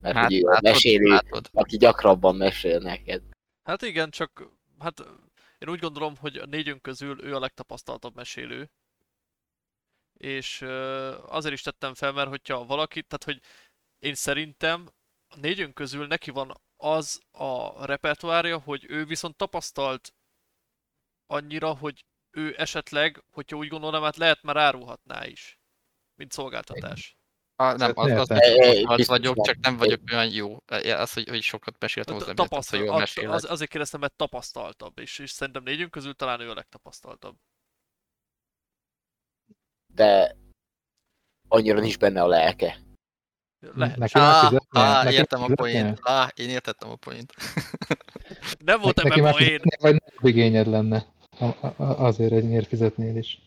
[0.04, 1.50] Mert hát, ő a mesélő, látod.
[1.52, 3.24] aki gyakrabban mesél neked.
[3.64, 4.50] hát igen, csak
[4.80, 5.00] hát
[5.58, 8.70] én úgy gondolom, hogy a négyünk közül ő a legtapasztaltabb mesélő.
[10.14, 10.62] És
[11.26, 13.42] azért is tettem fel, mert hogyha valaki, tehát hogy
[14.00, 14.90] én szerintem
[15.28, 20.14] a négyünk közül neki van az a repertoárja, hogy ő viszont tapasztalt
[21.26, 22.06] annyira, hogy
[22.36, 25.60] ő esetleg, hogyha úgy gondolom, hát lehet már árulhatná is,
[26.16, 27.18] mint szolgáltatás.
[27.56, 28.40] Ah, nem, az, az, az,
[28.84, 30.58] az Biztos vagyok, csak nem vagyok olyan jó.
[30.66, 33.32] Az, hogy, hogy sokat meséltem hozzá, miért az, hogy jól Tapasztal, mesélek.
[33.32, 37.36] az, azért kérdeztem, mert tapasztaltabb, és, és szerintem négyünk közül talán ő a legtapasztaltabb.
[39.94, 40.36] De
[41.48, 42.78] annyira nincs benne a lelke.
[43.76, 43.98] Lehet.
[43.98, 44.50] Neki á,
[45.04, 46.00] Neki értem a point.
[46.02, 47.34] Á, én értettem a point.
[48.60, 49.34] Nem volt ebben poén.
[49.34, 51.06] fizetnie, vagy nagyobb igényed lenne?
[51.44, 53.42] A- Azért, hogy miért fizetnél is.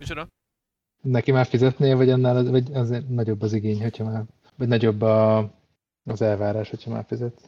[0.00, 0.28] Micsoda?
[1.02, 4.24] Neki már fizetnél, vagy annál az- vagy azért nagyobb az igény, hogyha már,
[4.56, 5.38] vagy nagyobb a,
[6.04, 7.42] az elvárás, hogyha már fizetsz.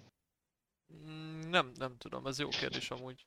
[0.94, 3.26] Mm, Nem, nem tudom, ez jó kérdés amúgy.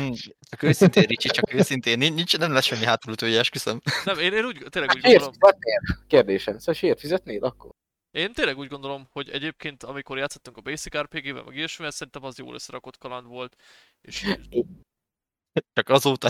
[0.00, 0.12] Mm,
[0.50, 1.98] Csak őszintén, Ricsi, csak őszintén.
[1.98, 3.80] Nincs, nem lesz semmi hátulütője, esküszöm.
[4.04, 6.04] Nem, én, én úgy, tényleg úgy Miért gondolom, fizetnél?
[6.06, 6.58] Kérdésem.
[6.58, 7.70] Szóval miért fizetnél akkor?
[8.10, 12.38] én tényleg úgy gondolom, hogy egyébként amikor játszottunk a Basic RPG-vel, meg ilyesmivel, szerintem az
[12.38, 13.56] jól összerakott kaland volt.
[14.00, 14.36] És
[15.72, 16.28] Csak azóta.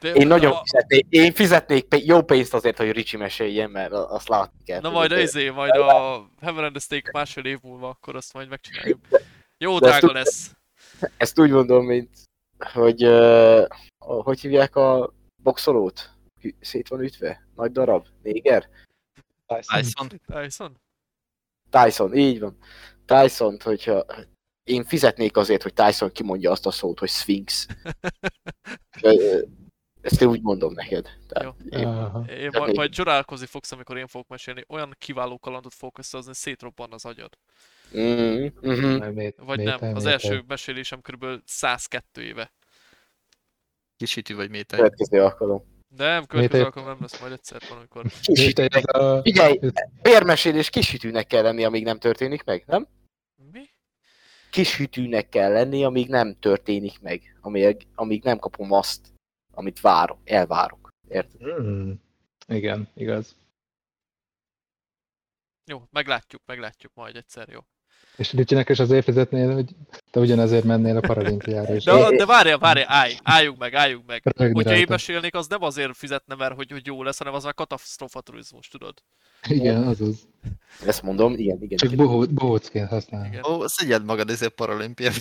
[0.00, 4.10] de, Én nagyon a, fizetnék, én fizetnék jó pénzt azért, hogy Ricsi meséljen, mert a-
[4.14, 4.80] azt látni kell.
[4.80, 8.32] Na majd de- izé, majd a Heaven and the Steak másfél év múlva, akkor azt
[8.32, 8.98] majd megcsináljuk.
[9.58, 10.50] Jó De ezt drága tud- lesz.
[11.16, 12.10] Ezt úgy mondom, mint,
[12.72, 13.66] hogy uh,
[13.98, 16.10] hogy hívják a boxolót?
[16.60, 17.46] Szét van ütve?
[17.56, 18.06] Nagy darab?
[18.22, 18.68] Néger?
[19.46, 20.08] Tyson.
[20.26, 20.80] Tyson?
[21.70, 22.56] Tyson, így van.
[23.06, 24.04] tyson hogyha
[24.64, 27.66] én fizetnék azért, hogy Tyson kimondja azt a szót, hogy Sphinx.
[30.00, 31.08] Ezt én úgy mondom neked.
[31.28, 32.24] Tehát én, Aha.
[32.28, 34.64] Én Csak majd, egy- majd csodálkozni fogsz, amikor én fogok mesélni.
[34.68, 37.38] Olyan kiváló kalandot fogok összehozni, szétrobban az agyad.
[37.96, 41.26] mm, mm, Majd mét- Vagy nem, az első mesélésem kb.
[41.44, 42.52] 102 éve.
[43.96, 44.78] Kisütű vagy méter.
[44.78, 45.80] következő alkalom.
[45.96, 48.04] Nem, következő alkalom nem lesz majd egyszer valamikor.
[48.32, 49.20] Méter ez a...
[49.22, 49.58] Figyelj,
[50.02, 52.88] bérmesélés kisütűnek kell lenni, amíg nem történik meg, nem?
[54.56, 54.62] Mi?
[54.62, 57.38] Kisütűnek kell lenni, amíg nem történik meg.
[57.40, 59.00] Amíg, amíg nem kapom azt,
[59.54, 60.88] amit várok, elvárok.
[61.08, 61.40] Érted?
[61.40, 62.00] Hmm.
[62.46, 63.36] Igen, igaz.
[65.64, 67.60] Jó, meglátjuk, meglátjuk majd egyszer, jó.
[68.16, 69.70] És Ricsinek is azért fizetnél, hogy
[70.10, 71.84] te ugyanezért mennél a paralimpiára is.
[71.84, 74.22] De, de várjál, várjál, állj, álljunk meg, álljunk meg.
[74.24, 74.90] Rögni Hogyha én rajta.
[74.90, 78.68] mesélnék, az nem azért fizetne, mert hogy, hogy jó lesz, hanem az már katasztrofa turizmus,
[78.68, 79.02] tudod?
[79.48, 80.30] Igen, azaz.
[80.86, 81.78] Ezt mondom, igen, igen.
[81.78, 83.28] Csak bohó- bohócként használni.
[83.28, 83.44] Igen.
[83.44, 85.14] Ó, szégyed magad ezért paralimpiát,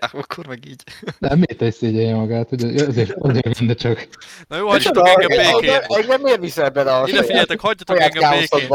[0.12, 0.82] akkor meg így.
[1.18, 4.08] Nem, miért te is szégyelje magát, ugye azért azért minden csak.
[4.48, 5.80] Na jó, hagyjatok engem békén.
[5.86, 8.68] Engem miért viszel bele a Ide figyeljetek, hagyjatok engem békén.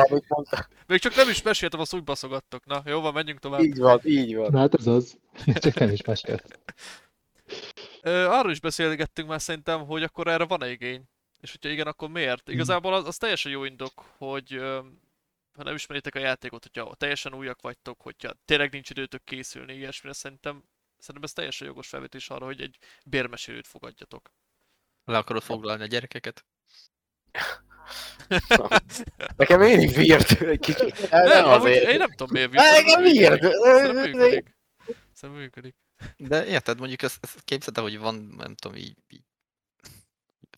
[0.88, 2.65] Még csak nem is meséltem, azt úgy baszogattok.
[2.65, 3.61] Na, jó van, menjünk tovább.
[3.61, 4.52] Így van, így van.
[4.52, 5.18] Na hát ez az.
[5.53, 6.60] Csak nem is mesélt.
[8.38, 11.02] Arról is beszélgettünk már szerintem, hogy akkor erre van-e igény.
[11.48, 12.49] És hogyha igen, akkor miért?
[12.49, 14.60] Igazából az, az teljesen jó indok, hogy
[15.57, 20.14] ha nem ismeritek a játékot, hogyha teljesen újak vagytok, hogyha tényleg nincs időtök készülni, ilyesmire
[20.14, 20.64] szerintem,
[20.98, 24.32] szerintem ez teljesen jogos felvetés arra, hogy egy bérmesélőt fogadjatok.
[25.06, 26.45] Le akarod foglalni a gyerekeket?
[29.38, 31.10] Nekem mindig virt egy kicsit.
[31.10, 31.90] Nem, Nem amúgy azért.
[31.90, 33.41] én nem tudom miért miért?
[33.41, 34.56] Szerintem működik.
[35.14, 35.76] Szerintem működik.
[36.18, 39.24] De érted, mondjuk ezt, ezt képzeld el, hogy van, nem tudom, így, így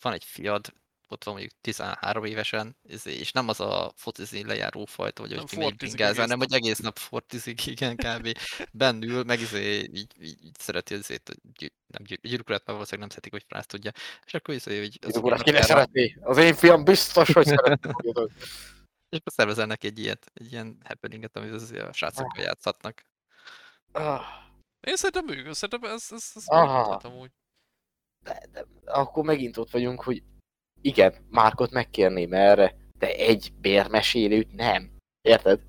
[0.02, 0.74] van egy fiad,
[1.12, 6.18] ott van mondjuk 13 évesen, és nem az a focizni lejáró fajta, vagy hogy egész
[6.18, 8.38] hanem hogy egész nap fortizik, igen, kb.
[8.72, 13.10] Bennül, meg izé, így, így, így szereti azért, gyű, nem gyű, gyűrűkulat, mert valószínűleg nem
[13.10, 13.92] szeretik, hogy franc tudja.
[14.26, 16.18] És akkor izé, hogy az Urat ki ne napjára- szeretné?
[16.22, 17.92] Az én fiam biztos, hogy szeretné.
[18.02, 18.32] tudod.
[19.10, 23.04] és akkor szervezel neki egy ilyet, egy ilyen happeninget, amit az a srácokkal játszhatnak.
[23.92, 24.22] Ah,
[24.88, 27.32] Én szerintem működik, szerintem ez, ez, ez működhet amúgy.
[28.24, 30.24] De, de, akkor megint ott vagyunk, hogy
[30.82, 34.92] igen, Márkot megkérném erre, de egy bérmesélőt nem.
[35.22, 35.60] Érted?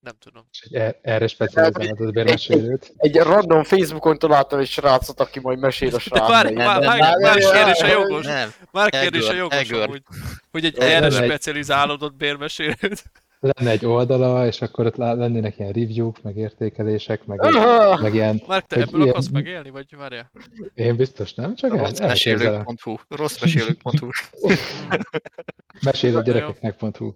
[0.00, 0.46] Nem tudom.
[0.52, 2.92] És hogy er- erre specializálod a bérmesélőt.
[2.96, 6.28] Egy random Facebookon találtam egy srácot, aki majd mesél a srácnak.
[6.54, 7.16] már,
[7.52, 8.24] kérdése nem, jogos.
[8.26, 10.02] Nem, Már Egör, kérdése jogos amúgy.
[10.50, 13.02] Hogy egy erre egy- specializálódott bérmesélőt.
[13.40, 18.00] Lenne egy oldala, és akkor ott lennének ilyen review-k, meg értékelések, meg, Aha!
[18.00, 18.42] meg ilyen...
[18.46, 20.30] Már te ebből ilyen- akarsz megélni, vagy várjál?
[20.74, 22.64] Én biztos nem, csak el, elképzelem.
[22.64, 24.08] rosszmesélők.hu, rosszmesélők.hu.
[25.84, 27.12] Mesél a gyerekeknek.hu.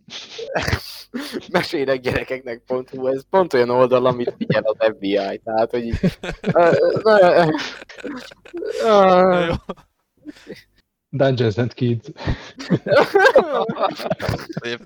[1.53, 5.99] Mesélek gyerekeknek.hu, ez pont olyan oldal, amit figyel az FBI, tehát, hogy így...
[11.15, 11.27] Jó.
[11.27, 12.07] Dungeons and Kids.
[14.47, 14.81] Szép.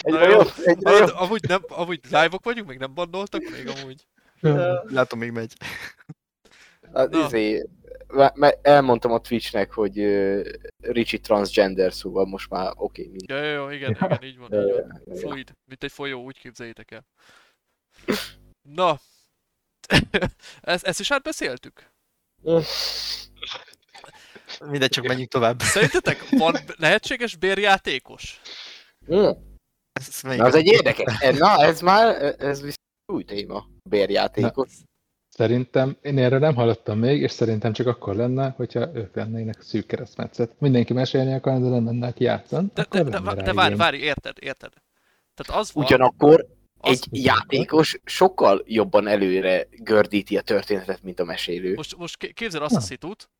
[0.00, 0.38] Egyre Na jó.
[0.38, 1.12] Ah, jobb.
[1.14, 4.06] Amúgy, nem, amúgy live-ok vagyunk, még nem bannoltak még amúgy.
[4.84, 5.52] Látom, még megy.
[6.92, 7.24] Az, Na.
[7.24, 7.68] izé,
[8.62, 10.46] elmondtam a Twitchnek, hogy uh,
[10.78, 14.72] Ricsi transgender, szóval most már oké, okay, Ja, jó, jó, igen, igen, így van, így
[15.04, 15.16] van.
[15.16, 17.06] Fluid, mint egy folyó, úgy képzeljétek el.
[18.62, 18.98] Na,
[20.60, 21.90] ezt, ezt is átbeszéltük?
[24.64, 25.60] Mindegy, csak menjünk tovább.
[25.60, 28.40] Szerintetek van lehetséges bérjátékos?
[29.14, 29.28] Mm.
[29.92, 31.38] Ez, Na, az egy érdekes.
[31.38, 32.80] Na, ez már, ez viszont
[33.12, 33.66] új téma.
[33.88, 34.70] Bérjátékos.
[35.28, 39.86] Szerintem, én erről nem hallottam még, és szerintem csak akkor lenne, hogyha ők lennének szűk
[39.86, 40.50] keresztmetszet.
[40.58, 42.68] Mindenki mesélni akar, de nem mennek játszani.
[42.74, 44.72] De, de, de, lenne de várj, várj, érted, érted?
[45.34, 46.46] Tehát az van, Ugyanakkor
[46.78, 51.74] az, egy játékos sokkal jobban előre gördíti a történetet, mint a mesélő.
[51.74, 53.30] most, most ké- képzeld azt a szitut,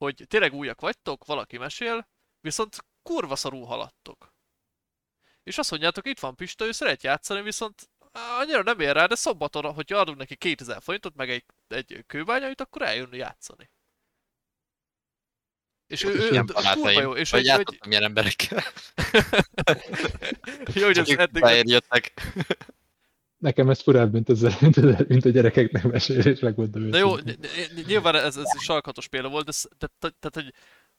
[0.00, 2.08] hogy tényleg újak vagytok, valaki mesél,
[2.40, 4.34] viszont kurva szarul haladtok.
[5.42, 9.14] És azt mondjátok, itt van Pista, ő szeret játszani, viszont annyira nem ér rá, de
[9.14, 13.70] szombaton, hogyha adunk neki 2000 forintot, meg egy, egy kőbányait, akkor eljön játszani.
[15.86, 18.62] És ő, ő, Ilyen ő kurva jó, és hogy, hogy, játszottam ilyen emberekkel.
[20.74, 21.42] jó, hogy ez eddig.
[23.40, 27.16] Nekem ez furább, mint, az, mint, a, mint a gyerekeknek mesélés, megmondom De jó,
[27.86, 30.54] nyilván ez, ez egy sarkatos példa volt, de, de, tehát, hogy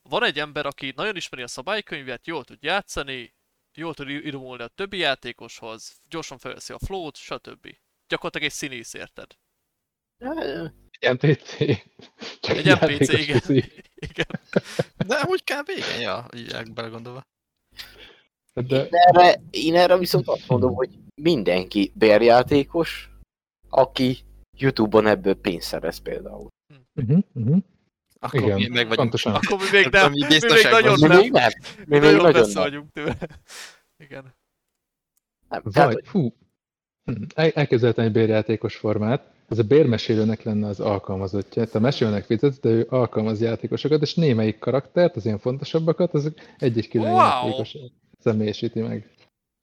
[0.09, 3.33] van egy ember, aki nagyon ismeri a szabálykönyvet, jól tud játszani,
[3.73, 7.75] jól tud iromolni a többi játékoshoz, gyorsan felveszi a flót, stb.
[8.07, 9.27] Gyakorlatilag egy színész, érted?
[10.99, 11.57] Egy NPC.
[12.39, 13.41] Csak Egy NPC, igen.
[14.09, 14.39] Igen.
[15.07, 15.69] De amúgy kb.
[15.69, 17.21] igen, ja, így belegondolva.
[18.53, 20.89] De Én erre, én erre viszont azt mondom, hogy
[21.21, 23.09] mindenki bérjátékos,
[23.69, 24.17] aki
[24.57, 26.47] Youtube-on ebből pénzt szerez például.
[27.01, 27.57] uh-huh, uh-huh.
[28.23, 28.95] Akkor Igen, mi meg vagyunk.
[28.95, 29.33] pontosan.
[29.35, 31.51] Akkor mi még nem, mi mi még nagyon Mi nem, még nem.
[31.77, 32.63] Mi mi még nagyon messze nem.
[32.63, 33.17] vagyunk tőle.
[34.03, 34.33] Igen.
[35.49, 35.61] nem.
[35.71, 36.33] Tehát, Vagy, hú,
[37.03, 41.65] Hm, el- elképzeltem egy bérjátékos formát, ez a bérmesélőnek lenne az alkalmazottja.
[41.65, 46.87] Te mesélőnek fizetsz, de ő alkalmaz játékosokat, és némelyik karaktert, az ilyen fontosabbakat, azok egy-egy
[46.89, 47.17] külön Wow!
[47.19, 47.77] játékos
[48.19, 49.09] személyesíti meg.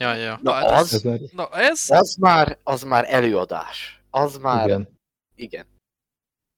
[0.01, 0.39] Ja, ja.
[0.43, 4.03] na, Hát ez- az, Ez már, Na ez, az, már, az már előadás.
[4.11, 4.99] Az már, igen.
[5.35, 5.67] igen.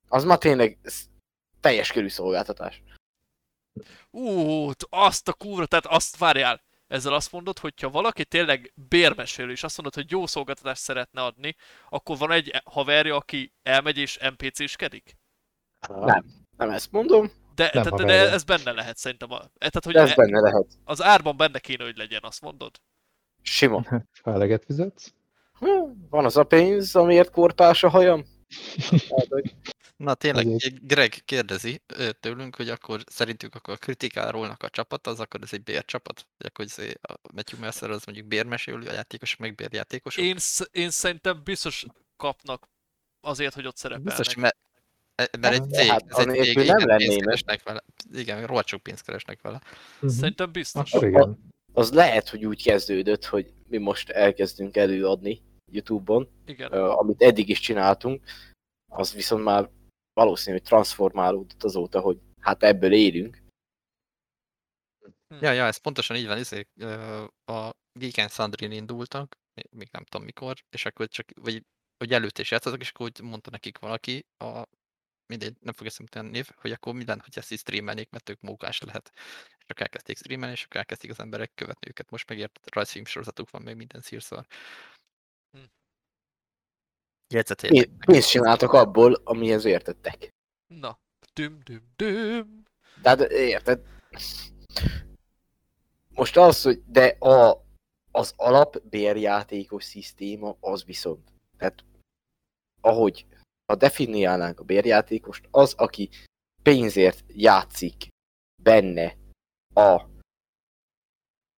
[0.09, 1.03] Az már tényleg ez
[1.61, 2.83] teljes körű szolgáltatás.
[4.11, 6.63] ú, azt a kurva, tehát azt várjál.
[6.87, 11.57] Ezzel azt mondod, hogyha valaki tényleg bérmesélő, és azt mondod, hogy jó szolgáltatást szeretne adni,
[11.89, 15.17] akkor van egy haverja, aki elmegy és NPC-skedik?
[15.89, 16.25] Nem.
[16.57, 19.31] Nem ezt mondom, De, Nem de, de, ez benne lehet szerintem.
[19.33, 20.67] A, e- tehát, hogy de ez e- benne lehet.
[20.85, 22.81] az árban benne kéne, hogy legyen, azt mondod?
[23.43, 23.85] Sima.
[24.23, 25.13] Eleget fizetsz.
[26.11, 28.25] Van az a pénz, amiért korpás a hajam?
[28.91, 29.29] Hát,
[29.97, 30.47] Na tényleg.
[30.83, 31.83] Greg kérdezi
[32.21, 36.27] tőlünk, hogy akkor szerintük akkor a kritikárolnak a csapat, az akkor ez egy bércsapat?
[36.39, 40.25] Vagy akkor ez a Matthew Mercer az mondjuk bérmesélő, a játékosok meg bérjátékosok?
[40.25, 40.37] Én,
[40.71, 41.87] én szerintem biztos
[42.17, 42.69] kapnak
[43.21, 44.17] azért, hogy ott szerepelnek.
[44.17, 44.57] Biztos, mert,
[45.15, 46.99] e- mert egy De cég, hát ez egy cég, nem igen, lennének.
[46.99, 47.85] pénzt keresnek vele.
[48.13, 49.61] Igen, rohadt sok pénzt keresnek vele.
[49.95, 50.11] Uh-huh.
[50.11, 50.93] Szerintem biztos.
[50.93, 51.53] Akkor igen.
[51.73, 55.43] Az lehet, hogy úgy kezdődött, hogy mi most elkezdünk előadni
[55.73, 56.73] YouTube-on, Igen.
[56.73, 58.25] amit eddig is csináltunk,
[58.93, 59.71] az viszont már
[60.13, 63.43] valószínű, hogy transformálódott azóta, hogy hát ebből élünk.
[65.41, 66.67] Ja, ja, ez pontosan így van, izé,
[67.45, 69.37] a Geek and Sundry-n indultak,
[69.71, 71.63] még- nem tudom mikor, és akkor csak, vagy,
[71.99, 74.63] hogy előtte is játszottak, és akkor úgy mondta nekik valaki, a,
[75.27, 78.11] mindegy, nem fog eszembe jutni a név, hogy akkor mi lenne, hogy ezt így streamelnék,
[78.11, 79.13] mert ők mókás lehet.
[79.71, 82.11] Akkor elkezdték streamelni, és akkor elkezdték az emberek követni őket.
[82.11, 84.47] Most megért rajzfilm sorozatuk van, meg minden szírszar.
[85.51, 85.63] Hm.
[88.07, 90.29] Pénzt csináltak abból, amihez értettek.
[90.67, 90.99] Na.
[91.33, 92.63] Düm, düm, düm.
[93.03, 93.87] Tehát érted?
[96.09, 97.65] Most az, hogy de a,
[98.11, 101.33] az alap bérjátékos szisztéma az viszont.
[101.57, 101.85] Tehát
[102.81, 103.27] ahogy
[103.71, 106.09] ha definiálnánk a bérjátékost, az, aki
[106.63, 108.09] pénzért játszik
[108.63, 109.17] benne
[109.75, 110.03] a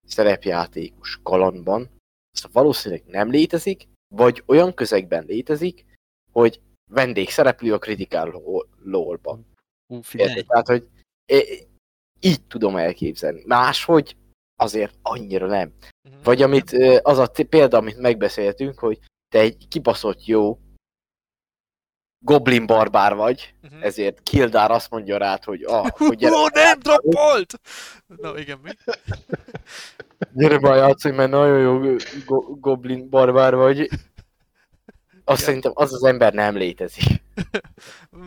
[0.08, 1.90] szerepjátékos kalandban,
[2.34, 5.86] az valószínűleg nem létezik, vagy olyan közegben létezik,
[6.32, 8.42] hogy vendégszereplő a Critical
[8.84, 9.46] LOL-ban.
[9.88, 10.42] Ú, figyelj?
[10.42, 10.88] Tehát, hogy
[12.20, 13.44] így tudom elképzelni.
[13.46, 14.16] Máshogy
[14.56, 15.74] azért annyira nem.
[16.10, 16.24] Mhm.
[16.24, 16.72] Vagy amit,
[17.02, 19.00] az a példa, amit megbeszéltünk, hogy
[19.34, 20.60] te egy kibaszott jó
[22.24, 23.84] goblin barbár vagy, Mhm.
[23.84, 27.60] ezért Kildár azt mondja rád, hogy ah, hogy gyere, Ó, nem droppolt!
[28.08, 28.70] Na igen, mi?
[30.34, 31.96] Gyere már játszunk, mert nagyon jó
[32.26, 33.90] go- goblin barbár vagy.
[35.24, 37.04] Azt szerintem az az ember nem létezik.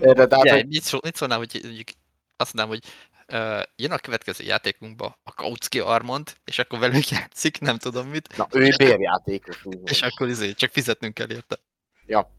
[0.01, 0.29] Érted?
[0.29, 1.89] Tehát, Ugye, hogy mit, szól, mit szólnál, hogy mondjuk
[2.37, 2.93] azt mondanám, hogy
[3.39, 8.37] uh, jön a következő játékunkba a Kautsky Armand, és akkor velük játszik, nem tudom mit,
[8.37, 11.59] na, ő bérjátékos, úgy és akkor izé, csak fizetnünk kell érte.
[12.07, 12.31] Ja.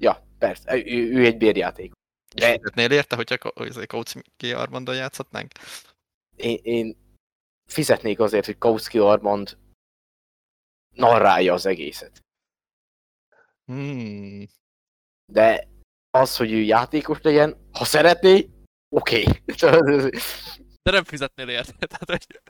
[0.00, 1.92] Ja, persze, ő, ő egy bérjáték.
[2.34, 5.52] És De fizetnél érte, hogyha Ka- Kautsky Armandon játszhatnánk?
[6.40, 6.96] én, én
[7.70, 9.58] fizetnék azért, hogy Kautsky Armand
[10.96, 12.24] narrálja az egészet.
[13.64, 14.46] Hmm.
[15.32, 15.68] De
[16.10, 18.48] az, hogy ő játékos legyen, ha szeretné,
[18.88, 19.22] oké.
[19.22, 19.42] Okay.
[20.82, 21.86] De nem fizetnél érte.
[21.86, 22.40] Tehát, hogy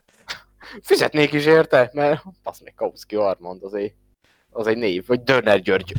[0.81, 3.95] Fizetnék is érte, mert az meg Kautsky Armand azért,
[4.49, 5.93] az egy név, vagy Dörner György.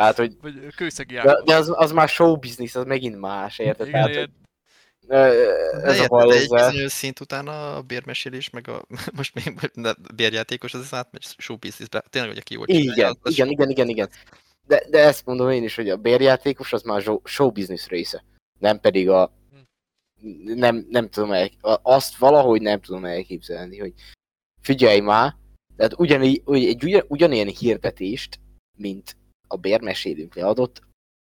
[0.00, 3.86] Tehát, hogy vagy kőszegi de, de az, az már show business, az megint más, érted?
[3.88, 4.30] Igen, Tehát, ilyen,
[5.00, 8.84] hogy, ö, De, ez a baj egy bizonyos szint után a bérmesélés, meg a
[9.16, 12.00] most még de bérjátékos, az átmegy show businessbe.
[12.10, 14.10] Tényleg, hogy aki jól csinálja, Igen, az- az igen, igen, igen, igen.
[14.66, 18.24] De, de ezt mondom én is, hogy a bérjátékos az már show- business része.
[18.58, 19.32] Nem pedig a...
[20.44, 21.48] Nem, nem tudom el,
[21.82, 23.92] azt valahogy nem tudom elképzelni, hogy
[24.60, 25.34] figyelj már,
[25.76, 28.40] tehát ugyanígy, egy ugyan, ugyanilyen hirdetést,
[28.76, 29.16] mint
[29.50, 30.82] a bérmesélünk leadott,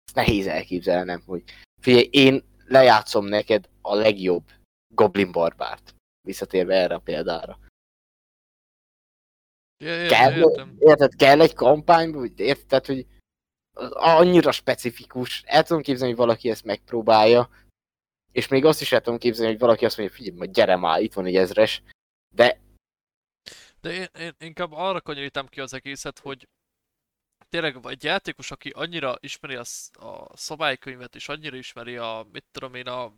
[0.07, 1.43] ezt nehéz elképzelnem, hogy
[1.81, 4.51] figyelj, én lejátszom neked a legjobb
[4.95, 5.95] Goblin Barbárt.
[6.27, 7.59] Visszatérve erre a példára.
[9.77, 10.77] é- kell, értem.
[10.79, 13.07] érted, kell egy kampány, érted, tehát, hogy
[13.93, 17.51] annyira specifikus, el tudom képzelni, hogy valaki ezt megpróbálja,
[18.33, 21.03] és még azt is el tudom képzelni, hogy valaki azt mondja, figyelj, majd gyere már,
[21.03, 21.83] itt van egy ezres,
[22.35, 22.61] de
[23.81, 26.49] De én, én inkább arra kanyarítem ki az egészet, hogy
[27.55, 29.63] tényleg egy játékos, aki annyira ismeri a,
[29.93, 33.13] a szabálykönyvet, és annyira ismeri a, mit tudom én, a,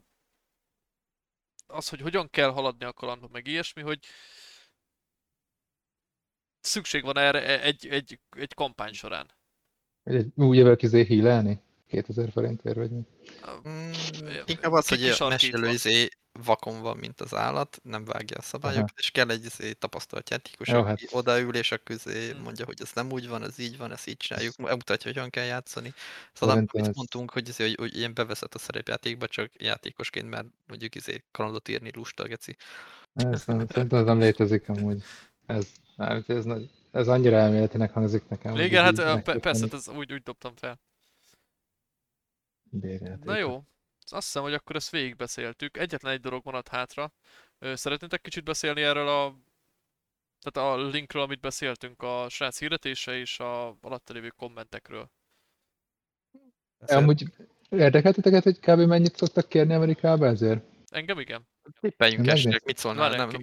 [1.66, 3.98] az, hogy hogyan kell haladni a kalandba, meg ilyesmi, hogy
[6.60, 9.30] szükség van erre egy, egy, egy kampány során.
[10.02, 11.60] Egy új évvel kizé hílelni?
[11.86, 13.06] 2000 forintért vagy mi?
[13.68, 13.90] Mm,
[14.44, 16.08] inkább az, hogy a mesélő izé
[16.44, 20.68] vakon van, mint az állat, nem vágja a szabályokat, és kell egy izé tapasztalt játékos,
[20.68, 21.00] Jó, aki hát.
[21.10, 22.42] odaül, és akkor izé Hmm.
[22.42, 25.30] mondja, hogy ez nem úgy van, ez így van, ezt így csináljuk, mutatja, hogy hogyan
[25.30, 25.94] kell játszani.
[26.32, 30.46] Szóval amit ez- mondtunk, hogy, izé, hogy, hogy ilyen bevezet a szerepjátékba, csak játékosként, mert
[30.66, 32.56] mondjuk izé kalandot írni lusta, geci.
[33.14, 35.02] Ez nem, szerintem ez nem létezik amúgy.
[35.46, 38.56] Ez, nem, ez, nagy, ez annyira elméletinek hangzik nekem.
[38.56, 40.80] Igen, hát persze, ez úgy, úgy dobtam fel.
[43.24, 43.64] Na jó,
[44.12, 45.76] azt hiszem, hogy akkor ezt végigbeszéltük.
[45.76, 47.12] Egyetlen egy dolog maradt hátra.
[47.58, 49.34] Szeretnétek kicsit beszélni erről a...
[50.40, 55.10] Tehát a linkről, amit beszéltünk, a srác hirdetése és a alatta lévő kommentekről.
[56.78, 57.24] Amúgy
[57.68, 58.80] érdekelteteket, hogy kb.
[58.80, 60.64] mennyit szoktak kérni Amerikába ezért?
[60.88, 61.48] Engem igen.
[61.80, 62.66] Tippeljünk Nem esetleg, megnéztem.
[62.66, 63.36] mit szólnál, Várjál, nem?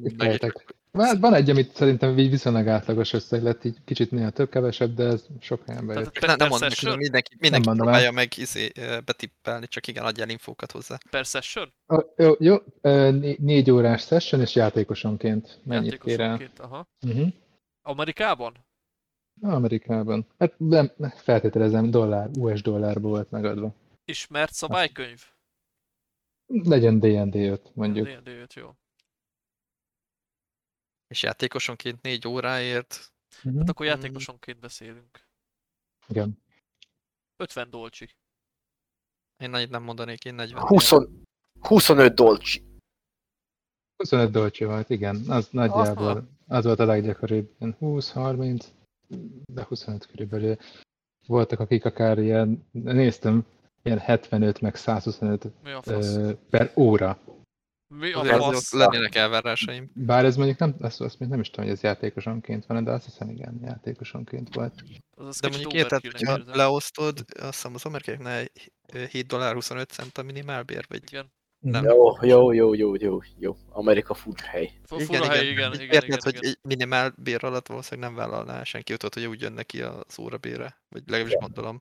[0.47, 1.19] ki- nem Tippeljetek.
[1.21, 5.03] Van, egy, amit szerintem így viszonylag átlagos összeg lett, így kicsit néha több kevesebb, de
[5.03, 6.03] ez sok helyen bejött.
[6.03, 7.75] Tehát Csak ne, nem mondom, hogy mindenki, mindenki el.
[7.75, 8.71] próbálja meg izé,
[9.05, 10.97] betippelni, csak igen, adjál infókat hozzá.
[11.09, 11.73] Per session?
[11.93, 12.55] Ó, Jó, jó,
[13.37, 16.25] négy órás session és játékosonként mennyit kér el?
[16.27, 16.87] Játékosonként, aha.
[17.07, 17.27] Uh-huh.
[17.81, 18.53] Amerikában?
[19.41, 20.27] Amerikában.
[20.39, 23.73] Hát nem, feltételezem, dollár, US dollárba volt megadva.
[24.05, 25.21] Ismert szabálykönyv?
[26.63, 28.07] Legyen D&D 5, mondjuk.
[28.07, 28.69] D&D jött, jó.
[31.13, 33.59] És játékosonként négy óráért, Uh-huh.
[33.59, 35.27] Hát akkor játékosonként beszélünk.
[36.07, 36.37] Igen.
[37.37, 38.09] 50 dolcsi.
[39.37, 40.61] én annyit nem mondanék, én 40.
[40.61, 40.91] 20,
[41.59, 42.63] 25 dolcsi.
[43.95, 45.23] 25 dolcsi volt, igen.
[45.27, 46.23] Az nagyjából, Aha.
[46.47, 47.55] az volt a leggyakoribb.
[47.59, 48.65] Ilyen 20-30,
[49.45, 50.57] de 25 körülbelül.
[51.27, 53.45] Voltak, akik akár ilyen, néztem,
[53.83, 56.15] ilyen 75 meg 125 Mi a fasz?
[56.15, 57.19] ö, per óra.
[57.97, 58.73] Mi a Azért fasz?
[58.73, 59.91] lennének elvárásaim.
[59.93, 62.91] Bár ez mondjuk nem, azt, azt még nem is tudom, hogy ez játékosonként van, de
[62.91, 64.73] azt hiszem igen, játékosonként volt.
[65.15, 66.43] Az az De mondjuk érted, érzem.
[66.45, 68.45] leosztod, azt hiszem az amerikaiaknál
[69.09, 71.31] 7 dollár 25 cent a minimálbér, vagy Igen.
[71.59, 71.83] nem.
[71.83, 73.55] Jó, jó, jó, jó, jó, jó.
[73.69, 74.71] Amerika furcsa hely.
[74.83, 76.55] Fu- Fura hely, igen, igen, Érted, igen, hogy igen.
[76.61, 81.01] minimál bér alatt valószínűleg nem vállalná senki, tudod, hogy úgy jön neki az órabére, vagy
[81.05, 81.79] legalábbis gondolom.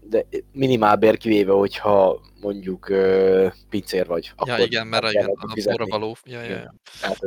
[0.00, 4.32] De minimálbér kivéve, hogyha mondjuk uh, pincér vagy.
[4.44, 5.78] Ja, igen, mert igen, a fizetni.
[5.78, 6.16] forravaló.
[6.24, 6.74] Ja, ja, ja.
[7.00, 7.20] Tehát,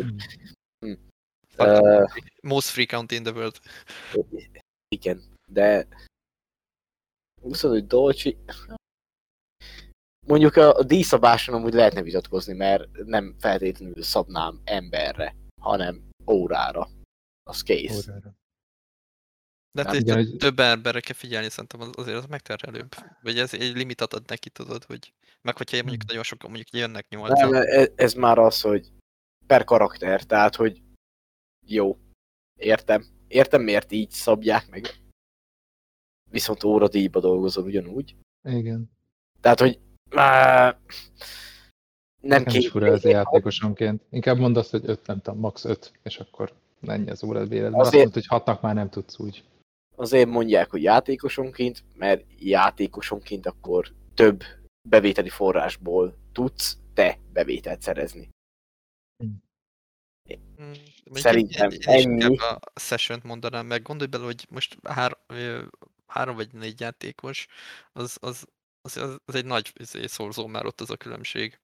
[1.57, 2.11] uh,
[2.41, 3.59] Most free count in the world.
[4.87, 5.87] igen, de
[7.41, 8.37] 25 dolcsi,
[10.27, 16.87] mondjuk a, a díjszabáson amúgy lehetne vitatkozni, mert nem feltétlenül szabnám emberre, hanem órára.
[17.43, 18.07] Az kész.
[18.07, 18.35] Órára.
[19.71, 22.95] De hát igen, több, hogy- több emberre kell figyelni, szerintem az- azért az megterhelőbb.
[23.21, 26.07] Vagy ez egy limitat ad neki, tudod, hogy meg hogyha mondjuk Hmm.
[26.07, 27.53] nagyon sokan, mondjuk jönnek Nem, nyolcan.
[27.55, 28.91] ez, ez már az, hogy
[29.47, 30.81] per karakter, tehát, hogy
[31.65, 31.97] jó.
[32.59, 33.05] Értem.
[33.27, 34.87] Értem, miért így szabják meg.
[36.31, 38.15] Viszont óradíjba dolgozol ugyanúgy.
[38.43, 38.91] Igen.
[39.41, 39.79] Tehát, hogy
[40.15, 40.69] á,
[42.21, 44.03] nem Nekem is fura ez a játékosonként.
[44.09, 47.63] Inkább mondd azt, hogy 5, nem tudom, max 5, és akkor ennyi az órad béled.
[47.71, 49.43] Mert azt Azért- mondod, hogy hatnak már nem tudsz úgy.
[49.97, 54.43] Azért mondják, hogy játékosonként, mert játékosonként akkor több
[54.89, 58.29] bevételi forrásból tudsz te bevételt szerezni.
[59.23, 60.71] Mm,
[61.11, 62.37] Szerintem én, én ennyi.
[62.37, 63.81] a session mondanám meg.
[63.81, 65.17] Gondolj bele, hogy most hár,
[66.07, 67.47] három vagy négy játékos,
[67.91, 68.45] az, az,
[68.81, 71.59] az, az, az egy nagy izé, szorzó már ott az a különbség.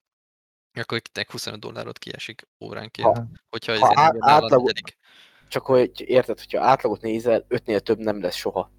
[0.80, 3.18] Akkor akinek 25 dollárot kiesik óránként.
[3.18, 4.98] Ha- hogyha ha izé a átlag-.
[5.54, 8.72] Csak hogy érted, hogyha átlagot nézel, ötnél több nem lesz soha.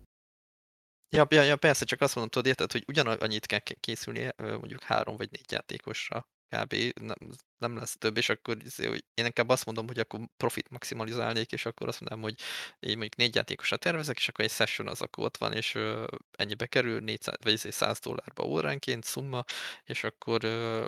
[1.17, 4.57] Ja, ja, ja, persze, csak azt mondom, tudod, érted, hogy ugyanannyit kell ké- készülnie ö,
[4.57, 6.75] mondjuk három vagy négy játékosra kb.
[7.01, 7.17] Nem,
[7.59, 11.53] nem lesz több, és akkor izé, hogy én inkább azt mondom, hogy akkor profit maximalizálnék,
[11.53, 12.41] és akkor azt mondanám, hogy
[12.81, 16.07] én mondjuk négy játékosra tervezek, és akkor egy session az akkor ott van, és ö,
[16.39, 19.45] ennyibe kerül, 400, vagy izé 100 dollárba óránként szumma,
[19.85, 20.87] és akkor ö,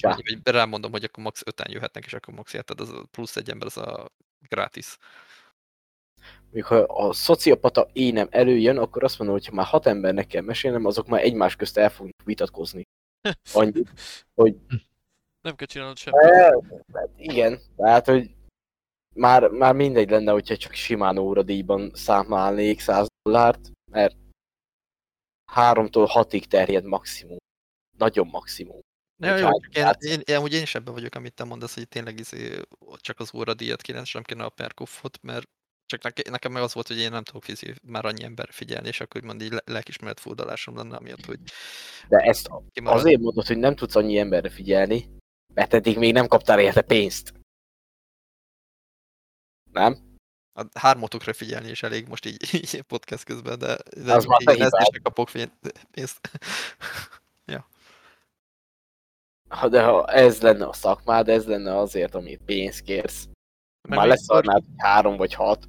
[0.00, 1.42] vagy, vagy rámondom, hogy akkor max.
[1.44, 2.52] öten jöhetnek, és akkor max.
[2.52, 4.10] érted, az a plusz egy ember, az a
[4.48, 4.98] gratis.
[6.42, 10.42] Mondjuk, ha a szociopata énem előjön, akkor azt mondom, hogy ha már hat embernek kell
[10.42, 12.82] mesélnem, azok már egymás közt el fognak vitatkozni.
[13.52, 13.82] Annyi.
[15.40, 16.20] Nem kell csinálnod semmit.
[16.92, 18.30] Hát igen, tehát, hogy
[19.14, 24.16] már, már mindegy lenne, hogyha csak simán óradíjban számlálnék 100 dollárt, mert
[25.44, 27.36] háromtól hatig terjed maximum.
[27.98, 28.80] Nagyon maximum.
[29.22, 31.88] Ja, jó, csak én, én, én, amúgy én is ebben vagyok, amit te mondasz, hogy
[31.88, 32.60] tényleg izé,
[32.96, 35.48] csak az óradíjat kéne, és nem kéne a perkuffot, mert
[35.86, 38.88] csak neke, nekem meg az volt, hogy én nem tudok izé, már annyi ember figyelni,
[38.88, 41.38] és akkor úgymond így le, lelkismeret furdalásom lenne, amiatt, hogy
[42.08, 42.98] De ezt kimarad.
[42.98, 45.08] azért mondod, hogy nem tudsz annyi emberre figyelni,
[45.54, 47.32] mert eddig még nem kaptál érte pénzt.
[49.70, 50.10] Nem?
[50.54, 54.60] A hármatokra figyelni is elég most így, így podcast közben, de, de Az már igen,
[54.60, 55.30] ezt is kapok
[55.90, 56.30] pénzt.
[59.52, 63.28] Ha, de ha ez lenne a szakmád, ez lenne azért, amit pénzt kérsz.
[63.88, 65.68] Meg Már leszarnád hogy három vagy hat.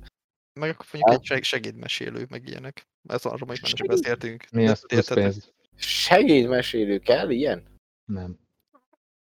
[0.59, 2.87] Meg akkor mondjuk egy seg- segédmesélő, meg ilyenek.
[3.09, 4.45] Ez arról majd már beszéltünk.
[4.51, 5.51] Mi az pénz?
[5.75, 7.79] Segédmesélő kell ilyen?
[8.05, 8.39] Nem.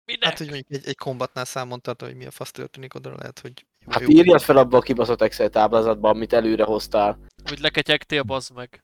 [0.05, 0.23] Minek?
[0.23, 3.39] Hát, hogy mondjuk egy, egy kombatnál számon tartva, hogy mi a fasz történik, oda lehet,
[3.39, 7.19] hogy jó, Hát jó, írjad fel abba a kibaszott Excel táblázatba, amit előre hoztál.
[7.43, 8.83] Hogy leketyegtél, bazd meg.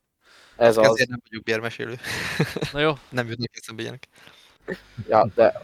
[0.55, 0.85] Ez az.
[0.87, 1.95] Ezért nem vagyok bérmesélő.
[2.71, 4.07] Na jó, nem jutnak eszembe ilyenek.
[5.07, 5.61] Ja, de...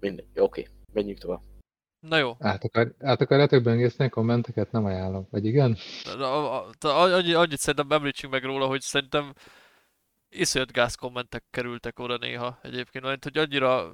[0.00, 1.40] Mindegy, oké, menjünk tovább.
[2.00, 2.36] na jó.
[2.38, 4.72] Át, akar, át akarjátok böngészni a kommenteket?
[4.72, 5.26] Nem ajánlom.
[5.30, 5.76] Vagy igen?
[6.04, 9.32] A- a- a- Annyi, annyit szerintem említsünk meg róla, hogy szerintem
[10.28, 13.92] iszonyat gáz kommentek kerültek oda néha egyébként, mert hogy annyira,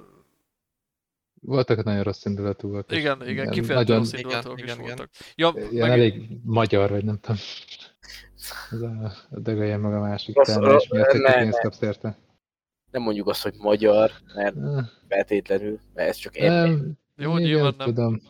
[1.43, 2.91] Voltak nagyon rossz indulatúak.
[2.91, 4.87] és igen, igen, kifejezetten Nagyon rossz Igen, indulatok is igen, igen.
[4.87, 5.09] voltak.
[5.35, 7.37] Ja, ilyen meg, elég magyar, vagy nem tudom.
[8.71, 11.81] Ez a, a dögöljen meg a másik Rossz- termelés miatt, hogy ne, te pénzt kapsz
[11.81, 12.17] érte.
[12.91, 14.55] Nem mondjuk azt, hogy magyar, mert
[15.07, 16.37] feltétlenül, mert ez csak.
[16.37, 17.87] Nem, Jó, igen, nyilván nem.
[17.87, 18.21] tudom.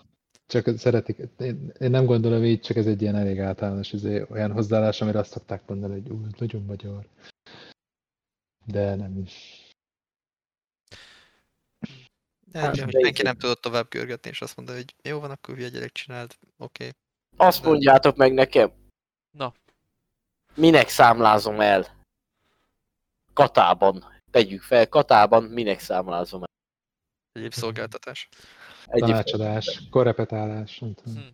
[0.47, 1.17] Csak szeretik.
[1.39, 5.19] Én, én nem gondolom így, csak ez egy ilyen elég általános izé, olyan hozzáállás, amire
[5.19, 7.07] azt szokták mondani, hogy ú, nagyon magyar.
[8.65, 9.60] De nem is.
[12.51, 15.55] De, Hát, de senki nem tudott tovább görgetni, és azt mondta, hogy jó van, akkor
[15.55, 16.87] hülye gyerek csináld, oké.
[16.87, 17.47] Okay.
[17.47, 18.71] Azt mondjátok meg nekem.
[19.37, 19.53] Na.
[20.55, 22.05] Minek számlázom el?
[23.33, 24.05] Katában.
[24.31, 26.49] Tegyük fel, katában minek számlázom el?
[27.31, 28.29] Egyéb szolgáltatás.
[28.85, 31.13] Egyéb Tanácsadás, korrepetálás, nem tudom.
[31.15, 31.27] Hm.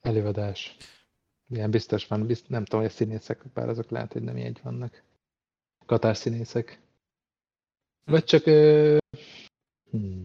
[0.00, 0.76] Előadás.
[1.48, 4.60] Ilyen biztos van, bizt, nem tudom, hogy a színészek, bár azok lehet, hogy nem így
[4.62, 5.02] vannak.
[5.86, 6.80] Katás színészek.
[8.04, 8.46] Vagy csak...
[8.46, 9.00] Ö...
[9.92, 10.22] Hmm.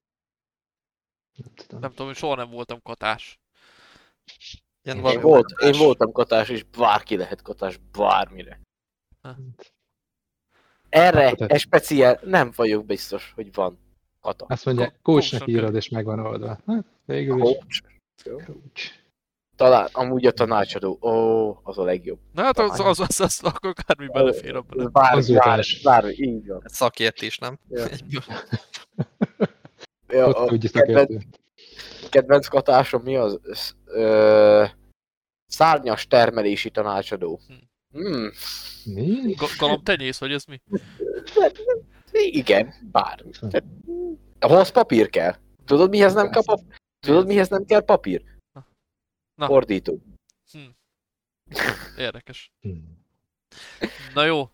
[1.37, 1.79] Nem tudom.
[1.79, 3.39] nem tudom, soha nem voltam katás.
[4.83, 8.59] Ilyen Én volt, én voltam katás, és bárki lehet katás, bármire.
[10.89, 13.79] Erre Akkor te- egy speciál nem vagyok biztos, hogy van
[14.21, 14.45] kata.
[14.45, 16.59] Azt mondja, coachnak írod, és megvan oldva.
[16.65, 17.41] Hát, végül is.
[17.43, 17.81] Coach.
[18.45, 18.91] Coach.
[19.55, 22.19] Talán amúgy a tanácsadó, ó, az a legjobb.
[22.33, 24.91] Na hát az, az, az, az, akkor akármi belefér abban.
[24.91, 25.37] Bármi,
[25.83, 26.61] bármi, így van.
[26.65, 27.59] Szakértés, nem?
[27.69, 27.87] Ja.
[30.07, 31.23] Ja, a kedvenc,
[32.09, 33.39] kedvenc katásom mi az?
[33.85, 34.65] Ö,
[35.45, 37.39] szárnyas termelési tanácsadó.
[37.91, 38.29] Hmm.
[38.83, 39.33] Mi?
[39.33, 40.61] Ga- Galambtenyész, vagy ez mi?
[42.11, 43.31] Igen, bármi.
[43.39, 43.63] Tehát,
[44.39, 45.35] ahhoz papír kell.
[45.65, 46.75] Tudod mihez nem kell papír?
[46.99, 48.23] Tudod mihez nem kell papír?
[49.35, 49.45] Na.
[49.45, 50.01] Fordító.
[51.97, 52.51] Érdekes.
[52.61, 52.97] Hmm.
[54.13, 54.41] Na jó.
[54.41, 54.49] A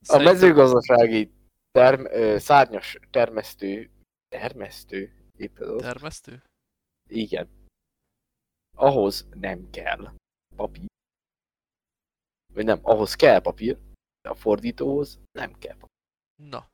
[0.00, 1.30] Szerintem- mezőgazdasági
[1.72, 2.04] term,
[2.38, 3.90] szárnyas termesztő,
[4.32, 5.82] termesztő, Éppen az.
[5.82, 6.42] Termesztő?
[7.08, 7.48] Igen.
[8.76, 10.12] Ahhoz nem kell
[10.56, 10.86] papír.
[12.54, 13.78] Vagy nem, ahhoz kell papír,
[14.22, 16.48] de a fordítóhoz nem kell papír.
[16.48, 16.70] Na.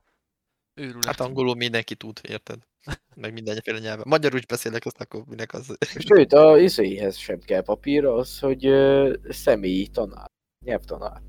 [0.75, 1.05] Őrület.
[1.05, 2.67] Hát angolul mindenki tud, érted?
[3.23, 4.09] Meg mindenféle nyelven.
[4.09, 5.77] Magyarul is beszélek, azt akkor minek az...
[5.81, 10.27] Sőt, a izéhez sem kell papír, az, hogy ö, személyi tanár,
[10.65, 11.23] nyelvtanár.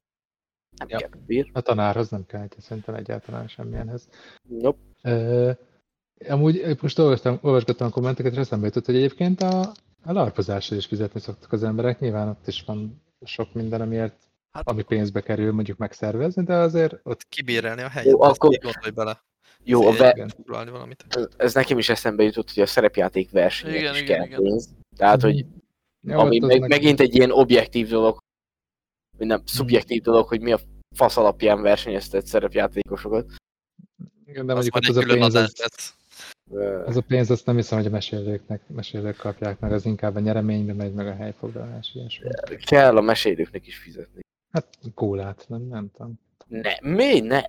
[0.77, 0.97] Nem Ja.
[0.97, 1.49] kell papír.
[1.53, 4.09] A tanárhoz nem kell, szerintem egyáltalán semmilyenhez.
[4.49, 4.79] Nope.
[5.01, 5.51] Ö,
[6.27, 9.59] amúgy most olvastam, olvasgattam a kommenteket, és eszembe jutott, hogy egyébként a,
[10.03, 11.99] a larpozásra is fizetni szoktak az emberek.
[11.99, 16.99] Nyilván ott is van sok minden, amiért, Hát, ami pénzbe kerül mondjuk megszervezni, de azért
[17.03, 19.23] ott kibérelni a helyet, Jó, akkor- gondolj bele.
[19.63, 21.05] Jó, a ve- valamit.
[21.09, 24.41] ez, ez nekem is eszembe jutott, hogy a szerepjáték versenyek Igen, is igen, kell igen.
[24.41, 24.69] pénz.
[24.95, 25.45] Tehát, hogy
[26.07, 28.17] Ja, ami meg, meg- megint egy ilyen objektív dolog,
[29.17, 30.59] vagy nem, szubjektív dolog, hogy mi a
[30.95, 33.25] fasz alapján versenyeztet szerepjátékosokat.
[34.25, 35.53] Igen, de mondjuk ott egy az a pénz, az,
[36.51, 40.15] Ö, az a pénz, azt nem hiszem, hogy a mesélőknek, mesélők kapják meg, az inkább
[40.15, 42.29] a nyereménybe megy, meg a helyfoglalás, ilyesmi.
[42.65, 44.19] Kell a mesélőknek is fizetni.
[44.51, 46.19] Hát kólát, nem, nem tudom.
[46.47, 47.19] Ne, mi?
[47.19, 47.41] Nem.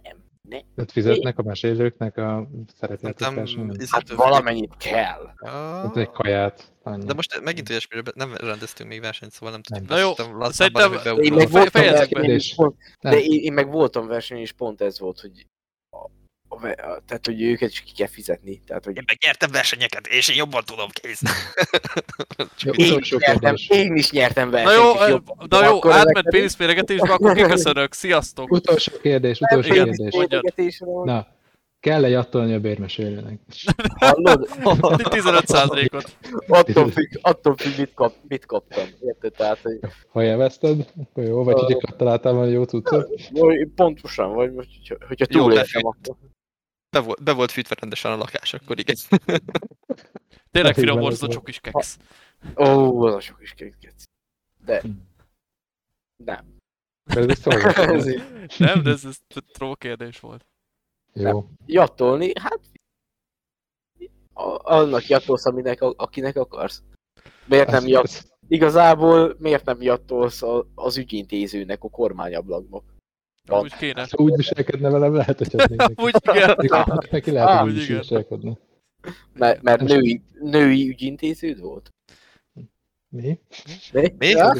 [0.75, 3.71] Tehát fizetnek a mesélőknek a szerepjáték Nem, versenyen?
[3.79, 5.35] izé- Hát valamennyit kell.
[5.83, 6.73] Hát egy kaját.
[6.83, 7.05] Annyi.
[7.05, 9.89] De most megint olyasmiről nem rendeztünk még versenyt, szóval nem tudjuk.
[9.89, 12.41] Na jó, Szerintem Én meg voltam versenyen
[13.01, 13.13] Nem.
[13.13, 15.47] de én, én, meg voltam versenyen és pont ez volt, hogy
[17.07, 18.63] tehát, hogy őket is ki kell fizetni.
[18.67, 21.23] Tehát, hogy Én meg nyertem versenyeket, és én jobban tudom kész.
[22.73, 24.77] Én, is nyertem, én is nyertem na versenyt.
[24.77, 25.47] jó, jobban.
[25.49, 27.93] na jó, Akkor átment pénzméregetésbe, akkor kiköszönök.
[27.93, 28.51] Sziasztok!
[28.53, 29.91] Utolsó kérdés, utolsó Igen.
[29.91, 30.83] kérdés.
[31.05, 31.27] Na,
[31.81, 33.41] kell-e jattolni a bérmesélőnek?
[33.99, 34.49] Hallod?
[34.51, 36.17] 15%-ot.
[36.49, 38.85] attól függ, attól függ mit, kap, mit kaptam.
[39.01, 39.33] Érted?
[39.33, 39.79] Tehát, hogy
[40.09, 43.09] Ha élvezted, akkor jó, vagy hogy találtál valami jó cuccot?
[43.75, 44.51] pontosan, vagy
[45.09, 46.17] hogyha, túléltem, akkor...
[46.91, 48.97] Be volt, be volt fűtve rendesen a lakás, akkor igen.
[50.51, 51.99] Tényleg Hát, finom volt az a csokis keksz.
[52.57, 54.03] Ó, az a sok is kékec.
[54.65, 54.83] De...
[56.25, 56.57] Nem.
[57.75, 58.23] Ez így.
[58.59, 59.19] Nem, de ez, ez
[59.53, 60.47] troll kérdés volt.
[61.13, 61.49] Jó.
[61.67, 62.61] Jattolni, hát...
[64.33, 66.83] a- Annak jattolsz, aminek, akinek akarsz.
[67.47, 72.83] Miért nem Az- jat, az- Igazából miért nem jattolsz a, az ügyintézőnek a kormányablakba?
[73.51, 73.61] Ja.
[73.61, 74.01] Úgy kéne.
[74.11, 75.67] Ha úgy viselkedne velem, lehet, hogy az.
[76.05, 76.55] Úgy igen.
[76.57, 78.53] Neki- Neki lehet, Ah, hogy úgy is viselkedne.
[79.35, 81.91] Mert, mert női, női ügyintéződ volt?
[83.09, 83.39] Mi?
[83.93, 84.15] Mi?
[84.19, 84.27] Mi?
[84.29, 84.53] Ja?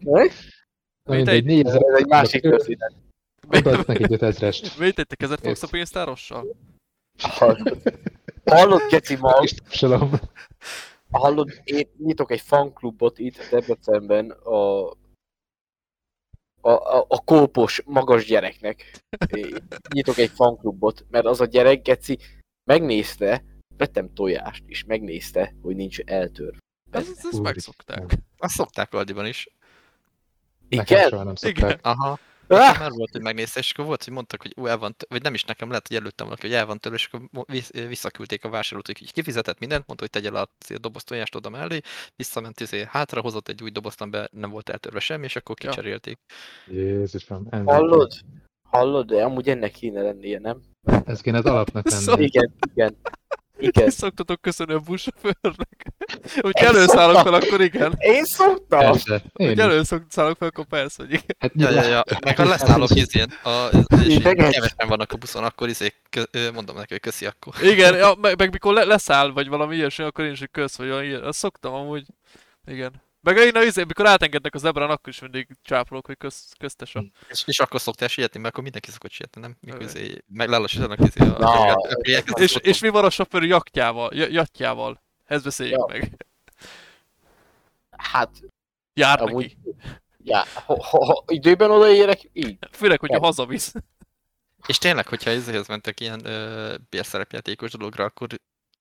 [0.00, 0.26] Mi?
[1.04, 2.92] Na mindegy, egy- 4000 Ez egy másik történet.
[3.48, 4.78] Odaadsz neki 5000-est.
[4.78, 6.56] Mit tettek kezet fogsz a pénztárossal?
[8.44, 10.10] Hallod, Geci tapsolom.
[11.10, 14.88] hallod, én nyitok egy fanklubot itt Debrecenben a,
[16.60, 19.00] a, a, a kópos magas gyereknek.
[19.94, 22.18] Nyitok egy fanklubot, mert az a gyerek, Geci,
[22.64, 23.44] megnézte,
[23.76, 26.58] vettem tojást, és megnézte, hogy nincs eltörve.
[26.90, 27.42] Ez, ezt Úristen.
[27.42, 28.18] megszokták.
[28.38, 29.48] Azt szokták Aldiban is.
[30.68, 31.08] Nekem Igen?
[31.08, 31.54] soha nem Igen.
[31.54, 31.78] szokták.
[31.82, 32.18] Aha.
[32.52, 32.78] Ah!
[32.78, 35.34] Már volt, hogy megnézte, és akkor volt, hogy mondtak, hogy ú, el van, vagy nem
[35.34, 37.44] is nekem, lehet, hogy előttem valaki, hogy el van tőle, és akkor
[37.88, 40.48] visszaküldték a vásárlót, hogy így kifizetett mindent, mondta, hogy tegye le a
[40.80, 41.80] dobozt tojást oda mellé,
[42.16, 45.68] visszament, izé, hátra hozott egy új dobozt, amiben nem volt eltörve semmi, és akkor Ja.
[45.68, 46.18] kicserélték.
[46.66, 47.46] Jézusom.
[47.50, 47.64] MVP.
[47.68, 48.12] Hallod?
[48.68, 50.60] Hallod, de amúgy ennek kéne lennie, nem?
[51.04, 52.26] Ez kéne az alapnak Szóval- lenni.
[52.26, 52.96] Igen, igen.
[53.60, 53.86] Igen.
[53.86, 55.86] Ezt szoktatok köszönni a buszsofőrnek.
[56.40, 57.94] Hogy előszállok fel, akkor igen.
[57.98, 58.78] Én szoktam!
[58.78, 59.22] Persze.
[59.34, 61.36] Én Hogy előszállok fel, akkor persze, hogy igen.
[61.38, 62.04] Hát, Ja, ja, ja.
[62.24, 63.68] Meg ha leszállok izén, a,
[64.06, 65.92] és kevesen vannak a buszon, akkor izé,
[66.54, 67.54] mondom neki, hogy köszi akkor.
[67.62, 70.76] Igen, ja, meg, meg, mikor le, leszáll, vagy valami ilyesmi, akkor én is hogy kösz,
[70.76, 71.22] vagy olyan ilyen.
[71.22, 72.06] Azt szoktam amúgy.
[72.66, 73.08] Igen.
[73.22, 76.94] Meg én a izé, mikor átengednek az ebrán, akkor is mindig csápolok, hogy kösz, köztes
[76.94, 77.04] a...
[77.28, 79.56] És, és akkor szoktál sietni, mert akkor mindenki szokott sietni, nem?
[79.60, 81.38] Mikor izé, meg lelassítanak izé a...
[81.38, 81.74] Na,
[82.40, 84.10] És, és mi van a sofőr jaktjával?
[84.14, 85.02] j- Jatjával?
[85.24, 85.84] Ezt beszéljük Ja.
[85.98, 86.26] meg.
[87.90, 88.30] Hát,
[88.94, 89.78] Jár Amúgy- neki.
[90.24, 92.58] ja, ha, ha, ha időben odaérek, így.
[92.72, 93.22] Főleg, hogyha Ja.
[93.22, 93.72] hazavisz.
[94.66, 96.22] És tényleg, hogyha ezért mentek ilyen
[96.90, 98.28] bérszerepjátékos dologra, akkor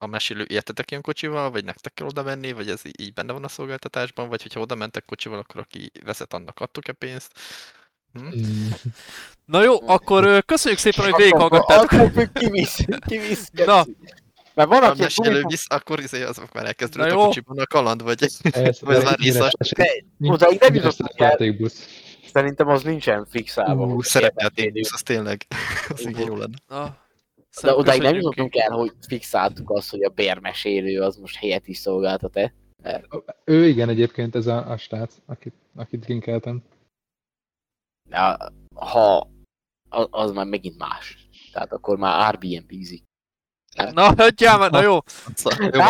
[0.01, 3.43] a mesélő értetek ilyen kocsival, vagy nektek kell oda menni, vagy ez így benne van
[3.43, 7.31] a szolgáltatásban, vagy hogyha oda mentek kocsival, akkor aki vezet, annak adtok-e pénzt?
[8.13, 8.25] Hm?
[8.25, 8.67] Mm,
[9.45, 11.91] Na jó, akkor köszönjük szépen, hogy végighallgattátok.
[11.91, 13.85] Attól függ, ki visz, ki visz, Na.
[14.53, 17.65] Mert van, Ha a aki mesélő visz, akkor izé azok már elkezdődött a kocsiban a
[17.65, 19.51] kaland, vagy, ez, vagy az már részas.
[20.19, 21.29] odaig nem jutottunk el.
[21.29, 21.87] játékbusz.
[22.33, 23.85] Szerintem az nincsen fixálva.
[23.85, 25.45] Ú, hogy szerepjáték, az tényleg,
[25.89, 26.97] az igen jó lenne.
[27.61, 31.67] Na, De odáig nem jutottunk el, hogy fixáltuk azt, hogy a bérmesélő az most helyet
[31.67, 32.53] is szolgáltat-e.
[33.43, 36.63] Ő igen egyébként ez a, a srác, akit, akit linkeltem.
[38.09, 38.37] De
[38.75, 39.29] ha
[40.09, 41.29] az már megint más.
[41.51, 43.03] Tehát akkor már Airbnb-zik.
[43.91, 44.97] Na, hagyjál már, na jó.
[45.33, 45.87] Szóval, jó, Á,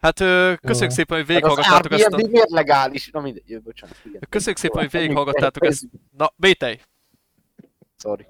[0.00, 0.26] Hát, jó.
[0.26, 2.16] Hát köszönjük szépen, hogy Hát végighallgattátok ezt a...
[2.16, 3.10] Miért legális?
[3.10, 3.96] Na mindegy, bocsánat.
[4.04, 4.22] Igen.
[4.28, 5.84] Köszönjük szépen, hogy végighallgattátok ezt.
[6.16, 6.80] Na, Bétej!
[7.96, 8.26] Sorry.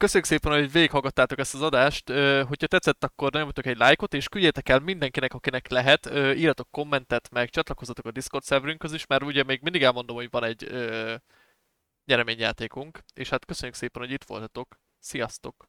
[0.00, 2.08] Köszönjük szépen, hogy végighallgattátok ezt az adást.
[2.46, 6.06] Hogyha tetszett, akkor nyomjatok egy lájkot, és küldjétek el mindenkinek, akinek lehet.
[6.14, 10.44] Írjatok kommentet, meg csatlakozzatok a Discord szerverünkhöz is, mert ugye még mindig elmondom, hogy van
[10.44, 11.14] egy ö,
[12.04, 13.00] nyereményjátékunk.
[13.14, 14.80] És hát köszönjük szépen, hogy itt voltatok.
[14.98, 15.68] Sziasztok!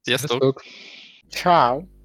[0.00, 0.30] Sziasztok!
[0.30, 0.62] Sziasztok!
[1.28, 1.95] Ciao.